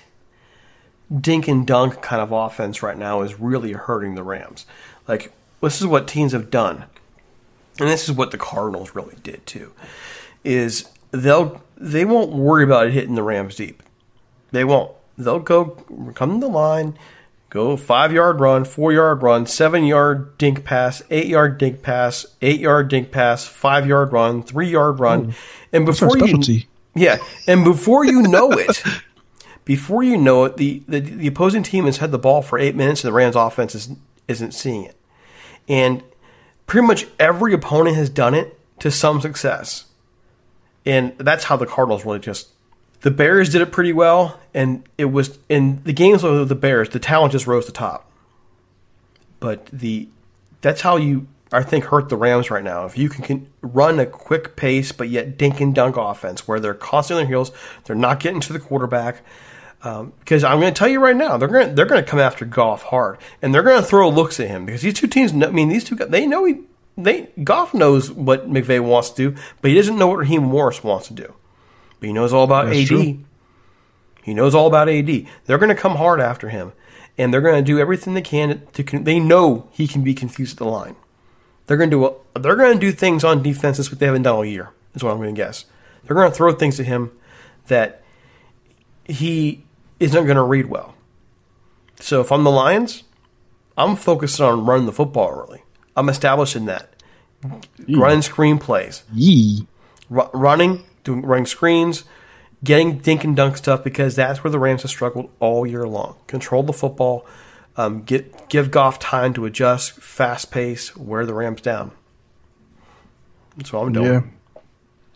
dink 1.20 1.46
and 1.46 1.66
dunk 1.66 2.02
kind 2.02 2.20
of 2.20 2.32
offense 2.32 2.82
right 2.82 2.96
now 2.96 3.22
is 3.22 3.38
really 3.38 3.72
hurting 3.72 4.14
the 4.14 4.22
Rams. 4.22 4.66
Like 5.06 5.32
this 5.60 5.80
is 5.80 5.86
what 5.86 6.08
teams 6.08 6.32
have 6.32 6.50
done, 6.50 6.84
and 7.78 7.88
this 7.88 8.08
is 8.08 8.12
what 8.12 8.30
the 8.30 8.38
Cardinals 8.38 8.94
really 8.94 9.16
did 9.22 9.44
too. 9.46 9.72
Is 10.44 10.88
they'll 11.10 11.62
they 11.76 12.04
won't 12.04 12.32
worry 12.32 12.64
about 12.64 12.86
it 12.86 12.92
hitting 12.92 13.14
the 13.14 13.22
Rams 13.22 13.56
deep. 13.56 13.82
They 14.52 14.64
won't. 14.64 14.92
They'll 15.18 15.40
go 15.40 15.70
come 16.14 16.40
to 16.40 16.46
the 16.46 16.52
line, 16.52 16.98
go 17.50 17.76
five 17.76 18.12
yard 18.12 18.40
run, 18.40 18.64
four 18.64 18.92
yard 18.92 19.22
run, 19.22 19.46
seven 19.46 19.84
yard 19.84 20.36
dink 20.38 20.64
pass, 20.64 21.02
eight 21.10 21.26
yard 21.26 21.58
dink 21.58 21.82
pass, 21.82 22.26
eight 22.42 22.60
yard 22.60 22.88
dink 22.88 23.10
pass, 23.10 23.46
five 23.46 23.86
yard 23.86 24.12
run, 24.12 24.42
three 24.42 24.68
yard 24.68 25.00
run, 25.00 25.34
and 25.72 25.86
before 25.86 26.18
you 26.18 26.38
yeah, 26.94 27.18
and 27.46 27.64
before 27.64 28.06
you 28.06 28.22
know 28.22 28.50
it, 28.52 28.82
before 29.64 30.02
you 30.02 30.16
know 30.16 30.44
it, 30.44 30.56
the, 30.56 30.82
the 30.88 31.00
the 31.00 31.26
opposing 31.26 31.62
team 31.62 31.84
has 31.84 31.98
had 31.98 32.10
the 32.10 32.18
ball 32.18 32.42
for 32.42 32.58
eight 32.58 32.74
minutes, 32.74 33.04
and 33.04 33.08
the 33.08 33.16
Rams' 33.16 33.36
offense 33.36 33.74
is, 33.74 33.90
isn't 34.28 34.52
seeing 34.52 34.84
it. 34.84 34.95
And 35.68 36.02
pretty 36.66 36.86
much 36.86 37.06
every 37.18 37.52
opponent 37.52 37.96
has 37.96 38.08
done 38.08 38.34
it 38.34 38.58
to 38.80 38.90
some 38.90 39.20
success, 39.20 39.86
and 40.84 41.16
that's 41.18 41.44
how 41.44 41.56
the 41.56 41.66
Cardinals 41.66 42.04
really 42.04 42.18
just. 42.18 42.48
The 43.02 43.10
Bears 43.10 43.50
did 43.50 43.60
it 43.60 43.72
pretty 43.72 43.92
well, 43.92 44.40
and 44.54 44.82
it 44.96 45.06
was 45.06 45.38
in 45.48 45.82
the 45.84 45.92
games 45.92 46.22
with 46.22 46.48
the 46.48 46.54
Bears. 46.54 46.88
The 46.88 46.98
talent 46.98 47.32
just 47.32 47.46
rose 47.46 47.66
to 47.66 47.72
top. 47.72 48.10
But 49.38 49.66
the 49.66 50.08
that's 50.60 50.80
how 50.80 50.96
you 50.96 51.28
I 51.52 51.62
think 51.62 51.84
hurt 51.84 52.08
the 52.08 52.16
Rams 52.16 52.50
right 52.50 52.64
now. 52.64 52.86
If 52.86 52.98
you 52.98 53.08
can, 53.08 53.24
can 53.24 53.48
run 53.62 54.00
a 54.00 54.06
quick 54.06 54.56
pace 54.56 54.92
but 54.92 55.08
yet 55.08 55.38
dink 55.38 55.60
and 55.60 55.74
dunk 55.74 55.96
offense 55.96 56.48
where 56.48 56.58
they're 56.58 56.74
constantly 56.74 57.22
on 57.22 57.28
their 57.28 57.36
heels, 57.36 57.52
they're 57.84 57.94
not 57.94 58.20
getting 58.20 58.40
to 58.40 58.52
the 58.52 58.58
quarterback. 58.58 59.22
Um, 59.82 60.12
because 60.18 60.42
I'm 60.42 60.58
going 60.58 60.72
to 60.72 60.78
tell 60.78 60.88
you 60.88 61.00
right 61.00 61.14
now, 61.14 61.36
they're 61.36 61.48
going 61.48 61.68
to, 61.68 61.74
they're 61.74 61.86
going 61.86 62.02
to 62.02 62.10
come 62.10 62.18
after 62.18 62.44
Goff 62.44 62.84
hard, 62.84 63.18
and 63.42 63.54
they're 63.54 63.62
going 63.62 63.80
to 63.80 63.86
throw 63.86 64.08
looks 64.08 64.40
at 64.40 64.48
him 64.48 64.66
because 64.66 64.82
these 64.82 64.94
two 64.94 65.06
teams. 65.06 65.32
Know, 65.32 65.48
I 65.48 65.50
mean, 65.50 65.68
these 65.68 65.84
two 65.84 65.96
guys, 65.96 66.08
they 66.08 66.26
know 66.26 66.44
he 66.44 66.62
they 66.96 67.28
Goff 67.44 67.74
knows 67.74 68.10
what 68.10 68.50
McVay 68.50 68.80
wants 68.80 69.10
to 69.10 69.30
do, 69.30 69.40
but 69.60 69.70
he 69.70 69.76
doesn't 69.76 69.98
know 69.98 70.08
what 70.08 70.18
Raheem 70.18 70.42
Morris 70.42 70.82
wants 70.82 71.08
to 71.08 71.14
do. 71.14 71.34
But 72.00 72.06
he 72.06 72.12
knows 72.12 72.32
all 72.32 72.44
about 72.44 72.66
That's 72.66 72.80
AD. 72.80 72.86
true. 72.86 73.24
He 74.24 74.34
knows 74.34 74.54
all 74.54 74.66
about 74.66 74.88
AD. 74.88 75.26
They're 75.44 75.58
going 75.58 75.68
to 75.68 75.80
come 75.80 75.96
hard 75.96 76.20
after 76.20 76.48
him, 76.48 76.72
and 77.16 77.32
they're 77.32 77.40
going 77.40 77.62
to 77.62 77.62
do 77.62 77.78
everything 77.78 78.14
they 78.14 78.22
can 78.22 78.62
to. 78.72 78.82
Con- 78.82 79.04
they 79.04 79.20
know 79.20 79.68
he 79.72 79.86
can 79.86 80.02
be 80.02 80.14
confused 80.14 80.54
at 80.54 80.58
the 80.58 80.64
line. 80.64 80.96
They're 81.66 81.76
going 81.76 81.90
to 81.90 81.96
do. 81.96 82.06
A, 82.06 82.40
they're 82.40 82.56
going 82.56 82.74
to 82.74 82.80
do 82.80 82.92
things 82.92 83.24
on 83.24 83.42
defense 83.42 83.76
that's 83.76 83.90
what 83.90 84.00
they 84.00 84.06
haven't 84.06 84.22
done 84.22 84.34
all 84.34 84.44
year. 84.44 84.70
Is 84.94 85.04
what 85.04 85.12
I'm 85.12 85.18
going 85.18 85.34
to 85.34 85.40
guess. 85.40 85.66
They're 86.04 86.16
going 86.16 86.30
to 86.30 86.36
throw 86.36 86.54
things 86.54 86.80
at 86.80 86.86
him 86.86 87.12
that 87.66 88.02
he 89.04 89.65
isn't 90.00 90.24
going 90.24 90.36
to 90.36 90.42
read 90.42 90.66
well. 90.66 90.94
So 92.00 92.20
if 92.20 92.30
I'm 92.30 92.44
the 92.44 92.50
Lions, 92.50 93.04
I'm 93.76 93.96
focused 93.96 94.40
on 94.40 94.66
running 94.66 94.86
the 94.86 94.92
football 94.92 95.30
early. 95.30 95.62
I'm 95.96 96.08
establishing 96.08 96.66
that. 96.66 96.90
Running 97.88 98.22
screen 98.22 98.58
plays 98.58 99.04
Yee. 99.14 99.66
ru- 100.10 100.28
running, 100.32 100.84
doing 101.04 101.22
running 101.22 101.46
screens, 101.46 102.04
getting 102.64 102.98
dink 102.98 103.24
and 103.24 103.36
dunk 103.36 103.56
stuff 103.56 103.84
because 103.84 104.16
that's 104.16 104.42
where 104.42 104.50
the 104.50 104.58
Rams 104.58 104.82
have 104.82 104.90
struggled 104.90 105.30
all 105.38 105.66
year 105.66 105.86
long. 105.86 106.16
Control 106.26 106.62
the 106.62 106.72
football, 106.72 107.26
um, 107.76 108.02
get 108.02 108.48
give 108.48 108.70
Goff 108.70 108.98
time 108.98 109.32
to 109.34 109.44
adjust, 109.44 109.92
fast 109.92 110.50
pace, 110.50 110.96
wear 110.96 111.24
the 111.24 111.34
Rams 111.34 111.60
down. 111.60 111.92
That's 113.56 113.72
what 113.72 113.86
I'm 113.86 113.92
doing. 113.92 114.06
Yeah. 114.06 114.22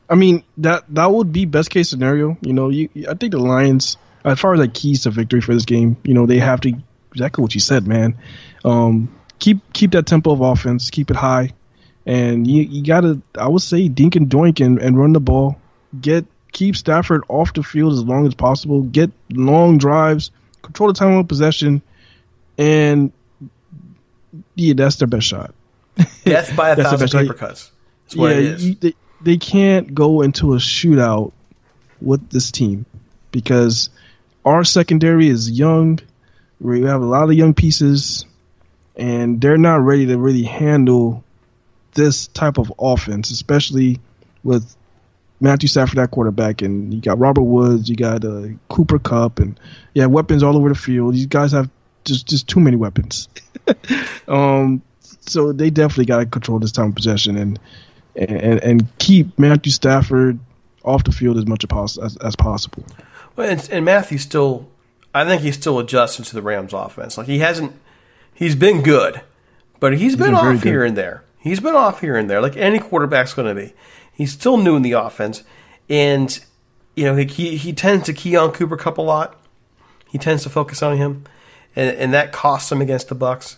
I 0.08 0.14
mean 0.14 0.44
that 0.58 0.84
that 0.90 1.10
would 1.10 1.32
be 1.32 1.44
best 1.46 1.70
case 1.70 1.88
scenario. 1.88 2.36
You 2.42 2.52
know, 2.52 2.68
you, 2.68 2.88
I 3.08 3.14
think 3.14 3.32
the 3.32 3.38
Lions, 3.38 3.96
as 4.24 4.38
far 4.38 4.54
as 4.54 4.60
like 4.60 4.74
keys 4.74 5.02
to 5.04 5.10
victory 5.10 5.40
for 5.40 5.54
this 5.54 5.64
game, 5.64 5.96
you 6.04 6.14
know, 6.14 6.26
they 6.26 6.38
have 6.38 6.60
to 6.62 6.72
exactly 7.12 7.42
what 7.42 7.54
you 7.54 7.60
said, 7.60 7.86
man. 7.86 8.16
Um, 8.64 9.14
keep 9.38 9.58
keep 9.72 9.92
that 9.92 10.06
tempo 10.06 10.32
of 10.32 10.40
offense, 10.40 10.90
keep 10.90 11.10
it 11.10 11.16
high, 11.16 11.52
and 12.06 12.46
you 12.46 12.62
you 12.62 12.84
gotta 12.84 13.20
I 13.38 13.48
would 13.48 13.62
say 13.62 13.88
dink 13.88 14.16
and 14.16 14.28
doink 14.28 14.64
and, 14.64 14.78
and 14.80 14.98
run 14.98 15.12
the 15.12 15.20
ball. 15.20 15.58
Get 16.00 16.24
keep 16.52 16.76
Stafford 16.76 17.22
off 17.28 17.52
the 17.54 17.62
field 17.62 17.92
as 17.94 18.02
long 18.04 18.26
as 18.26 18.34
possible. 18.34 18.82
Get 18.82 19.10
long 19.30 19.78
drives, 19.78 20.30
control 20.62 20.92
the 20.92 20.98
time 20.98 21.14
of 21.16 21.26
possession, 21.28 21.80
and 22.58 23.12
yeah, 24.54 24.74
that's 24.76 24.96
their 24.96 25.08
best 25.08 25.26
shot. 25.26 25.54
Death 26.24 26.54
by 26.54 26.70
a 26.70 26.76
thousand 26.76 27.08
paper 27.10 27.34
cuts. 27.34 27.72
That's 28.04 28.16
what 28.16 28.32
it 28.32 28.38
is. 28.44 28.68
you- 28.68 28.74
they, 28.76 28.94
they 29.22 29.36
can't 29.36 29.94
go 29.94 30.22
into 30.22 30.54
a 30.54 30.56
shootout 30.56 31.32
with 32.00 32.30
this 32.30 32.50
team 32.50 32.86
because 33.32 33.90
our 34.44 34.64
secondary 34.64 35.28
is 35.28 35.50
young. 35.50 35.98
We 36.60 36.82
have 36.82 37.02
a 37.02 37.06
lot 37.06 37.24
of 37.24 37.34
young 37.34 37.54
pieces, 37.54 38.24
and 38.96 39.40
they're 39.40 39.58
not 39.58 39.80
ready 39.80 40.06
to 40.06 40.18
really 40.18 40.42
handle 40.42 41.24
this 41.94 42.28
type 42.28 42.58
of 42.58 42.72
offense, 42.78 43.30
especially 43.30 44.00
with 44.44 44.76
Matthew 45.40 45.68
Stafford 45.68 45.98
at 45.98 46.10
quarterback, 46.10 46.62
and 46.62 46.92
you 46.92 47.00
got 47.00 47.18
Robert 47.18 47.42
Woods, 47.42 47.88
you 47.88 47.96
got 47.96 48.24
uh, 48.24 48.48
Cooper 48.68 48.98
Kupp, 48.98 49.38
and 49.38 49.58
yeah, 49.94 50.06
weapons 50.06 50.42
all 50.42 50.56
over 50.56 50.68
the 50.68 50.74
field. 50.74 51.14
These 51.14 51.26
guys 51.26 51.52
have 51.52 51.70
just 52.04 52.28
just 52.28 52.46
too 52.46 52.60
many 52.60 52.76
weapons. 52.76 53.28
um, 54.28 54.82
so 55.20 55.52
they 55.52 55.70
definitely 55.70 56.06
got 56.06 56.18
to 56.18 56.26
control 56.26 56.58
this 56.58 56.72
time 56.72 56.88
of 56.88 56.94
possession 56.94 57.36
and 57.36 57.58
and 58.16 58.62
and 58.62 58.98
keep 58.98 59.38
Matthew 59.38 59.72
Stafford 59.72 60.38
off 60.84 61.04
the 61.04 61.12
field 61.12 61.36
as 61.36 61.46
much 61.46 61.64
as, 61.64 61.98
as, 61.98 62.16
as 62.18 62.36
possible. 62.36 62.84
And, 63.40 63.68
and 63.70 63.84
Matthew 63.84 64.18
still, 64.18 64.68
I 65.14 65.24
think 65.24 65.42
he's 65.42 65.56
still 65.56 65.78
adjusting 65.78 66.24
to 66.26 66.34
the 66.34 66.42
Rams' 66.42 66.72
offense. 66.72 67.18
Like 67.18 67.26
he 67.26 67.38
hasn't, 67.38 67.72
he's 68.34 68.54
been 68.54 68.82
good, 68.82 69.22
but 69.78 69.96
he's 69.96 70.16
been, 70.16 70.28
been 70.28 70.34
off 70.34 70.62
here 70.62 70.84
and 70.84 70.96
there. 70.96 71.24
He's 71.38 71.60
been 71.60 71.74
off 71.74 72.00
here 72.00 72.16
and 72.16 72.28
there, 72.28 72.40
like 72.42 72.56
any 72.56 72.78
quarterback's 72.78 73.32
going 73.32 73.54
to 73.54 73.60
be. 73.60 73.72
He's 74.12 74.32
still 74.32 74.58
new 74.58 74.76
in 74.76 74.82
the 74.82 74.92
offense, 74.92 75.42
and 75.88 76.38
you 76.94 77.04
know 77.04 77.16
he, 77.16 77.24
he 77.24 77.56
he 77.56 77.72
tends 77.72 78.04
to 78.04 78.12
key 78.12 78.36
on 78.36 78.52
Cooper 78.52 78.76
Kupp 78.76 78.98
a 78.98 79.02
lot. 79.02 79.40
He 80.10 80.18
tends 80.18 80.42
to 80.42 80.50
focus 80.50 80.82
on 80.82 80.98
him, 80.98 81.24
and 81.74 81.96
and 81.96 82.12
that 82.12 82.30
costs 82.30 82.70
him 82.70 82.82
against 82.82 83.08
the 83.08 83.14
Bucks. 83.14 83.56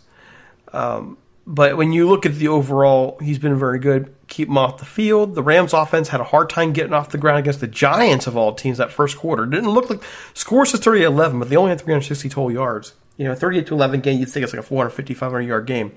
Um, 0.72 1.18
but 1.46 1.76
when 1.76 1.92
you 1.92 2.08
look 2.08 2.24
at 2.24 2.36
the 2.36 2.48
overall, 2.48 3.18
he's 3.20 3.38
been 3.38 3.58
very 3.58 3.78
good. 3.78 4.14
Keep 4.28 4.48
him 4.48 4.58
off 4.58 4.78
the 4.78 4.84
field. 4.84 5.34
The 5.34 5.42
Rams 5.42 5.72
offense 5.72 6.08
had 6.08 6.20
a 6.20 6.24
hard 6.24 6.48
time 6.48 6.72
getting 6.72 6.92
off 6.92 7.10
the 7.10 7.18
ground 7.18 7.40
against 7.40 7.60
the 7.60 7.66
Giants 7.66 8.26
of 8.26 8.36
all 8.36 8.54
teams 8.54 8.78
that 8.78 8.92
first 8.92 9.18
quarter. 9.18 9.44
It 9.44 9.50
didn't 9.50 9.70
look 9.70 9.90
like 9.90 10.02
scores 10.34 10.72
is 10.72 10.80
30 10.80 11.02
11, 11.02 11.38
but 11.38 11.48
they 11.48 11.56
only 11.56 11.70
had 11.70 11.80
360 11.80 12.28
total 12.28 12.52
yards. 12.52 12.94
You 13.16 13.26
know, 13.26 13.34
38 13.34 13.66
to 13.66 13.74
11 13.74 14.00
game, 14.00 14.20
you'd 14.20 14.28
think 14.28 14.44
it's 14.44 14.52
like 14.52 14.60
a 14.60 14.66
450, 14.66 15.14
500 15.14 15.40
yard 15.42 15.66
game. 15.66 15.92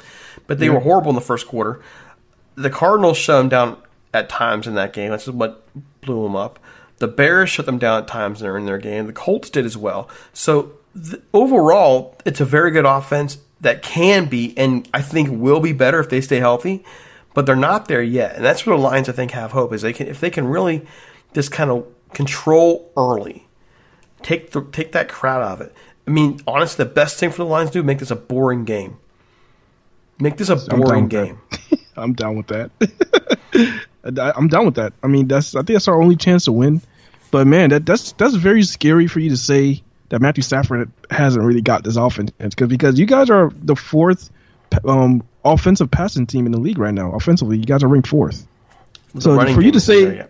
But 0.47 0.59
they 0.59 0.65
yeah. 0.65 0.73
were 0.73 0.79
horrible 0.79 1.09
in 1.09 1.15
the 1.15 1.21
first 1.21 1.47
quarter. 1.47 1.81
The 2.55 2.69
Cardinals 2.69 3.17
shut 3.17 3.39
them 3.39 3.49
down 3.49 3.77
at 4.13 4.29
times 4.29 4.65
in 4.65 4.75
that 4.75 4.93
game. 4.93 5.11
That's 5.11 5.27
what 5.27 5.63
blew 6.01 6.23
them 6.23 6.35
up. 6.35 6.59
The 6.97 7.07
Bears 7.07 7.49
shut 7.49 7.65
them 7.65 7.77
down 7.77 8.03
at 8.03 8.07
times 8.07 8.41
in 8.41 8.65
their 8.65 8.77
game. 8.77 9.05
The 9.05 9.13
Colts 9.13 9.49
did 9.49 9.65
as 9.65 9.77
well. 9.77 10.09
So 10.33 10.73
the, 10.93 11.21
overall, 11.33 12.17
it's 12.25 12.39
a 12.39 12.45
very 12.45 12.71
good 12.71 12.85
offense 12.85 13.37
that 13.65 13.81
can 13.81 14.27
be 14.27 14.53
and 14.57 14.87
I 14.93 15.01
think 15.01 15.29
will 15.31 15.59
be 15.59 15.73
better 15.73 15.99
if 15.99 16.07
they 16.09 16.21
stay 16.21 16.37
healthy, 16.37 16.85
but 17.33 17.47
they're 17.47 17.55
not 17.55 17.87
there 17.87 18.01
yet. 18.01 18.35
And 18.35 18.45
that's 18.45 18.63
where 18.63 18.77
the 18.77 18.81
Lions 18.81 19.09
I 19.09 19.11
think 19.11 19.31
have 19.31 19.51
hope 19.51 19.73
is 19.73 19.81
they 19.81 19.91
can 19.91 20.07
if 20.07 20.19
they 20.19 20.29
can 20.29 20.47
really 20.47 20.85
just 21.33 21.51
kind 21.51 21.71
of 21.71 21.87
control 22.13 22.91
early, 22.95 23.47
take 24.21 24.51
the, 24.51 24.63
take 24.71 24.91
that 24.91 25.09
crowd 25.09 25.41
out 25.41 25.53
of 25.53 25.61
it. 25.61 25.73
I 26.07 26.11
mean, 26.11 26.39
honestly, 26.45 26.85
the 26.85 26.91
best 26.91 27.19
thing 27.19 27.31
for 27.31 27.37
the 27.37 27.45
Lions 27.45 27.71
to 27.71 27.79
do 27.79 27.83
make 27.83 27.97
this 27.97 28.11
a 28.11 28.15
boring 28.15 28.65
game. 28.65 28.97
Make 30.19 30.37
this 30.37 30.49
a 30.49 30.55
boring 30.55 31.07
game. 31.07 31.39
I'm 31.97 32.13
down 32.13 32.37
with 32.37 32.47
that. 32.47 32.69
I'm 34.37 34.47
down 34.47 34.65
with 34.65 34.75
that. 34.75 34.93
I 35.01 35.07
mean, 35.07 35.27
that's 35.27 35.55
I 35.55 35.59
think 35.59 35.69
that's 35.69 35.87
our 35.87 35.99
only 35.99 36.15
chance 36.15 36.45
to 36.45 36.51
win. 36.51 36.83
But 37.31 37.47
man, 37.47 37.71
that 37.71 37.87
that's 37.87 38.11
that's 38.11 38.35
very 38.35 38.61
scary 38.61 39.07
for 39.07 39.19
you 39.19 39.31
to 39.31 39.37
say 39.37 39.81
that 40.15 40.21
Matthew 40.21 40.43
Stafford 40.43 40.89
hasn't 41.11 41.43
really 41.43 41.59
got 41.59 41.83
this 41.83 41.97
offense 41.97 42.31
because 42.39 42.69
because 42.69 42.97
you 42.97 43.05
guys 43.05 43.29
are 43.29 43.51
the 43.53 43.75
fourth 43.75 44.31
um, 44.87 45.21
offensive 45.43 45.91
passing 45.91 46.25
team 46.25 46.45
in 46.45 46.53
the 46.53 46.57
league 46.57 46.77
right 46.77 46.93
now. 46.93 47.11
Offensively, 47.11 47.57
you 47.57 47.65
guys 47.65 47.83
are 47.83 47.89
ranked 47.89 48.07
fourth. 48.07 48.47
The 49.13 49.19
so 49.19 49.53
for 49.53 49.61
you 49.61 49.73
to 49.73 49.79
say, 49.81 50.25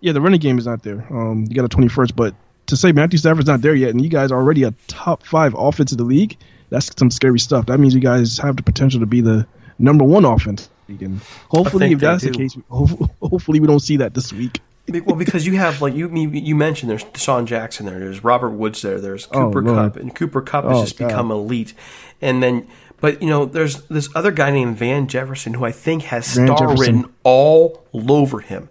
yeah, 0.00 0.10
the 0.10 0.20
running 0.20 0.40
game 0.40 0.58
is 0.58 0.66
not 0.66 0.82
there. 0.82 1.06
Um, 1.08 1.46
you 1.48 1.54
got 1.54 1.64
a 1.64 1.68
twenty 1.68 1.86
first, 1.86 2.16
but 2.16 2.34
to 2.66 2.76
say 2.76 2.90
Matthew 2.90 3.16
Stafford's 3.16 3.46
not 3.46 3.60
there 3.60 3.76
yet, 3.76 3.90
and 3.90 4.02
you 4.02 4.08
guys 4.08 4.32
are 4.32 4.40
already 4.40 4.64
a 4.64 4.72
top 4.88 5.24
five 5.24 5.54
offense 5.56 5.92
in 5.92 5.98
the 5.98 6.04
league, 6.04 6.36
that's 6.70 6.90
some 6.98 7.12
scary 7.12 7.38
stuff. 7.38 7.66
That 7.66 7.78
means 7.78 7.94
you 7.94 8.00
guys 8.00 8.38
have 8.38 8.56
the 8.56 8.64
potential 8.64 8.98
to 8.98 9.06
be 9.06 9.20
the 9.20 9.46
number 9.78 10.02
one 10.02 10.24
offense. 10.24 10.68
And 10.88 11.20
hopefully, 11.48 11.92
if 11.92 12.00
that's 12.00 12.24
the 12.24 12.30
case, 12.30 12.56
hopefully 12.70 13.60
we 13.60 13.68
don't 13.68 13.78
see 13.78 13.98
that 13.98 14.14
this 14.14 14.32
week 14.32 14.60
well, 15.00 15.16
because 15.16 15.46
you 15.46 15.56
have 15.56 15.80
like 15.82 15.94
you 15.94 16.08
you 16.14 16.54
mentioned 16.54 16.90
there's 16.90 17.04
DeSean 17.04 17.46
Jackson 17.46 17.86
there, 17.86 17.98
there's 17.98 18.22
Robert 18.24 18.50
Woods 18.50 18.82
there, 18.82 19.00
there's 19.00 19.26
oh, 19.32 19.50
Cooper 19.50 19.68
oh, 19.68 19.74
Kupp, 19.74 19.96
and 19.96 20.14
Cooper 20.14 20.42
Kupp 20.42 20.64
has 20.64 20.76
oh, 20.76 20.82
just 20.82 20.98
God. 20.98 21.08
become 21.08 21.30
elite, 21.30 21.74
and 22.20 22.42
then 22.42 22.66
but 23.00 23.20
you 23.20 23.28
know 23.28 23.44
there's 23.44 23.82
this 23.82 24.08
other 24.14 24.30
guy 24.30 24.50
named 24.50 24.76
Van 24.76 25.08
Jefferson 25.08 25.54
who 25.54 25.64
I 25.64 25.72
think 25.72 26.04
has 26.04 26.34
Van 26.34 26.46
star 26.46 26.58
Jefferson. 26.58 26.96
written 26.96 27.14
all 27.24 27.84
over 27.94 28.40
him. 28.40 28.68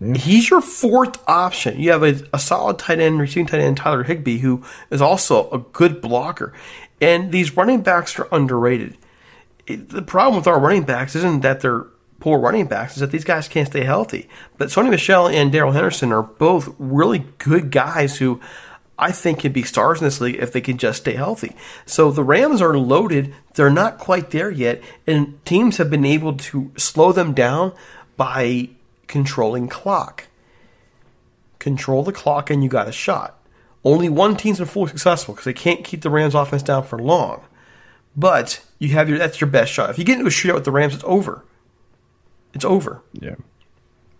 Yeah. 0.00 0.14
He's 0.16 0.50
your 0.50 0.60
fourth 0.60 1.22
option. 1.28 1.78
You 1.78 1.92
have 1.92 2.02
a, 2.02 2.20
a 2.32 2.38
solid 2.38 2.78
tight 2.78 2.98
end, 2.98 3.20
receiving 3.20 3.46
tight 3.46 3.60
end, 3.60 3.76
Tyler 3.76 4.02
Higbee, 4.02 4.38
who 4.38 4.64
is 4.90 5.00
also 5.00 5.48
a 5.50 5.58
good 5.58 6.00
blocker, 6.00 6.52
and 7.00 7.30
these 7.30 7.56
running 7.56 7.82
backs 7.82 8.18
are 8.18 8.26
underrated. 8.32 8.98
It, 9.66 9.90
the 9.90 10.02
problem 10.02 10.36
with 10.36 10.48
our 10.48 10.58
running 10.58 10.82
backs 10.82 11.14
isn't 11.14 11.42
that 11.42 11.60
they're 11.60 11.86
poor 12.22 12.38
running 12.38 12.66
backs 12.66 12.94
is 12.94 13.00
that 13.00 13.10
these 13.10 13.24
guys 13.24 13.48
can't 13.48 13.66
stay 13.66 13.82
healthy. 13.82 14.28
But 14.56 14.68
Sony 14.68 14.90
Michel 14.90 15.26
and 15.26 15.50
Darrell 15.50 15.72
Henderson 15.72 16.12
are 16.12 16.22
both 16.22 16.72
really 16.78 17.26
good 17.38 17.72
guys 17.72 18.18
who 18.18 18.40
I 18.96 19.10
think 19.10 19.40
could 19.40 19.52
be 19.52 19.64
stars 19.64 20.00
in 20.00 20.04
this 20.04 20.20
league 20.20 20.36
if 20.36 20.52
they 20.52 20.60
can 20.60 20.78
just 20.78 21.00
stay 21.00 21.14
healthy. 21.14 21.56
So 21.84 22.12
the 22.12 22.22
Rams 22.22 22.62
are 22.62 22.78
loaded. 22.78 23.34
They're 23.54 23.70
not 23.70 23.98
quite 23.98 24.30
there 24.30 24.52
yet. 24.52 24.80
And 25.04 25.44
teams 25.44 25.78
have 25.78 25.90
been 25.90 26.04
able 26.04 26.36
to 26.36 26.70
slow 26.76 27.10
them 27.10 27.34
down 27.34 27.72
by 28.16 28.68
controlling 29.08 29.66
clock. 29.66 30.28
Control 31.58 32.04
the 32.04 32.12
clock 32.12 32.50
and 32.50 32.62
you 32.62 32.68
got 32.68 32.86
a 32.86 32.92
shot. 32.92 33.36
Only 33.82 34.08
one 34.08 34.36
team's 34.36 34.58
been 34.58 34.68
fully 34.68 34.90
successful 34.90 35.34
because 35.34 35.46
they 35.46 35.52
can't 35.52 35.82
keep 35.82 36.02
the 36.02 36.10
Rams 36.10 36.36
offense 36.36 36.62
down 36.62 36.84
for 36.84 37.00
long. 37.00 37.42
But 38.16 38.64
you 38.78 38.90
have 38.90 39.08
your 39.08 39.18
that's 39.18 39.40
your 39.40 39.50
best 39.50 39.72
shot. 39.72 39.90
If 39.90 39.98
you 39.98 40.04
get 40.04 40.18
into 40.18 40.28
a 40.28 40.30
shootout 40.30 40.54
with 40.54 40.64
the 40.64 40.70
Rams, 40.70 40.94
it's 40.94 41.02
over. 41.04 41.42
It's 42.54 42.64
over. 42.64 43.02
Yeah, 43.12 43.36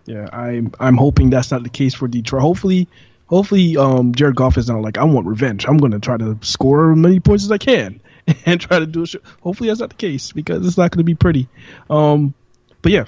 yeah. 0.07 0.29
I'm 0.33 0.73
I'm 0.81 0.97
hoping 0.97 1.31
that's 1.31 1.51
not 1.51 1.63
the 1.63 1.69
case 1.69 1.95
for 1.95 2.09
Detroit. 2.09 2.43
Hopefully, 2.43 2.89
hopefully, 3.27 3.77
um, 3.77 4.15
Jared 4.15 4.37
Goff 4.37 4.57
is 4.59 4.69
not 4.69 4.83
like 4.83 4.99
I 4.99 5.05
want 5.05 5.27
revenge. 5.27 5.67
I'm 5.67 5.79
going 5.79 5.93
to 5.93 6.01
try 6.01 6.17
to 6.17 6.39
score 6.41 6.93
as 6.93 6.99
many 6.99 7.21
points 7.21 7.45
as 7.45 7.51
I 7.51 7.59
can 7.59 8.01
and 8.47 8.61
try 8.61 8.79
to 8.79 8.87
do 8.87 9.03
it. 9.03 9.15
Hopefully, 9.43 9.69
that's 9.69 9.81
not 9.81 9.91
the 9.91 9.97
case 9.97 10.33
because 10.33 10.67
it's 10.67 10.79
not 10.79 10.91
going 10.91 10.99
to 10.99 11.05
be 11.05 11.15
pretty. 11.15 11.49
Um, 11.91 12.35
but 12.81 12.93
yeah, 12.93 13.05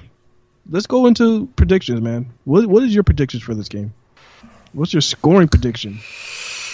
let's 0.69 0.87
go 0.87 1.05
into 1.05 1.47
predictions, 1.55 2.01
man. 2.01 2.31
What 2.43 2.65
what 2.67 2.83
is 2.83 2.93
your 2.93 3.03
predictions 3.03 3.43
for 3.43 3.53
this 3.53 3.69
game? 3.69 3.93
What's 4.73 4.93
your 4.93 5.01
scoring 5.01 5.47
prediction? 5.47 5.99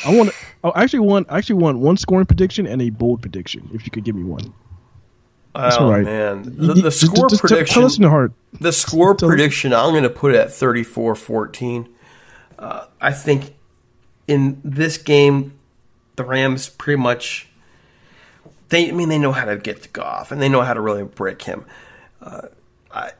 I 0.05 0.15
want. 0.15 0.31
I 0.63 0.83
actually 0.83 0.99
want. 0.99 1.27
I 1.29 1.37
actually 1.37 1.61
want 1.61 1.77
one 1.79 1.97
scoring 1.97 2.25
prediction 2.25 2.65
and 2.67 2.81
a 2.81 2.89
bold 2.89 3.21
prediction. 3.21 3.69
If 3.73 3.85
you 3.85 3.91
could 3.91 4.03
give 4.03 4.15
me 4.15 4.23
one. 4.23 4.53
That's 5.53 5.77
oh 5.77 5.89
right. 5.89 6.03
man, 6.03 6.43
the, 6.43 6.73
the 6.73 6.91
score 6.91 7.27
just, 7.27 7.29
just 7.29 7.41
prediction. 7.41 7.73
Tell 7.73 7.85
us 7.85 7.97
in 7.97 8.03
the 8.03 8.09
heart. 8.09 8.31
The 8.53 8.71
score 8.71 9.15
prediction. 9.15 9.73
I'm 9.73 9.91
going 9.91 10.03
to 10.03 10.09
put 10.09 10.33
it 10.33 10.37
at 10.37 10.47
34-14. 10.49 11.89
Uh, 12.57 12.85
I 13.01 13.11
think 13.11 13.53
in 14.27 14.61
this 14.63 14.97
game, 14.97 15.59
the 16.15 16.23
Rams 16.23 16.69
pretty 16.69 17.01
much. 17.01 17.47
They, 18.69 18.87
I 18.87 18.91
mean, 18.93 19.09
they 19.09 19.19
know 19.19 19.33
how 19.33 19.43
to 19.45 19.57
get 19.57 19.83
to 19.83 19.89
Goff 19.89 20.31
and 20.31 20.41
they 20.41 20.47
know 20.47 20.61
how 20.61 20.73
to 20.73 20.79
really 20.79 21.03
brick 21.03 21.41
him. 21.41 21.65
Uh, 22.21 22.43
I, 22.93 23.11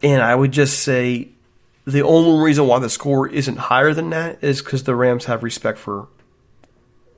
and 0.00 0.22
I 0.22 0.32
would 0.36 0.52
just 0.52 0.80
say 0.80 1.30
the 1.84 2.02
only 2.02 2.44
reason 2.44 2.68
why 2.68 2.78
the 2.78 2.88
score 2.88 3.26
isn't 3.26 3.56
higher 3.56 3.92
than 3.92 4.10
that 4.10 4.38
is 4.44 4.62
because 4.62 4.84
the 4.84 4.94
Rams 4.94 5.24
have 5.24 5.42
respect 5.42 5.78
for 5.78 6.06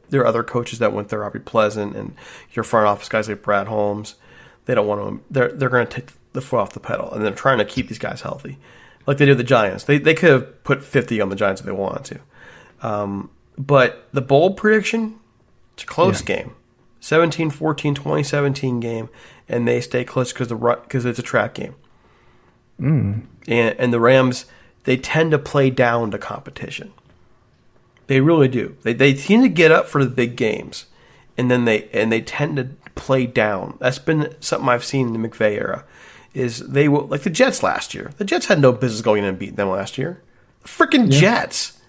their 0.09 0.25
other 0.27 0.43
coaches 0.43 0.79
that 0.79 0.95
went 0.95 1.11
there, 1.11 1.25
Aubrey 1.25 1.41
Pleasant, 1.41 1.95
and 1.95 2.15
your 2.53 2.63
front 2.63 2.87
office 2.87 3.11
guys 3.11 3.29
like 3.29 3.43
Brad 3.43 3.67
Holmes 3.67 4.15
they 4.67 4.75
don't 4.75 4.87
want 4.87 5.01
to. 5.01 5.25
They're 5.31 5.53
they're 5.53 5.69
going 5.69 5.87
to 5.87 5.93
take 5.93 6.11
the 6.33 6.41
foot 6.41 6.59
off 6.59 6.73
the 6.73 6.81
pedal, 6.81 7.13
and 7.13 7.25
they're 7.25 7.33
trying 7.33 7.59
to 7.59 7.65
keep 7.65 7.89
these 7.89 7.99
guys 7.99 8.23
healthy, 8.23 8.59
like 9.07 9.19
they 9.19 9.27
do 9.27 9.35
the 9.35 9.45
Giants. 9.45 9.85
They 9.85 9.99
they 9.99 10.15
could 10.15 10.31
have 10.31 10.65
put 10.65 10.83
fifty 10.83 11.21
on 11.21 11.29
the 11.29 11.37
Giants 11.37 11.61
if 11.61 11.67
they 11.67 11.73
wanted 11.73 12.05
to, 12.81 12.87
um, 12.89 13.31
but 13.59 14.09
the 14.13 14.23
bold 14.23 14.57
prediction, 14.57 15.19
it's 15.75 15.85
a 15.85 15.87
close 15.87 16.21
yeah. 16.21 16.37
game, 16.37 16.55
17-14, 17.01 17.95
2017 17.95 18.81
game, 18.81 19.09
and 19.49 19.69
they 19.69 19.81
stay 19.81 20.05
close 20.05 20.33
because 20.33 20.49
the 20.49 20.57
because 20.57 21.05
it's 21.05 21.19
a 21.19 21.23
trap 21.23 21.55
game, 21.55 21.75
mm. 22.81 23.23
and 23.47 23.77
and 23.79 23.93
the 23.93 24.01
Rams 24.01 24.47
they 24.85 24.97
tend 24.97 25.31
to 25.31 25.39
play 25.39 25.71
down 25.71 26.11
to 26.11 26.19
competition. 26.19 26.93
They 28.07 28.21
really 28.21 28.49
do. 28.49 28.77
They 28.83 28.93
they 28.93 29.15
tend 29.15 29.43
to 29.45 29.49
get 29.49 29.73
up 29.73 29.87
for 29.87 30.05
the 30.05 30.11
big 30.11 30.37
games, 30.37 30.87
and 31.37 31.51
then 31.51 31.65
they 31.65 31.89
and 31.93 32.13
they 32.13 32.21
tend 32.21 32.57
to 32.57 32.71
play 32.95 33.27
down. 33.27 33.77
That's 33.81 33.99
been 33.99 34.35
something 34.41 34.69
I've 34.69 34.85
seen 34.85 35.15
in 35.15 35.21
the 35.21 35.29
McVay 35.29 35.53
era. 35.53 35.85
Is 36.33 36.59
they 36.59 36.89
will 36.89 37.07
like 37.07 37.23
the 37.23 37.31
Jets 37.31 37.63
last 37.63 37.95
year. 37.95 38.11
The 38.19 38.25
Jets 38.25 38.47
had 38.47 38.61
no 38.61 38.73
business 38.73 39.03
going 39.03 39.23
in 39.23 39.29
and 39.29 39.39
beating 39.39 39.55
them 39.55 39.71
last 39.71 39.97
year. 39.97 40.21
The 40.63 40.69
freaking 40.69 41.13
yeah. 41.13 41.21
Jets. 41.21 41.81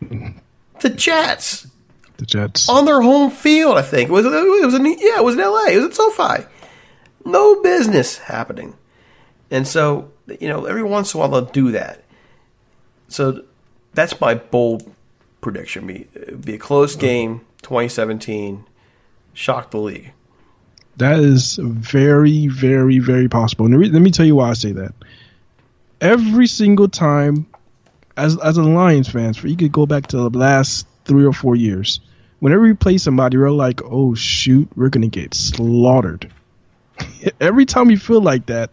The 0.00 0.90
Jets. 0.90 1.68
The 2.16 2.26
Jets 2.26 2.68
on 2.68 2.84
their 2.84 3.02
home 3.02 3.30
field. 3.30 3.76
I 3.76 3.82
think 3.82 4.08
it 4.08 4.12
was 4.12 4.26
it 4.26 4.64
was 4.64 4.74
in 4.74 4.84
yeah 4.84 5.18
it 5.18 5.24
was 5.24 5.34
in 5.34 5.40
L.A. 5.40 5.72
It 5.72 5.76
was 5.76 5.86
at 5.86 5.94
SoFi. 5.94 6.46
No 7.24 7.62
business 7.62 8.18
happening, 8.18 8.76
and 9.50 9.66
so 9.66 10.10
you 10.40 10.48
know 10.48 10.64
every 10.64 10.82
once 10.82 11.14
in 11.14 11.18
a 11.18 11.20
while 11.20 11.28
they'll 11.30 11.52
do 11.52 11.70
that. 11.72 12.04
So 13.08 13.44
that's 13.94 14.20
my 14.20 14.34
bold 14.34 14.92
prediction. 15.40 15.86
Be 15.86 16.06
be 16.40 16.54
a 16.54 16.58
close 16.58 16.96
game. 16.96 17.40
2017 17.62 18.64
shock 19.32 19.70
the 19.70 19.78
league. 19.78 20.12
That 20.96 21.18
is 21.18 21.56
very, 21.56 22.46
very, 22.46 22.98
very 22.98 23.28
possible. 23.28 23.66
And 23.66 23.92
let 23.92 24.00
me 24.00 24.10
tell 24.10 24.26
you 24.26 24.36
why 24.36 24.50
I 24.50 24.54
say 24.54 24.72
that. 24.72 24.94
Every 26.00 26.46
single 26.46 26.88
time, 26.88 27.46
as 28.16 28.38
as 28.38 28.56
a 28.56 28.62
Lions 28.62 29.08
fans, 29.08 29.36
for 29.36 29.48
you 29.48 29.56
could 29.56 29.72
go 29.72 29.86
back 29.86 30.06
to 30.08 30.16
the 30.16 30.30
last 30.30 30.86
three 31.04 31.24
or 31.24 31.32
four 31.32 31.56
years. 31.56 32.00
Whenever 32.40 32.62
we 32.62 32.74
play 32.74 32.98
somebody, 32.98 33.36
we're 33.36 33.50
like, 33.50 33.80
"Oh 33.84 34.14
shoot, 34.14 34.68
we're 34.76 34.88
gonna 34.88 35.08
get 35.08 35.34
slaughtered." 35.34 36.30
Every 37.40 37.66
time 37.66 37.90
you 37.90 37.98
feel 37.98 38.20
like 38.20 38.46
that, 38.46 38.70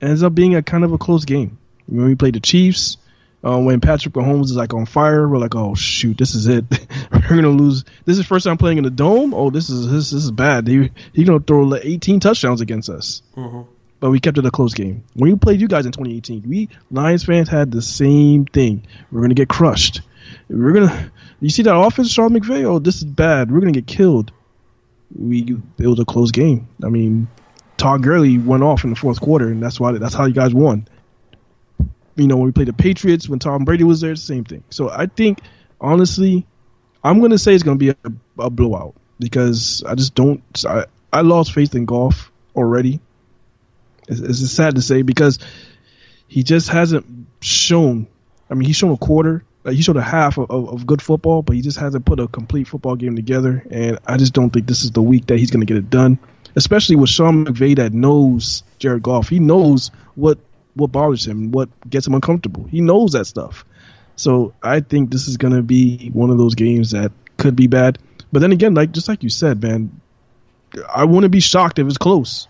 ends 0.00 0.22
up 0.22 0.34
being 0.34 0.54
a 0.54 0.62
kind 0.62 0.84
of 0.84 0.92
a 0.92 0.98
close 0.98 1.24
game. 1.24 1.58
When 1.86 2.06
we 2.06 2.14
play 2.14 2.30
the 2.30 2.40
Chiefs, 2.40 2.96
uh, 3.44 3.58
when 3.58 3.80
Patrick 3.80 4.14
Mahomes 4.14 4.44
is 4.44 4.56
like 4.56 4.74
on 4.74 4.86
fire, 4.86 5.28
we're 5.28 5.38
like, 5.38 5.54
oh 5.54 5.74
shoot, 5.74 6.18
this 6.18 6.34
is 6.34 6.46
it. 6.46 6.64
we're 7.12 7.28
gonna 7.28 7.48
lose. 7.48 7.84
This 8.04 8.18
is 8.18 8.26
first 8.26 8.44
time 8.44 8.58
playing 8.58 8.78
in 8.78 8.84
the 8.84 8.90
dome. 8.90 9.32
Oh, 9.32 9.50
this 9.50 9.70
is 9.70 9.90
this, 9.90 10.10
this 10.10 10.24
is 10.24 10.30
bad. 10.30 10.66
He 10.66 10.90
he's 11.12 11.26
gonna 11.26 11.40
throw 11.40 11.74
18 11.74 12.20
touchdowns 12.20 12.60
against 12.60 12.90
us. 12.90 13.22
Mm-hmm. 13.36 13.62
But 14.00 14.10
we 14.10 14.20
kept 14.20 14.38
it 14.38 14.46
a 14.46 14.50
close 14.50 14.74
game. 14.74 15.04
When 15.14 15.30
we 15.30 15.36
played 15.36 15.60
you 15.60 15.68
guys 15.68 15.86
in 15.86 15.92
2018, 15.92 16.44
we 16.48 16.68
Lions 16.90 17.24
fans 17.24 17.48
had 17.48 17.70
the 17.70 17.82
same 17.82 18.44
thing. 18.46 18.86
We're 19.10 19.22
gonna 19.22 19.34
get 19.34 19.48
crushed. 19.48 20.02
We're 20.48 20.72
gonna. 20.72 21.12
You 21.40 21.48
see 21.48 21.62
that 21.62 21.74
offense, 21.74 22.10
Sean 22.10 22.30
McVay? 22.30 22.64
Oh, 22.64 22.78
this 22.78 22.96
is 22.96 23.04
bad. 23.04 23.50
We're 23.50 23.60
gonna 23.60 23.72
get 23.72 23.86
killed. 23.86 24.32
we 25.18 25.56
it 25.78 25.86
was 25.86 25.98
a 25.98 26.04
close 26.04 26.30
game. 26.30 26.68
I 26.84 26.88
mean, 26.88 27.28
Todd 27.78 28.02
Gurley 28.02 28.36
went 28.36 28.62
off 28.62 28.84
in 28.84 28.90
the 28.90 28.96
fourth 28.96 29.20
quarter, 29.20 29.48
and 29.48 29.62
that's 29.62 29.80
why 29.80 29.92
that's 29.92 30.14
how 30.14 30.26
you 30.26 30.34
guys 30.34 30.52
won. 30.52 30.86
You 32.16 32.26
know, 32.26 32.36
when 32.36 32.46
we 32.46 32.52
played 32.52 32.68
the 32.68 32.72
Patriots, 32.72 33.28
when 33.28 33.38
Tom 33.38 33.64
Brady 33.64 33.84
was 33.84 34.00
there, 34.00 34.10
the 34.10 34.16
same 34.16 34.44
thing. 34.44 34.62
So 34.70 34.90
I 34.90 35.06
think, 35.06 35.40
honestly, 35.80 36.46
I'm 37.04 37.18
going 37.18 37.30
to 37.30 37.38
say 37.38 37.54
it's 37.54 37.62
going 37.62 37.78
to 37.78 37.84
be 37.84 37.90
a, 37.90 38.44
a, 38.44 38.50
blowout 38.50 38.94
because 39.18 39.82
I 39.86 39.94
just 39.94 40.14
don't. 40.14 40.42
I, 40.66 40.84
I 41.12 41.22
lost 41.22 41.52
faith 41.52 41.74
in 41.74 41.86
Goff 41.86 42.30
already. 42.54 43.00
It's, 44.08 44.20
it's 44.20 44.50
sad 44.50 44.74
to 44.74 44.82
say 44.82 45.02
because 45.02 45.38
he 46.28 46.42
just 46.42 46.68
hasn't 46.68 47.06
shown. 47.40 48.06
I 48.50 48.54
mean, 48.54 48.66
he's 48.66 48.76
shown 48.76 48.92
a 48.92 48.96
quarter. 48.96 49.44
Like 49.64 49.76
he 49.76 49.82
showed 49.82 49.96
a 49.96 50.02
half 50.02 50.38
of, 50.38 50.50
of, 50.50 50.68
of, 50.70 50.86
good 50.86 51.02
football, 51.02 51.42
but 51.42 51.54
he 51.54 51.62
just 51.62 51.78
hasn't 51.78 52.06
put 52.06 52.18
a 52.18 52.26
complete 52.28 52.66
football 52.66 52.96
game 52.96 53.14
together. 53.14 53.64
And 53.70 53.98
I 54.06 54.16
just 54.16 54.32
don't 54.32 54.50
think 54.50 54.66
this 54.66 54.84
is 54.84 54.90
the 54.92 55.02
week 55.02 55.26
that 55.26 55.38
he's 55.38 55.50
going 55.50 55.60
to 55.60 55.66
get 55.66 55.76
it 55.76 55.90
done. 55.90 56.18
Especially 56.56 56.96
with 56.96 57.10
Sean 57.10 57.44
McVay 57.44 57.76
that 57.76 57.92
knows 57.92 58.62
Jared 58.78 59.02
Goff. 59.02 59.28
He 59.28 59.38
knows 59.38 59.90
what 60.16 60.38
what 60.80 60.92
bothers 60.92 61.26
him, 61.26 61.52
what 61.52 61.68
gets 61.88 62.06
him 62.06 62.14
uncomfortable. 62.14 62.64
He 62.64 62.80
knows 62.80 63.12
that 63.12 63.26
stuff. 63.26 63.64
So 64.16 64.52
I 64.62 64.80
think 64.80 65.10
this 65.10 65.28
is 65.28 65.36
going 65.36 65.54
to 65.54 65.62
be 65.62 66.10
one 66.12 66.30
of 66.30 66.38
those 66.38 66.54
games 66.54 66.90
that 66.90 67.12
could 67.38 67.56
be 67.56 67.66
bad. 67.66 67.98
But 68.32 68.40
then 68.40 68.52
again, 68.52 68.74
like 68.74 68.92
just 68.92 69.08
like 69.08 69.22
you 69.22 69.30
said, 69.30 69.62
man, 69.62 70.00
I 70.94 71.04
wouldn't 71.04 71.32
be 71.32 71.40
shocked 71.40 71.78
if 71.78 71.86
it's 71.86 71.98
close 71.98 72.48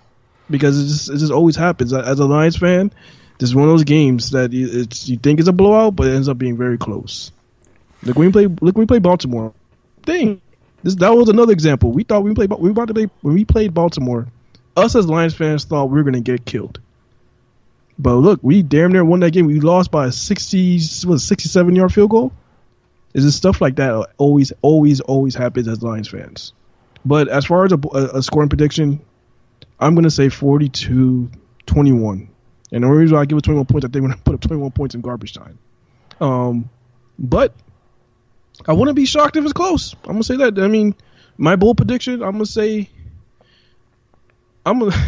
because 0.51 0.79
it 0.79 0.87
just, 0.89 1.11
it 1.11 1.19
just 1.19 1.33
always 1.33 1.57
happens. 1.57 1.93
As 1.93 2.19
a 2.19 2.25
Lions 2.25 2.57
fan, 2.57 2.93
this 3.39 3.49
is 3.49 3.55
one 3.55 3.65
of 3.65 3.71
those 3.71 3.85
games 3.85 4.31
that 4.33 4.51
it's 4.53 5.09
you 5.09 5.17
think 5.17 5.39
it's 5.39 5.49
a 5.49 5.53
blowout, 5.53 5.97
but 5.97 6.07
it 6.07 6.15
ends 6.15 6.29
up 6.29 6.39
being 6.39 6.57
very 6.57 6.77
close. 6.77 7.33
Look 8.03 8.17
when 8.17 8.27
we 8.27 8.33
play, 8.33 8.47
look 8.47 8.77
when 8.77 8.83
we 8.83 8.87
play 8.87 8.99
Baltimore. 8.99 9.53
Dang, 10.03 10.41
this 10.83 10.95
that 10.97 11.11
was 11.11 11.29
another 11.29 11.53
example. 11.53 11.93
We 11.93 12.05
thought 12.05 12.23
we 12.23 12.35
played, 12.35 12.51
we 12.53 12.71
about 12.71 12.89
to 12.89 12.95
play 12.95 13.09
when 13.23 13.35
we 13.35 13.45
played 13.45 13.73
Baltimore. 13.75 14.27
Us 14.77 14.95
as 14.95 15.07
Lions 15.07 15.35
fans 15.35 15.65
thought 15.65 15.87
we 15.87 15.97
were 15.97 16.03
going 16.03 16.15
to 16.15 16.21
get 16.21 16.45
killed. 16.45 16.81
But 18.01 18.15
look, 18.15 18.41
we 18.43 18.63
damn 18.63 18.93
near 18.93 19.05
won 19.05 19.21
that 19.21 19.33
game. 19.33 19.47
We 19.47 19.61
lost 19.61 19.91
by 19.91 20.07
a 20.07 20.13
60, 20.13 20.77
was 21.07 21.23
67 21.23 21.77
yard 21.77 21.93
field 21.93 22.11
goal. 22.11 22.33
Is 23.13 23.27
it 23.27 23.33
stuff 23.33 23.61
like 23.61 23.77
that 23.77 24.09
always, 24.17 24.53
always, 24.63 25.01
always 25.01 25.35
happens 25.35 25.69
as 25.69 25.83
Lions 25.83 26.09
fans? 26.09 26.55
But 27.05 27.29
as 27.29 27.45
far 27.45 27.67
as 27.67 27.73
a, 27.73 27.79
a 28.15 28.23
scoring 28.23 28.49
prediction, 28.49 29.05
I'm 29.79 29.95
going 29.95 30.05
to 30.05 30.11
say 30.11 30.31
42 30.31 31.31
21. 31.67 32.31
And 32.73 32.83
the 32.83 32.89
only 32.89 33.01
reason 33.01 33.19
I 33.19 33.27
give 33.27 33.37
it 33.37 33.45
21 33.45 33.67
points, 33.67 33.85
I 33.85 33.89
think 33.89 34.03
when 34.03 34.13
I 34.13 34.17
put 34.17 34.35
up 34.35 34.41
21 34.41 34.71
points 34.71 34.95
in 34.95 35.03
garbage 35.03 35.35
time. 35.35 35.59
Um, 36.21 36.71
but 37.19 37.55
I 38.67 38.73
wouldn't 38.73 38.97
be 38.97 39.05
shocked 39.05 39.37
if 39.37 39.45
it's 39.45 39.53
close. 39.53 39.95
I'm 40.05 40.13
going 40.13 40.23
to 40.23 40.25
say 40.25 40.37
that. 40.37 40.59
I 40.59 40.69
mean, 40.69 40.95
my 41.37 41.57
bold 41.57 41.77
prediction, 41.77 42.23
I'm 42.23 42.33
going 42.33 42.45
to 42.45 42.51
say, 42.51 42.89
I'm 44.65 44.79
going 44.79 44.93
to. 44.93 44.99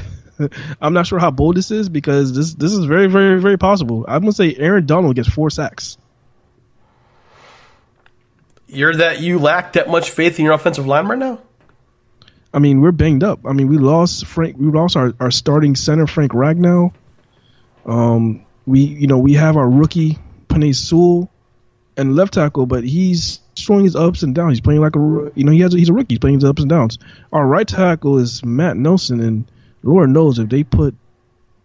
I'm 0.80 0.92
not 0.92 1.06
sure 1.06 1.18
how 1.18 1.30
bold 1.30 1.56
this 1.56 1.70
is 1.70 1.88
because 1.88 2.34
this 2.34 2.54
this 2.54 2.72
is 2.72 2.84
very 2.84 3.06
very 3.06 3.40
very 3.40 3.58
possible. 3.58 4.04
I'm 4.08 4.22
gonna 4.22 4.32
say 4.32 4.54
Aaron 4.56 4.86
Donald 4.86 5.16
gets 5.16 5.28
four 5.28 5.50
sacks. 5.50 5.98
You're 8.66 8.94
that 8.96 9.20
you 9.20 9.38
lack 9.38 9.74
that 9.74 9.88
much 9.88 10.10
faith 10.10 10.38
in 10.38 10.44
your 10.44 10.54
offensive 10.54 10.86
line 10.86 11.06
right 11.06 11.18
now. 11.18 11.40
I 12.54 12.58
mean, 12.58 12.80
we're 12.80 12.92
banged 12.92 13.24
up. 13.24 13.40
I 13.46 13.52
mean, 13.52 13.68
we 13.68 13.78
lost 13.78 14.26
Frank. 14.26 14.56
We 14.58 14.66
lost 14.66 14.96
our, 14.96 15.12
our 15.20 15.30
starting 15.30 15.74
center 15.74 16.06
Frank 16.06 16.32
Ragnow. 16.32 16.92
Um, 17.86 18.44
we 18.66 18.80
you 18.80 19.06
know 19.06 19.18
we 19.18 19.34
have 19.34 19.56
our 19.56 19.68
rookie 19.68 20.18
Penei 20.48 20.74
Sewell 20.74 21.30
and 21.96 22.16
left 22.16 22.34
tackle, 22.34 22.66
but 22.66 22.84
he's 22.84 23.40
showing 23.56 23.84
his 23.84 23.96
ups 23.96 24.22
and 24.22 24.34
downs. 24.34 24.52
He's 24.52 24.60
playing 24.60 24.80
like 24.80 24.96
a 24.96 25.32
you 25.34 25.44
know 25.44 25.52
he 25.52 25.60
has 25.60 25.74
a, 25.74 25.78
he's 25.78 25.88
a 25.88 25.92
rookie. 25.92 26.14
He's 26.14 26.18
playing 26.18 26.36
his 26.36 26.44
ups 26.44 26.60
and 26.62 26.70
downs. 26.70 26.98
Our 27.32 27.46
right 27.46 27.66
tackle 27.66 28.18
is 28.18 28.44
Matt 28.44 28.76
Nelson, 28.76 29.20
and 29.20 29.50
Lord 29.82 30.10
knows 30.10 30.38
if 30.38 30.48
they 30.48 30.64
put 30.64 30.94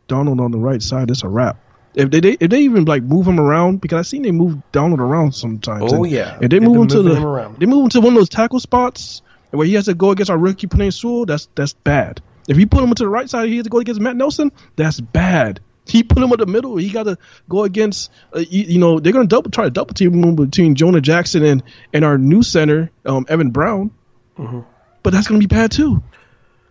Donald 0.07 0.39
on 0.39 0.51
the 0.51 0.57
right 0.57 0.81
side, 0.81 1.11
it's 1.11 1.23
a 1.23 1.27
wrap. 1.27 1.57
If 1.93 2.11
they, 2.11 2.19
they 2.19 2.37
if 2.39 2.49
they 2.49 2.61
even 2.61 2.85
like 2.85 3.03
move 3.03 3.27
him 3.27 3.39
around 3.39 3.81
because 3.81 3.99
I 3.99 4.01
seen 4.03 4.21
they 4.21 4.31
move 4.31 4.61
Donald 4.71 4.99
around 4.99 5.33
sometimes. 5.33 5.91
Oh 5.91 6.03
yeah. 6.03 6.37
If 6.41 6.51
they 6.51 6.59
move 6.59 6.77
him 6.77 6.87
to 6.89 7.01
the 7.01 7.15
him 7.15 7.55
they 7.57 7.65
move 7.65 7.83
him 7.83 7.89
to 7.89 8.01
one 8.01 8.13
of 8.13 8.19
those 8.19 8.29
tackle 8.29 8.59
spots 8.59 9.23
where 9.51 9.65
he 9.65 9.73
has 9.73 9.85
to 9.85 9.95
go 9.95 10.11
against 10.11 10.29
our 10.29 10.37
rookie 10.37 10.67
Penei 10.67 10.93
Sewell, 10.93 11.25
that's 11.25 11.49
that's 11.55 11.73
bad. 11.73 12.21
If 12.47 12.57
you 12.57 12.67
put 12.67 12.83
him 12.83 12.93
to 12.93 13.03
the 13.03 13.09
right 13.09 13.29
side, 13.29 13.49
he 13.49 13.57
has 13.57 13.63
to 13.63 13.69
go 13.69 13.79
against 13.79 13.99
Matt 13.99 14.15
Nelson. 14.15 14.51
That's 14.75 14.99
bad. 14.99 15.59
He 15.87 16.03
put 16.03 16.21
him 16.21 16.31
in 16.31 16.39
the 16.39 16.45
middle. 16.45 16.77
He 16.77 16.89
got 16.89 17.03
to 17.03 17.17
go 17.49 17.63
against. 17.63 18.11
Uh, 18.35 18.39
you, 18.39 18.63
you, 18.63 18.79
know 18.79 18.99
they're 18.99 19.13
going 19.13 19.27
to 19.27 19.35
double 19.35 19.49
try 19.49 19.63
to 19.63 19.69
double 19.69 19.93
team 19.93 20.23
him 20.23 20.35
between 20.35 20.75
Jonah 20.75 21.01
Jackson 21.01 21.43
and 21.43 21.63
and 21.93 22.05
our 22.05 22.17
new 22.17 22.43
center 22.43 22.91
um, 23.05 23.25
Evan 23.29 23.51
Brown. 23.51 23.91
Mm-hmm. 24.37 24.59
But 25.03 25.13
that's 25.13 25.27
going 25.27 25.41
to 25.41 25.47
be 25.47 25.53
bad 25.53 25.71
too. 25.71 26.03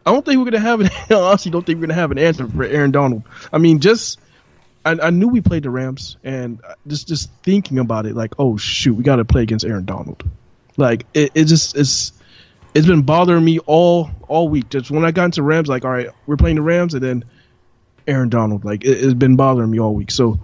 I 0.06 0.12
don't 0.12 0.24
think 0.24 0.38
we're 0.38 0.44
gonna 0.44 0.60
have 0.60 0.80
an. 0.80 0.88
honestly, 1.10 1.50
don't 1.50 1.66
think 1.66 1.78
we're 1.78 1.88
gonna 1.88 2.00
have 2.00 2.12
an 2.12 2.18
answer 2.18 2.46
for 2.48 2.64
Aaron 2.64 2.92
Donald. 2.92 3.24
I 3.52 3.58
mean, 3.58 3.80
just 3.80 4.20
I, 4.84 4.92
I 5.02 5.10
knew 5.10 5.26
we 5.26 5.40
played 5.40 5.64
the 5.64 5.70
Rams, 5.70 6.16
and 6.22 6.60
just 6.86 7.08
just 7.08 7.28
thinking 7.42 7.80
about 7.80 8.06
it, 8.06 8.14
like, 8.14 8.34
oh 8.38 8.56
shoot, 8.56 8.94
we 8.94 9.02
got 9.02 9.16
to 9.16 9.24
play 9.24 9.42
against 9.42 9.64
Aaron 9.64 9.84
Donald. 9.84 10.22
Like 10.76 11.06
it, 11.12 11.32
it 11.34 11.44
just 11.46 11.76
it's 11.76 12.12
it's 12.72 12.86
been 12.86 13.02
bothering 13.02 13.44
me 13.44 13.58
all 13.60 14.10
all 14.28 14.48
week. 14.48 14.68
Just 14.68 14.92
when 14.92 15.04
I 15.04 15.10
got 15.10 15.24
into 15.24 15.42
Rams, 15.42 15.68
like, 15.68 15.84
all 15.84 15.90
right, 15.90 16.10
we're 16.26 16.36
playing 16.36 16.56
the 16.56 16.62
Rams, 16.62 16.94
and 16.94 17.02
then 17.02 17.24
Aaron 18.06 18.28
Donald. 18.28 18.64
Like 18.64 18.84
it, 18.84 19.00
has 19.00 19.14
been 19.14 19.34
bothering 19.34 19.70
me 19.72 19.80
all 19.80 19.92
week. 19.92 20.12
So 20.12 20.38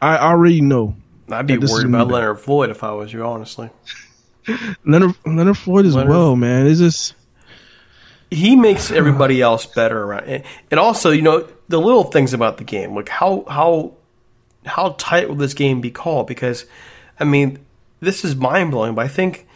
I 0.00 0.18
already 0.18 0.60
know. 0.60 0.94
I'd 1.28 1.48
be 1.48 1.58
worried 1.58 1.86
about 1.86 2.08
Leonard 2.08 2.38
Floyd 2.38 2.70
if 2.70 2.84
I 2.84 2.92
was 2.92 3.12
you, 3.12 3.24
honestly. 3.24 3.70
Leonard 4.86 5.16
Leonard 5.26 5.58
Floyd 5.58 5.86
as 5.86 5.96
Leonard, 5.96 6.10
well, 6.10 6.36
man. 6.36 6.68
It's 6.68 6.78
just 6.78 7.14
he 8.30 8.54
makes 8.54 8.90
everybody 8.90 9.42
else 9.42 9.66
better 9.66 10.02
around. 10.02 10.44
And 10.70 10.80
also, 10.80 11.10
you 11.10 11.22
know, 11.22 11.48
the 11.68 11.80
little 11.80 12.04
things 12.04 12.32
about 12.32 12.58
the 12.58 12.64
game, 12.64 12.94
like 12.94 13.08
how 13.08 13.44
how 13.48 13.94
how 14.64 14.94
tight 14.98 15.28
will 15.28 15.36
this 15.36 15.54
game 15.54 15.80
be 15.80 15.90
called? 15.90 16.26
Because, 16.26 16.66
I 17.18 17.24
mean, 17.24 17.58
this 18.00 18.24
is 18.24 18.36
mind 18.36 18.70
blowing. 18.70 18.94
But 18.94 19.06
I 19.06 19.08
think 19.08 19.46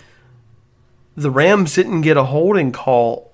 the 1.16 1.31
Rams 1.31 1.75
didn't 1.75 2.01
get 2.01 2.16
a 2.16 2.25
holding 2.25 2.72
call 2.72 3.33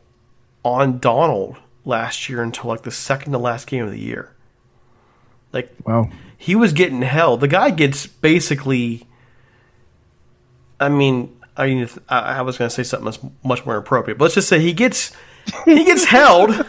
on 0.65 0.99
Donald 0.99 1.57
last 1.85 2.29
year 2.29 2.43
until 2.43 2.69
like 2.69 2.83
the 2.83 2.91
second 2.91 3.33
to 3.33 3.39
last 3.39 3.67
game 3.67 3.85
of 3.85 3.91
the 3.91 4.01
year. 4.01 4.35
Like, 5.53 5.75
wow, 5.85 6.11
he 6.37 6.55
was 6.55 6.73
getting 6.73 7.03
held. 7.03 7.41
The 7.41 7.49
guy 7.49 7.71
gets 7.71 8.07
basically. 8.07 9.07
I 10.79 10.89
mean, 10.89 11.37
I 11.57 11.87
I 12.09 12.43
was 12.43 12.59
going 12.59 12.69
to 12.69 12.75
say 12.75 12.83
something 12.83 13.05
that's 13.05 13.21
much 13.43 13.65
more 13.67 13.77
appropriate, 13.77 14.19
but 14.19 14.25
let's 14.25 14.35
just 14.35 14.49
say 14.49 14.61
he 14.61 14.73
gets 14.73 15.13
he 15.65 15.85
gets 15.85 16.05
held 16.05 16.67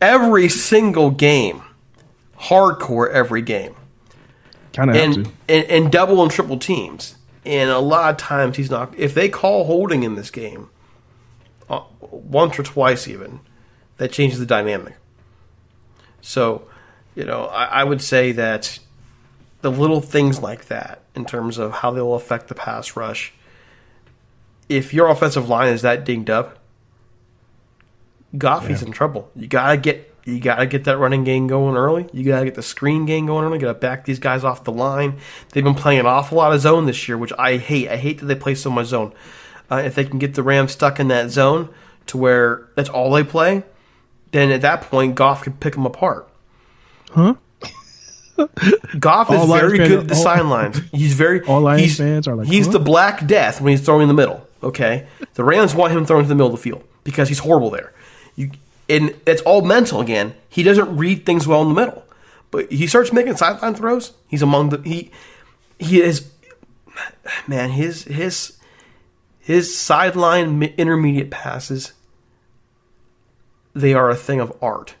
every 0.00 0.48
single 0.48 1.10
game, 1.10 1.62
hardcore 2.38 3.10
every 3.10 3.42
game, 3.42 3.74
kind 4.72 4.90
of 4.90 4.96
and, 4.96 5.16
and 5.48 5.64
and 5.64 5.92
double 5.92 6.22
and 6.22 6.30
triple 6.30 6.58
teams. 6.58 7.16
And 7.44 7.70
a 7.70 7.78
lot 7.78 8.10
of 8.10 8.16
times 8.18 8.56
he's 8.56 8.70
not. 8.70 8.94
If 8.98 9.14
they 9.14 9.28
call 9.28 9.64
holding 9.64 10.02
in 10.02 10.16
this 10.16 10.30
game, 10.30 10.70
uh, 11.70 11.82
once 12.00 12.58
or 12.58 12.62
twice 12.62 13.08
even, 13.08 13.40
that 13.96 14.12
changes 14.12 14.38
the 14.38 14.46
dynamic. 14.46 14.96
So, 16.20 16.68
you 17.14 17.24
know, 17.24 17.46
I, 17.46 17.64
I 17.64 17.84
would 17.84 18.02
say 18.02 18.32
that 18.32 18.78
the 19.62 19.70
little 19.70 20.00
things 20.00 20.40
like 20.40 20.66
that, 20.66 21.00
in 21.14 21.24
terms 21.24 21.58
of 21.58 21.72
how 21.72 21.90
they 21.90 22.00
will 22.00 22.14
affect 22.14 22.48
the 22.48 22.54
pass 22.54 22.96
rush, 22.96 23.32
if 24.68 24.92
your 24.92 25.08
offensive 25.08 25.48
line 25.48 25.72
is 25.72 25.82
that 25.82 26.04
dinged 26.04 26.30
up, 26.30 26.57
Goffy's 28.34 28.82
yeah. 28.82 28.88
in 28.88 28.92
trouble. 28.92 29.30
You 29.34 29.46
gotta 29.46 29.76
get 29.76 30.14
you 30.24 30.40
gotta 30.40 30.66
get 30.66 30.84
that 30.84 30.98
running 30.98 31.24
game 31.24 31.46
going 31.46 31.76
early. 31.76 32.08
You 32.12 32.24
gotta 32.24 32.44
get 32.44 32.54
the 32.54 32.62
screen 32.62 33.06
game 33.06 33.26
going 33.26 33.44
early. 33.44 33.56
You 33.56 33.62
gotta 33.62 33.78
back 33.78 34.04
these 34.04 34.18
guys 34.18 34.44
off 34.44 34.64
the 34.64 34.72
line. 34.72 35.18
They've 35.52 35.64
been 35.64 35.74
playing 35.74 36.00
an 36.00 36.06
awful 36.06 36.36
lot 36.36 36.52
of 36.52 36.60
zone 36.60 36.86
this 36.86 37.08
year, 37.08 37.16
which 37.16 37.32
I 37.38 37.56
hate. 37.56 37.88
I 37.88 37.96
hate 37.96 38.18
that 38.18 38.26
they 38.26 38.34
play 38.34 38.54
so 38.54 38.70
much 38.70 38.88
zone. 38.88 39.12
Uh, 39.70 39.76
if 39.76 39.94
they 39.94 40.04
can 40.04 40.18
get 40.18 40.34
the 40.34 40.42
Rams 40.42 40.72
stuck 40.72 41.00
in 41.00 41.08
that 41.08 41.30
zone 41.30 41.70
to 42.06 42.18
where 42.18 42.68
that's 42.74 42.88
all 42.88 43.10
they 43.12 43.24
play, 43.24 43.62
then 44.32 44.50
at 44.50 44.60
that 44.62 44.82
point 44.82 45.14
Goff 45.14 45.42
could 45.42 45.60
pick 45.60 45.74
them 45.74 45.86
apart. 45.86 46.28
Huh? 47.10 47.34
Goff 48.98 49.32
is 49.32 49.44
very 49.46 49.78
good 49.78 50.00
at 50.00 50.08
the 50.08 50.14
sidelines. 50.14 50.80
He's 50.92 51.14
very 51.14 51.42
all 51.42 51.60
Lions 51.60 51.96
fans 51.96 52.28
are 52.28 52.36
like 52.36 52.46
he's 52.46 52.66
huh? 52.66 52.72
the 52.72 52.78
Black 52.80 53.26
Death 53.26 53.60
when 53.60 53.72
he's 53.72 53.80
throwing 53.80 54.02
in 54.02 54.08
the 54.08 54.14
middle. 54.14 54.46
Okay, 54.62 55.06
the 55.34 55.44
Rams 55.44 55.74
want 55.74 55.92
him 55.92 56.04
thrown 56.04 56.22
to 56.22 56.28
the 56.28 56.34
middle 56.34 56.48
of 56.48 56.52
the 56.52 56.62
field 56.62 56.84
because 57.04 57.28
he's 57.28 57.38
horrible 57.38 57.70
there. 57.70 57.92
You 58.38 58.50
and 58.88 59.14
it's 59.26 59.42
all 59.42 59.62
mental 59.62 60.00
again. 60.00 60.34
He 60.48 60.62
doesn't 60.62 60.96
read 60.96 61.26
things 61.26 61.46
well 61.46 61.60
in 61.62 61.68
the 61.68 61.74
middle, 61.74 62.04
but 62.50 62.70
he 62.72 62.86
starts 62.86 63.12
making 63.12 63.36
sideline 63.36 63.74
throws. 63.74 64.12
He's 64.28 64.42
among 64.42 64.70
the 64.70 64.80
he 64.82 65.10
he 65.78 66.00
is 66.00 66.30
man 67.48 67.70
his 67.70 68.04
his 68.04 68.56
his 69.40 69.76
sideline 69.76 70.62
intermediate 70.62 71.30
passes. 71.30 71.92
They 73.74 73.92
are 73.92 74.08
a 74.08 74.16
thing 74.16 74.40
of 74.40 74.56
art. 74.62 74.94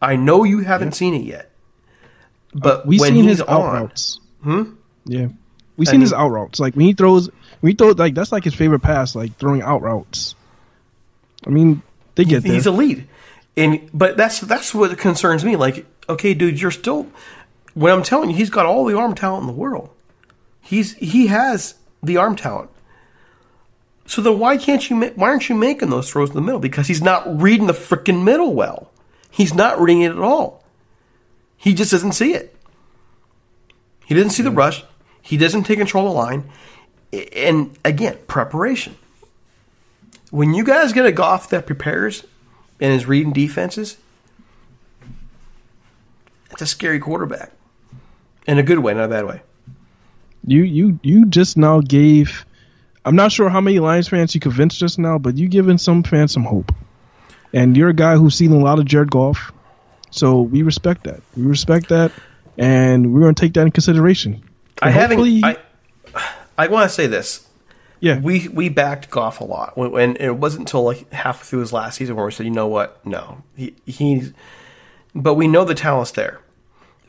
I 0.00 0.16
know 0.16 0.44
you 0.44 0.60
haven't 0.60 0.88
yeah. 0.88 0.94
seen 0.94 1.14
it 1.14 1.24
yet, 1.24 1.50
but 2.54 2.80
uh, 2.80 2.82
we've 2.86 3.00
when 3.00 3.12
seen 3.12 3.24
his 3.24 3.42
out 3.42 3.72
routes. 3.72 4.20
Hmm? 4.42 4.72
Yeah, 5.04 5.28
we've 5.76 5.88
seen 5.88 6.00
his 6.00 6.14
out 6.14 6.30
routes. 6.30 6.60
Like 6.60 6.74
when 6.76 6.86
he 6.86 6.94
throws, 6.94 7.28
when 7.60 7.72
he 7.72 7.76
throws 7.76 7.96
like 7.96 8.14
that's 8.14 8.32
like 8.32 8.44
his 8.44 8.54
favorite 8.54 8.80
pass, 8.80 9.14
like 9.14 9.36
throwing 9.36 9.60
out 9.60 9.82
routes. 9.82 10.34
I 11.46 11.50
mean, 11.50 11.82
they 12.18 12.24
get 12.24 12.42
he's 12.42 12.64
there. 12.64 12.74
elite. 12.74 13.06
And 13.56 13.88
but 13.94 14.16
that's 14.16 14.40
that's 14.40 14.74
what 14.74 14.98
concerns 14.98 15.44
me. 15.44 15.54
Like, 15.54 15.86
okay, 16.08 16.34
dude, 16.34 16.60
you're 16.60 16.72
still. 16.72 17.06
When 17.74 17.92
I'm 17.92 18.02
telling 18.02 18.30
you, 18.30 18.36
he's 18.36 18.50
got 18.50 18.66
all 18.66 18.84
the 18.84 18.98
arm 18.98 19.14
talent 19.14 19.42
in 19.42 19.46
the 19.46 19.52
world. 19.52 19.90
He's 20.60 20.94
he 20.94 21.28
has 21.28 21.76
the 22.02 22.16
arm 22.16 22.34
talent. 22.34 22.70
So 24.04 24.20
then 24.20 24.40
why 24.40 24.56
can't 24.56 24.90
you? 24.90 25.00
Why 25.00 25.28
aren't 25.28 25.48
you 25.48 25.54
making 25.54 25.90
those 25.90 26.10
throws 26.10 26.30
in 26.30 26.34
the 26.34 26.40
middle? 26.40 26.58
Because 26.58 26.88
he's 26.88 27.00
not 27.00 27.40
reading 27.40 27.68
the 27.68 27.72
freaking 27.72 28.24
middle 28.24 28.52
well. 28.52 28.90
He's 29.30 29.54
not 29.54 29.80
reading 29.80 30.02
it 30.02 30.10
at 30.10 30.18
all. 30.18 30.64
He 31.56 31.72
just 31.72 31.92
doesn't 31.92 32.12
see 32.12 32.34
it. 32.34 32.56
He 34.06 34.14
doesn't 34.16 34.30
see 34.30 34.42
the 34.42 34.50
rush. 34.50 34.82
He 35.22 35.36
doesn't 35.36 35.64
take 35.64 35.78
control 35.78 36.06
of 36.06 36.12
the 36.12 36.18
line. 36.18 36.50
And 37.36 37.78
again, 37.84 38.18
preparation. 38.26 38.96
When 40.30 40.54
you 40.54 40.64
guys 40.64 40.92
get 40.92 41.06
a 41.06 41.12
Goff 41.12 41.48
that 41.50 41.66
prepares 41.66 42.24
and 42.80 42.92
is 42.92 43.06
reading 43.06 43.32
defenses, 43.32 43.96
it's 46.50 46.62
a 46.62 46.66
scary 46.66 46.98
quarterback. 46.98 47.52
In 48.46 48.58
a 48.58 48.62
good 48.62 48.78
way, 48.78 48.94
not 48.94 49.04
a 49.04 49.08
bad 49.08 49.26
way. 49.26 49.42
You 50.46 50.62
you 50.62 50.98
you 51.02 51.26
just 51.26 51.56
now 51.56 51.80
gave. 51.80 52.44
I'm 53.04 53.16
not 53.16 53.32
sure 53.32 53.48
how 53.48 53.60
many 53.60 53.78
Lions 53.78 54.08
fans 54.08 54.34
you 54.34 54.40
convinced 54.40 54.78
just 54.78 54.98
now, 54.98 55.18
but 55.18 55.36
you 55.36 55.48
giving 55.48 55.78
some 55.78 56.02
fans 56.02 56.32
some 56.32 56.44
hope. 56.44 56.72
And 57.52 57.76
you're 57.76 57.88
a 57.88 57.94
guy 57.94 58.16
who's 58.16 58.34
seen 58.34 58.52
a 58.52 58.58
lot 58.58 58.78
of 58.78 58.84
Jared 58.84 59.10
Goff, 59.10 59.52
so 60.10 60.42
we 60.42 60.62
respect 60.62 61.04
that. 61.04 61.22
We 61.36 61.44
respect 61.44 61.88
that, 61.88 62.12
and 62.58 63.12
we're 63.12 63.20
going 63.20 63.34
to 63.34 63.40
take 63.40 63.54
that 63.54 63.62
in 63.62 63.70
consideration. 63.70 64.42
I 64.82 64.90
haven't. 64.90 65.20
I, 65.44 65.56
I 66.58 66.68
want 66.68 66.88
to 66.88 66.94
say 66.94 67.06
this. 67.06 67.47
Yeah, 68.00 68.20
We 68.20 68.48
we 68.48 68.68
backed 68.68 69.10
Goff 69.10 69.40
a 69.40 69.44
lot, 69.44 69.76
when 69.76 70.16
it 70.16 70.36
wasn't 70.36 70.62
until 70.68 70.84
like 70.84 71.12
half 71.12 71.42
through 71.42 71.60
his 71.60 71.72
last 71.72 71.96
season 71.96 72.16
where 72.16 72.26
we 72.26 72.32
said, 72.32 72.46
you 72.46 72.52
know 72.52 72.68
what, 72.68 73.04
no, 73.04 73.42
he 73.56 73.74
he's. 73.86 74.32
But 75.14 75.34
we 75.34 75.48
know 75.48 75.64
the 75.64 75.74
talent's 75.74 76.12
there, 76.12 76.40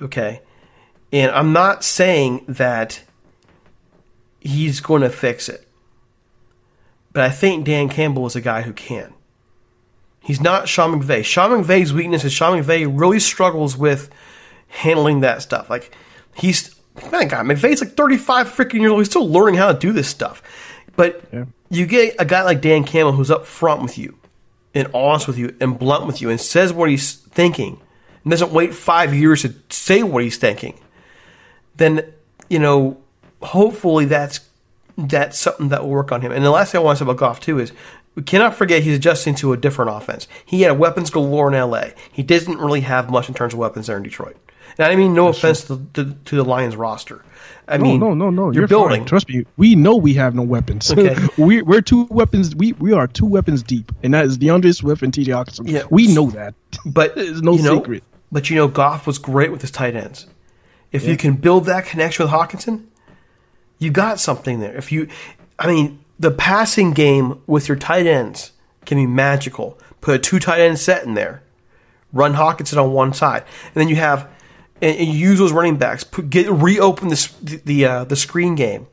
okay, 0.01 0.41
and 1.11 1.31
I'm 1.31 1.53
not 1.53 1.83
saying 1.83 2.45
that 2.47 3.03
he's 4.39 4.79
going 4.79 5.01
to 5.03 5.09
fix 5.09 5.47
it, 5.47 5.67
but 7.11 7.23
I 7.23 7.29
think 7.29 7.65
Dan 7.65 7.89
Campbell 7.89 8.25
is 8.25 8.35
a 8.35 8.41
guy 8.41 8.63
who 8.63 8.73
can. 8.73 9.13
He's 10.21 10.41
not 10.41 10.67
Sean 10.67 10.99
McVay. 10.99 11.23
Sean 11.23 11.51
McVay's 11.51 11.93
weakness 11.93 12.23
is 12.23 12.33
Sean 12.33 12.61
McVay 12.61 12.87
really 12.91 13.19
struggles 13.19 13.77
with 13.77 14.09
handling 14.67 15.21
that 15.21 15.41
stuff. 15.41 15.69
Like 15.69 15.95
he's 16.35 16.75
man, 17.11 17.27
God, 17.27 17.45
McVay's 17.45 17.81
like 17.81 17.93
35 17.93 18.49
freaking 18.49 18.81
years 18.81 18.91
old. 18.91 19.01
He's 19.01 19.09
still 19.09 19.29
learning 19.29 19.55
how 19.55 19.71
to 19.71 19.77
do 19.77 19.91
this 19.91 20.07
stuff. 20.07 20.41
But 20.99 21.21
Yeah. 21.31 21.45
you 21.69 21.85
get 21.85 22.15
a 22.19 22.25
guy 22.25 22.43
like 22.43 22.59
Dan 22.59 22.83
Campbell 22.83 23.13
who's 23.13 23.31
up 23.31 23.45
front 23.45 23.81
with 23.81 23.97
you 23.97 24.15
and 24.75 24.89
honest 24.93 25.27
with 25.27 25.37
you 25.37 25.55
and 25.61 25.79
blunt 25.79 26.05
with 26.05 26.21
you 26.21 26.29
and 26.29 26.39
says 26.41 26.73
what 26.73 26.89
he's 26.89 27.13
thinking 27.13 27.79
and 28.25 28.31
doesn't 28.31 28.51
wait 28.51 28.73
five 28.73 29.13
years 29.13 29.43
to 29.43 29.53
say 29.69 30.03
what 30.03 30.23
he's 30.23 30.35
thinking. 30.37 30.77
Then, 31.77 32.03
you 32.49 32.59
know, 32.59 32.97
hopefully 33.41 34.03
that's 34.03 34.41
that's 34.97 35.39
something 35.39 35.69
that 35.69 35.83
will 35.83 35.89
work 35.91 36.11
on 36.11 36.19
him. 36.19 36.33
And 36.33 36.43
the 36.43 36.51
last 36.51 36.73
thing 36.73 36.81
I 36.81 36.83
want 36.83 36.97
to 36.97 37.05
say 37.05 37.09
about 37.09 37.15
Goff 37.17 37.39
too 37.39 37.59
is 37.59 37.71
we 38.15 38.23
cannot 38.23 38.53
forget 38.53 38.83
he's 38.83 38.97
adjusting 38.97 39.35
to 39.35 39.53
a 39.53 39.57
different 39.57 39.91
offense. 39.91 40.27
He 40.45 40.63
had 40.63 40.77
weapons 40.77 41.09
galore 41.09 41.47
in 41.47 41.57
LA. 41.57 41.91
He 42.11 42.23
doesn't 42.23 42.57
really 42.57 42.81
have 42.81 43.09
much 43.09 43.29
in 43.29 43.35
terms 43.35 43.53
of 43.53 43.59
weapons 43.59 43.87
there 43.87 43.95
in 43.95 44.03
Detroit. 44.03 44.35
And 44.79 44.87
I 44.87 44.95
mean 44.95 45.13
no 45.13 45.27
offense 45.27 45.65
to, 45.65 45.85
to, 45.93 46.13
to 46.13 46.35
the 46.35 46.43
Lions 46.43 46.75
roster. 46.75 47.23
I 47.67 47.77
no, 47.77 47.83
mean 47.83 47.99
no, 47.99 48.13
no, 48.13 48.29
no. 48.29 48.45
You're, 48.45 48.61
You're, 48.61 48.67
building. 48.67 49.01
Fine. 49.01 49.07
Trust 49.07 49.29
me. 49.29 49.45
We 49.57 49.75
know 49.75 49.95
we 49.95 50.13
have 50.15 50.33
no 50.33 50.41
weapons. 50.41 50.91
Okay. 50.91 51.15
we 51.37 51.61
we're 51.61 51.81
two 51.81 52.05
weapons. 52.05 52.55
We 52.55 52.73
we 52.73 52.93
are 52.93 53.05
two 53.05 53.25
weapons 53.25 53.61
deep, 53.61 53.91
and 54.01 54.13
that 54.13 54.25
is 54.25 54.37
DeAndre 54.37 54.73
Swift 54.75 55.03
and 55.03 55.13
T.J. 55.13 55.31
Hockenson. 55.31 55.69
Yeah. 55.69 55.83
we 55.91 56.07
know 56.13 56.31
that. 56.31 56.55
But 56.85 57.13
it's 57.17 57.41
no 57.41 57.53
you 57.53 57.63
know, 57.63 57.77
secret. 57.77 58.03
But 58.31 58.49
you 58.49 58.55
know, 58.55 58.67
Goff 58.67 59.05
was 59.05 59.17
great 59.17 59.51
with 59.51 59.61
his 59.61 59.71
tight 59.71 59.95
ends. 59.95 60.27
If 60.91 61.05
you 61.05 61.17
can 61.17 61.35
build 61.35 61.65
that 61.65 61.85
connection 61.85 62.25
with 62.25 62.33
Hockenson, 62.33 62.85
you 63.77 63.91
got 63.91 64.19
something 64.19 64.59
there. 64.59 64.75
If 64.75 64.91
you, 64.91 65.07
I 65.59 65.67
mean, 65.67 66.03
the 66.19 66.31
passing 66.31 66.91
game 66.91 67.41
with 67.47 67.67
your 67.67 67.77
tight 67.77 68.07
ends 68.07 68.51
can 68.85 68.97
be 68.97 69.05
magical. 69.05 69.77
Put 70.01 70.15
a 70.15 70.19
two 70.19 70.39
tight 70.39 70.61
end 70.61 70.79
set 70.79 71.05
in 71.05 71.13
there, 71.13 71.43
run 72.11 72.33
Hockenson 72.33 72.81
on 72.81 72.91
one 72.91 73.13
side, 73.13 73.43
and 73.65 73.75
then 73.75 73.87
you 73.87 73.97
have, 73.97 74.27
and, 74.81 74.97
and 74.97 75.07
use 75.09 75.39
those 75.39 75.51
running 75.51 75.77
backs. 75.77 76.03
Put, 76.03 76.29
get 76.29 76.49
reopen 76.49 77.09
the 77.09 77.61
the, 77.65 77.85
uh, 77.85 78.03
the 78.05 78.15
screen 78.15 78.55
game. 78.55 78.87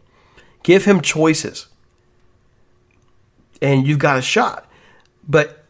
Give 0.62 0.84
him 0.84 1.01
choices, 1.01 1.66
and 3.62 3.87
you've 3.87 3.99
got 3.99 4.18
a 4.18 4.22
shot. 4.22 4.68
But 5.28 5.64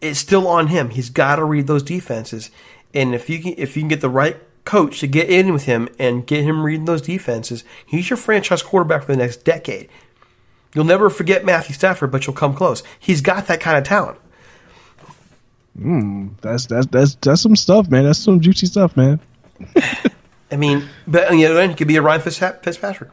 it's 0.00 0.18
still 0.18 0.46
on 0.48 0.68
him. 0.68 0.90
He's 0.90 1.10
got 1.10 1.36
to 1.36 1.44
read 1.44 1.66
those 1.66 1.82
defenses, 1.82 2.50
and 2.94 3.14
if 3.14 3.28
you 3.28 3.40
can, 3.40 3.54
if 3.56 3.76
you 3.76 3.82
can 3.82 3.88
get 3.88 4.00
the 4.00 4.10
right 4.10 4.36
coach 4.64 5.00
to 5.00 5.06
get 5.06 5.30
in 5.30 5.52
with 5.52 5.64
him 5.64 5.88
and 5.98 6.26
get 6.26 6.44
him 6.44 6.62
reading 6.62 6.84
those 6.84 7.02
defenses, 7.02 7.64
he's 7.86 8.10
your 8.10 8.16
franchise 8.16 8.62
quarterback 8.62 9.02
for 9.04 9.12
the 9.12 9.18
next 9.18 9.44
decade. 9.44 9.88
You'll 10.74 10.84
never 10.84 11.08
forget 11.08 11.44
Matthew 11.44 11.74
Stafford, 11.74 12.10
but 12.10 12.26
you'll 12.26 12.36
come 12.36 12.54
close. 12.54 12.82
He's 13.00 13.20
got 13.20 13.46
that 13.46 13.60
kind 13.60 13.78
of 13.78 13.84
talent. 13.84 14.18
That's 16.40 16.66
that's 16.66 16.86
that's 16.86 17.14
that's 17.16 17.40
some 17.40 17.56
stuff, 17.56 17.88
man. 17.88 18.04
That's 18.04 18.18
some 18.18 18.40
juicy 18.40 18.66
stuff, 18.66 18.96
man. 18.96 19.20
I 20.50 20.56
mean, 20.56 20.88
but 21.06 21.30
on 21.30 21.36
the 21.36 21.46
other 21.46 21.60
end, 21.60 21.72
he 21.72 21.76
could 21.76 21.88
be 21.88 21.96
a 21.96 22.02
Ryan 22.02 22.20
Fitzpatrick. 22.20 23.10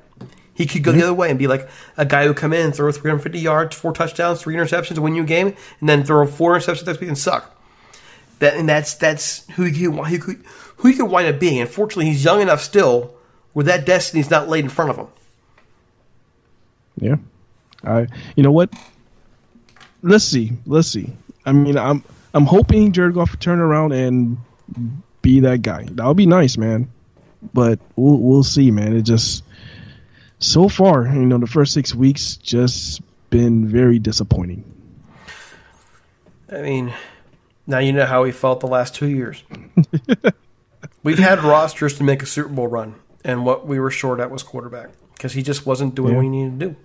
He 0.53 0.65
could 0.65 0.83
go 0.83 0.91
the 0.91 0.99
mm-hmm. 0.99 1.03
other 1.03 1.13
way 1.13 1.29
and 1.29 1.37
be 1.37 1.47
like 1.47 1.67
a 1.97 2.05
guy 2.05 2.25
who 2.25 2.33
come 2.33 2.53
in, 2.53 2.71
throw 2.71 2.89
350 2.91 3.37
yards, 3.37 3.75
four 3.75 3.91
touchdowns, 3.91 4.41
three 4.41 4.55
interceptions, 4.55 4.97
win 4.97 5.13
you 5.13 5.23
a 5.23 5.25
game, 5.25 5.53
and 5.81 5.89
then 5.89 6.05
throw 6.05 6.25
four 6.25 6.55
interceptions 6.57 6.85
next 6.85 7.01
week 7.01 7.09
and 7.09 7.17
suck. 7.17 7.51
That 8.39 8.55
and 8.55 8.67
that's 8.67 8.93
that's 8.95 9.49
who 9.51 9.63
he 9.63 9.85
could 9.85 10.07
he 10.07 10.17
could 10.17 10.43
who 10.77 10.87
he 10.87 10.93
could 10.93 11.09
wind 11.09 11.27
up 11.27 11.39
being. 11.39 11.59
Unfortunately, 11.61 12.05
he's 12.05 12.23
young 12.23 12.41
enough 12.41 12.61
still 12.61 13.13
where 13.53 13.65
that 13.65 13.85
destiny's 13.85 14.29
not 14.29 14.47
laid 14.47 14.63
in 14.63 14.69
front 14.69 14.91
of 14.91 14.97
him. 14.97 15.07
Yeah. 16.97 17.15
I 17.83 18.07
you 18.35 18.43
know 18.43 18.51
what? 18.51 18.73
Let's 20.01 20.25
see. 20.25 20.53
Let's 20.65 20.87
see. 20.87 21.11
I 21.45 21.51
mean, 21.51 21.77
I'm 21.77 22.03
I'm 22.33 22.45
hoping 22.45 22.91
Jared 22.91 23.13
Goff 23.13 23.31
will 23.31 23.39
turn 23.39 23.59
around 23.59 23.91
and 23.91 24.37
be 25.25 25.39
that 25.41 25.61
guy. 25.63 25.85
That 25.91 26.05
would 26.05 26.15
be 26.17 26.27
nice, 26.27 26.55
man. 26.55 26.87
But 27.53 27.79
we'll 27.95 28.17
we'll 28.19 28.43
see, 28.43 28.69
man. 28.71 28.95
It 28.95 29.01
just 29.01 29.43
so 30.39 30.69
far, 30.69 31.05
you 31.07 31.25
know, 31.25 31.37
the 31.39 31.47
first 31.47 31.73
six 31.73 31.93
weeks 31.95 32.37
just 32.37 33.01
been 33.31 33.67
very 33.67 33.97
disappointing. 33.99 34.63
I 36.51 36.61
mean, 36.61 36.93
now 37.67 37.79
you 37.79 37.91
know 37.91 38.05
how 38.05 38.23
we 38.23 38.31
felt 38.31 38.59
the 38.59 38.67
last 38.67 38.93
two 38.95 39.09
years. 39.09 39.43
We've 41.03 41.19
had 41.19 41.39
rosters 41.43 41.97
to 41.97 42.03
make 42.03 42.21
a 42.23 42.25
Super 42.25 42.49
Bowl 42.49 42.67
run, 42.67 42.95
and 43.23 43.45
what 43.45 43.65
we 43.67 43.79
were 43.79 43.91
short 43.91 44.19
at 44.19 44.29
was 44.31 44.43
quarterback 44.43 44.89
because 45.15 45.33
he 45.33 45.41
just 45.41 45.65
wasn't 45.65 45.95
doing 45.95 46.11
Yeah. 46.11 46.15
what 46.17 46.23
he 46.23 46.29
needed 46.29 46.59
to 46.59 46.65
do. 46.69 46.75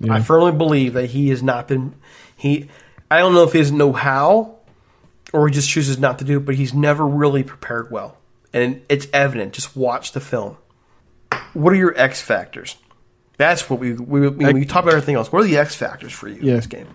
Yeah. 0.00 0.14
I 0.14 0.20
firmly 0.20 0.52
believe 0.52 0.92
that 0.94 1.06
he 1.10 1.28
has 1.30 1.42
not 1.42 1.68
been 1.68 1.94
he. 2.36 2.68
I 3.10 3.18
don't 3.18 3.34
know 3.34 3.42
if 3.44 3.52
he 3.52 3.58
doesn't 3.58 3.76
know 3.78 3.92
how, 3.92 4.57
or 5.32 5.48
he 5.48 5.54
just 5.54 5.68
chooses 5.68 5.98
not 5.98 6.18
to 6.18 6.24
do 6.24 6.38
it, 6.38 6.44
but 6.44 6.54
he's 6.54 6.72
never 6.74 7.06
really 7.06 7.42
prepared 7.42 7.90
well, 7.90 8.18
and 8.52 8.82
it's 8.88 9.06
evident. 9.12 9.52
Just 9.52 9.76
watch 9.76 10.12
the 10.12 10.20
film. 10.20 10.56
What 11.52 11.72
are 11.72 11.76
your 11.76 11.98
X 11.98 12.20
factors? 12.20 12.76
That's 13.36 13.70
what 13.70 13.78
we 13.78 13.92
we, 13.92 14.28
we, 14.28 14.52
we 14.52 14.64
talk 14.64 14.82
about 14.82 14.94
everything 14.94 15.14
else. 15.14 15.30
What 15.32 15.40
are 15.44 15.46
the 15.46 15.58
X 15.58 15.74
factors 15.74 16.12
for 16.12 16.28
you 16.28 16.40
in 16.40 16.46
this 16.46 16.66
game? 16.66 16.86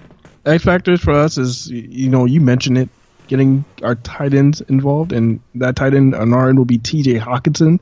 X 0.46 0.64
factors 0.64 1.02
for 1.02 1.14
us 1.14 1.38
is 1.38 1.70
you 1.70 2.10
know 2.10 2.26
you 2.26 2.42
mentioned 2.42 2.78
it, 2.78 2.90
getting 3.28 3.64
our 3.82 3.96
tight 3.96 4.34
ends 4.34 4.62
involved, 4.62 5.14
and 5.14 5.40
that 5.56 5.76
tight 5.76 5.94
end 5.94 6.14
on 6.14 6.34
our 6.34 6.50
end 6.50 6.58
will 6.58 6.66
be 6.66 6.78
T.J. 6.78 7.16
Hockenson. 7.16 7.80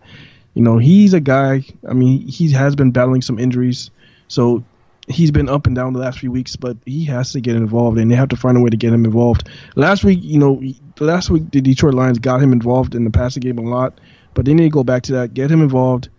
You 0.54 0.62
know 0.62 0.78
he's 0.78 1.14
a 1.14 1.20
guy. 1.20 1.64
I 1.88 1.94
mean 1.94 2.28
he 2.28 2.52
has 2.52 2.76
been 2.76 2.92
battling 2.92 3.22
some 3.22 3.40
injuries, 3.40 3.90
so 4.28 4.64
he's 5.12 5.32
been 5.32 5.50
up 5.50 5.68
and 5.68 5.76
down 5.76 5.94
the 5.94 6.00
last 6.00 6.20
few 6.20 6.32
weeks. 6.32 6.56
But 6.56 6.78
he 6.86 7.06
has 7.06 7.32
to 7.34 7.42
get 7.42 7.56
involved, 7.56 7.98
and 7.98 8.10
they 8.10 8.16
have 8.16 8.30
to 8.30 8.38
find 8.38 8.58
a 8.58 8.62
way 8.62 8.70
to 8.70 8.78
get 8.78 8.94
him 8.94 9.06
involved. 9.06 9.50
Last 9.76 10.04
week, 10.04 10.20
you 10.22 10.40
know, 10.40 10.62
last 11.00 11.30
week 11.30 11.52
the 11.52 11.62
Detroit 11.62 11.94
Lions 11.94 12.20
got 12.20 12.42
him 12.42 12.52
involved 12.52 12.96
in 12.96 13.04
the 13.04 13.12
passing 13.12 13.42
game 13.42 13.58
a 13.58 13.62
lot, 13.62 14.00
but 14.34 14.46
they 14.46 14.54
need 14.54 14.64
to 14.64 14.70
go 14.70 14.84
back 14.84 15.04
to 15.04 15.14
that, 15.14 15.34
get 15.34 15.52
him 15.52 15.62
involved. 15.62 16.10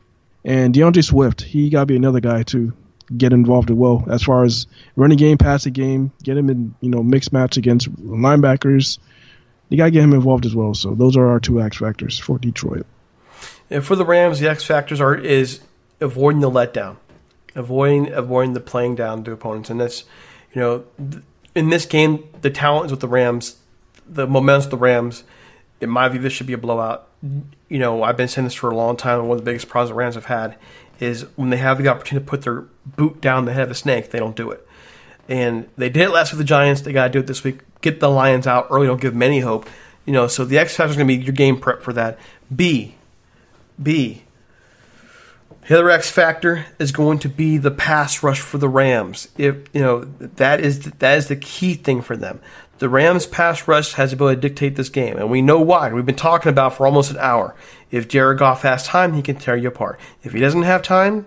And 0.44 0.74
DeAndre 0.74 1.04
Swift, 1.04 1.40
he 1.40 1.70
got 1.70 1.80
to 1.80 1.86
be 1.86 1.96
another 1.96 2.20
guy 2.20 2.42
to 2.44 2.72
get 3.16 3.32
involved 3.32 3.70
as 3.70 3.76
well 3.76 4.04
as 4.10 4.22
far 4.22 4.44
as 4.44 4.66
running 4.96 5.18
game, 5.18 5.38
passing 5.38 5.72
game, 5.72 6.12
get 6.22 6.36
him 6.36 6.50
in, 6.50 6.74
you 6.80 6.88
know, 6.88 7.02
mixed 7.02 7.32
match 7.32 7.56
against 7.56 7.92
linebackers. 7.96 8.98
You 9.68 9.76
got 9.76 9.86
to 9.86 9.90
get 9.90 10.02
him 10.02 10.12
involved 10.12 10.46
as 10.46 10.54
well. 10.54 10.74
So 10.74 10.94
those 10.94 11.16
are 11.16 11.28
our 11.28 11.40
two 11.40 11.60
X 11.60 11.78
factors 11.78 12.18
for 12.18 12.38
Detroit. 12.38 12.86
And 13.70 13.84
for 13.84 13.96
the 13.96 14.04
Rams, 14.04 14.40
the 14.40 14.50
X 14.50 14.64
factors 14.64 15.00
are 15.00 15.14
is 15.14 15.60
avoiding 16.00 16.40
the 16.40 16.50
letdown, 16.50 16.96
avoiding 17.54 18.12
avoiding 18.12 18.54
the 18.54 18.60
playing 18.60 18.94
down 18.94 19.24
to 19.24 19.32
opponents, 19.32 19.70
and 19.70 19.80
that's 19.80 20.04
you 20.52 20.60
know 20.60 20.84
th- 20.98 21.22
in 21.54 21.70
this 21.70 21.86
game 21.86 22.24
the 22.40 22.50
talent 22.50 22.86
is 22.86 22.90
with 22.92 23.00
the 23.00 23.08
Rams, 23.08 23.56
the 24.06 24.26
momentum 24.26 24.62
with 24.62 24.70
the 24.70 24.76
Rams. 24.76 25.24
In 25.80 25.90
my 25.90 26.08
view, 26.08 26.20
this 26.20 26.32
should 26.32 26.46
be 26.46 26.52
a 26.52 26.58
blowout. 26.58 27.08
You 27.68 27.78
know, 27.78 28.02
I've 28.02 28.16
been 28.16 28.28
saying 28.28 28.44
this 28.44 28.54
for 28.54 28.70
a 28.70 28.76
long 28.76 28.96
time. 28.96 29.26
One 29.26 29.38
of 29.38 29.44
the 29.44 29.50
biggest 29.50 29.68
problems 29.68 29.90
the 29.90 29.94
Rams 29.94 30.14
have 30.14 30.26
had 30.26 30.56
is 31.00 31.26
when 31.34 31.50
they 31.50 31.56
have 31.56 31.82
the 31.82 31.88
opportunity 31.88 32.24
to 32.24 32.30
put 32.30 32.42
their 32.42 32.66
boot 32.86 33.20
down 33.20 33.44
the 33.44 33.52
head 33.52 33.64
of 33.64 33.70
a 33.70 33.74
snake, 33.74 34.10
they 34.10 34.18
don't 34.20 34.36
do 34.36 34.50
it. 34.50 34.66
And 35.28 35.68
they 35.76 35.88
did 35.88 36.02
it 36.02 36.10
last 36.10 36.32
with 36.32 36.38
the 36.38 36.44
Giants. 36.44 36.82
They 36.82 36.92
got 36.92 37.08
to 37.08 37.12
do 37.12 37.18
it 37.18 37.26
this 37.26 37.42
week. 37.42 37.60
Get 37.80 38.00
the 38.00 38.08
Lions 38.08 38.46
out 38.46 38.68
early. 38.70 38.86
Don't 38.86 39.00
give 39.00 39.12
them 39.12 39.22
any 39.22 39.40
hope. 39.40 39.68
You 40.04 40.12
know, 40.12 40.26
so 40.26 40.44
the 40.44 40.58
X 40.58 40.76
factor 40.76 40.90
is 40.90 40.96
going 40.96 41.08
to 41.08 41.16
be 41.16 41.24
your 41.24 41.32
game 41.32 41.58
prep 41.58 41.82
for 41.82 41.92
that. 41.92 42.18
B, 42.54 42.96
B. 43.80 44.22
The 45.68 45.78
other 45.78 45.90
X 45.90 46.10
factor 46.10 46.66
is 46.80 46.90
going 46.90 47.20
to 47.20 47.28
be 47.28 47.56
the 47.56 47.70
pass 47.70 48.22
rush 48.22 48.40
for 48.40 48.58
the 48.58 48.68
Rams. 48.68 49.28
If 49.38 49.56
you 49.72 49.80
know 49.80 50.00
that 50.18 50.60
is 50.60 50.80
that 50.80 51.18
is 51.18 51.28
the 51.28 51.36
key 51.36 51.74
thing 51.74 52.02
for 52.02 52.16
them. 52.16 52.40
The 52.78 52.88
Rams 52.88 53.26
pass 53.26 53.68
rush 53.68 53.92
has 53.92 54.10
the 54.10 54.16
ability 54.16 54.40
to 54.40 54.48
dictate 54.48 54.74
this 54.74 54.88
game, 54.88 55.16
and 55.16 55.30
we 55.30 55.40
know 55.40 55.60
why. 55.60 55.92
We've 55.92 56.04
been 56.04 56.16
talking 56.16 56.50
about 56.50 56.74
for 56.74 56.84
almost 56.84 57.12
an 57.12 57.18
hour. 57.18 57.54
If 57.92 58.08
Jared 58.08 58.40
Goff 58.40 58.62
has 58.62 58.84
time, 58.84 59.12
he 59.12 59.22
can 59.22 59.36
tear 59.36 59.56
you 59.56 59.68
apart. 59.68 60.00
If 60.24 60.32
he 60.32 60.40
doesn't 60.40 60.64
have 60.64 60.82
time, 60.82 61.26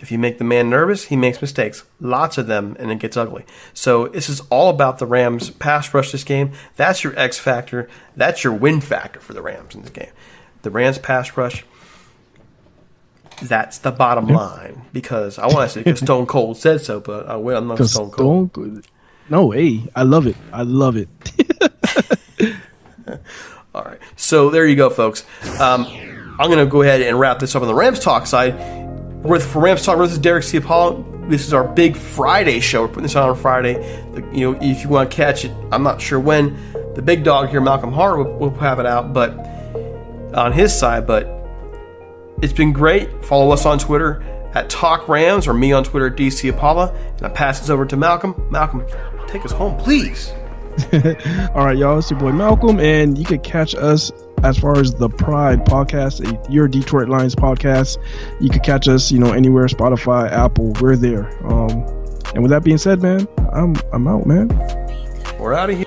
if 0.00 0.10
you 0.10 0.18
make 0.18 0.38
the 0.38 0.44
man 0.44 0.68
nervous, 0.68 1.04
he 1.04 1.14
makes 1.14 1.40
mistakes. 1.40 1.84
Lots 2.00 2.38
of 2.38 2.48
them, 2.48 2.76
and 2.80 2.90
it 2.90 2.98
gets 2.98 3.16
ugly. 3.16 3.44
So 3.72 4.08
this 4.08 4.28
is 4.28 4.40
all 4.50 4.68
about 4.68 4.98
the 4.98 5.06
Rams 5.06 5.50
pass 5.50 5.94
rush 5.94 6.10
this 6.10 6.24
game. 6.24 6.50
That's 6.74 7.04
your 7.04 7.16
X 7.16 7.38
factor. 7.38 7.88
That's 8.16 8.42
your 8.42 8.54
win 8.54 8.80
factor 8.80 9.20
for 9.20 9.32
the 9.32 9.42
Rams 9.42 9.76
in 9.76 9.82
this 9.82 9.90
game. 9.90 10.10
The 10.62 10.70
Rams 10.70 10.98
pass 10.98 11.36
rush. 11.36 11.64
That's 13.42 13.78
the 13.78 13.90
bottom 13.90 14.28
line 14.28 14.82
because 14.92 15.38
I 15.38 15.46
want 15.46 15.68
to 15.68 15.68
say 15.68 15.82
because 15.82 16.00
Stone 16.04 16.26
Cold 16.26 16.56
said 16.56 16.80
so, 16.80 17.00
but 17.00 17.28
I, 17.28 17.34
I'm 17.34 17.68
not 17.68 17.84
Stone 17.86 18.10
Cold. 18.10 18.50
Stone, 18.52 18.82
no, 19.28 19.46
way! 19.46 19.82
I 19.94 20.04
love 20.04 20.26
it. 20.26 20.36
I 20.52 20.62
love 20.62 20.96
it. 20.96 21.08
All 23.74 23.82
right, 23.82 23.98
so 24.16 24.50
there 24.50 24.66
you 24.66 24.76
go, 24.76 24.88
folks. 24.88 25.24
Um, 25.60 25.86
I'm 26.38 26.48
going 26.48 26.58
to 26.58 26.66
go 26.66 26.82
ahead 26.82 27.02
and 27.02 27.18
wrap 27.18 27.38
this 27.38 27.54
up 27.54 27.62
on 27.62 27.68
the 27.68 27.74
Rams 27.74 27.98
talk 27.98 28.26
side. 28.26 28.54
With 29.22 29.44
for 29.44 29.60
Rams 29.60 29.84
talk, 29.84 29.98
this 29.98 30.12
is 30.12 30.18
Derek 30.18 30.44
Ciapala. 30.44 31.28
This 31.28 31.46
is 31.46 31.52
our 31.52 31.64
big 31.64 31.96
Friday 31.96 32.60
show. 32.60 32.82
We're 32.82 32.88
putting 32.88 33.02
this 33.02 33.16
on 33.16 33.28
on 33.28 33.36
Friday. 33.36 33.74
You 34.32 34.52
know, 34.52 34.58
if 34.62 34.82
you 34.82 34.88
want 34.88 35.10
to 35.10 35.16
catch 35.16 35.44
it, 35.44 35.52
I'm 35.72 35.82
not 35.82 36.00
sure 36.00 36.20
when. 36.20 36.56
The 36.94 37.02
big 37.02 37.24
dog 37.24 37.50
here, 37.50 37.60
Malcolm 37.60 37.92
Hart, 37.92 38.18
will, 38.18 38.38
will 38.38 38.54
have 38.54 38.78
it 38.78 38.86
out, 38.86 39.12
but 39.12 39.32
on 40.34 40.52
his 40.52 40.76
side. 40.76 41.06
But 41.06 41.26
it's 42.42 42.52
been 42.52 42.72
great. 42.72 43.24
Follow 43.24 43.50
us 43.50 43.66
on 43.66 43.78
Twitter 43.78 44.22
at 44.54 44.70
Talk 44.70 45.08
Rams 45.08 45.46
or 45.46 45.54
me 45.54 45.72
on 45.72 45.84
Twitter 45.84 46.06
at 46.06 46.16
DC 46.16 46.48
Apollo. 46.50 46.94
And 47.16 47.22
I 47.26 47.28
pass 47.28 47.60
this 47.60 47.70
over 47.70 47.84
to 47.86 47.96
Malcolm. 47.96 48.48
Malcolm, 48.50 48.84
take 49.26 49.44
us 49.44 49.52
home, 49.52 49.76
please. 49.78 50.32
All 51.54 51.64
right, 51.64 51.76
y'all. 51.76 51.98
It's 51.98 52.10
your 52.10 52.20
boy 52.20 52.32
Malcolm, 52.32 52.78
and 52.80 53.16
you 53.16 53.24
can 53.24 53.40
catch 53.40 53.74
us 53.74 54.12
as 54.42 54.58
far 54.58 54.78
as 54.78 54.94
the 54.94 55.08
Pride 55.08 55.64
podcast, 55.64 56.20
your 56.50 56.68
Detroit 56.68 57.08
Lions 57.08 57.34
podcast. 57.34 57.96
You 58.40 58.50
can 58.50 58.60
catch 58.60 58.86
us, 58.86 59.10
you 59.10 59.18
know, 59.18 59.32
anywhere 59.32 59.66
Spotify, 59.66 60.30
Apple. 60.30 60.72
We're 60.80 60.96
there. 60.96 61.28
Um, 61.46 61.70
and 62.34 62.42
with 62.42 62.50
that 62.50 62.62
being 62.62 62.78
said, 62.78 63.00
man, 63.00 63.26
I'm 63.52 63.74
I'm 63.92 64.06
out, 64.06 64.26
man. 64.26 64.48
We're 65.38 65.54
out 65.54 65.70
of 65.70 65.78
here. 65.78 65.86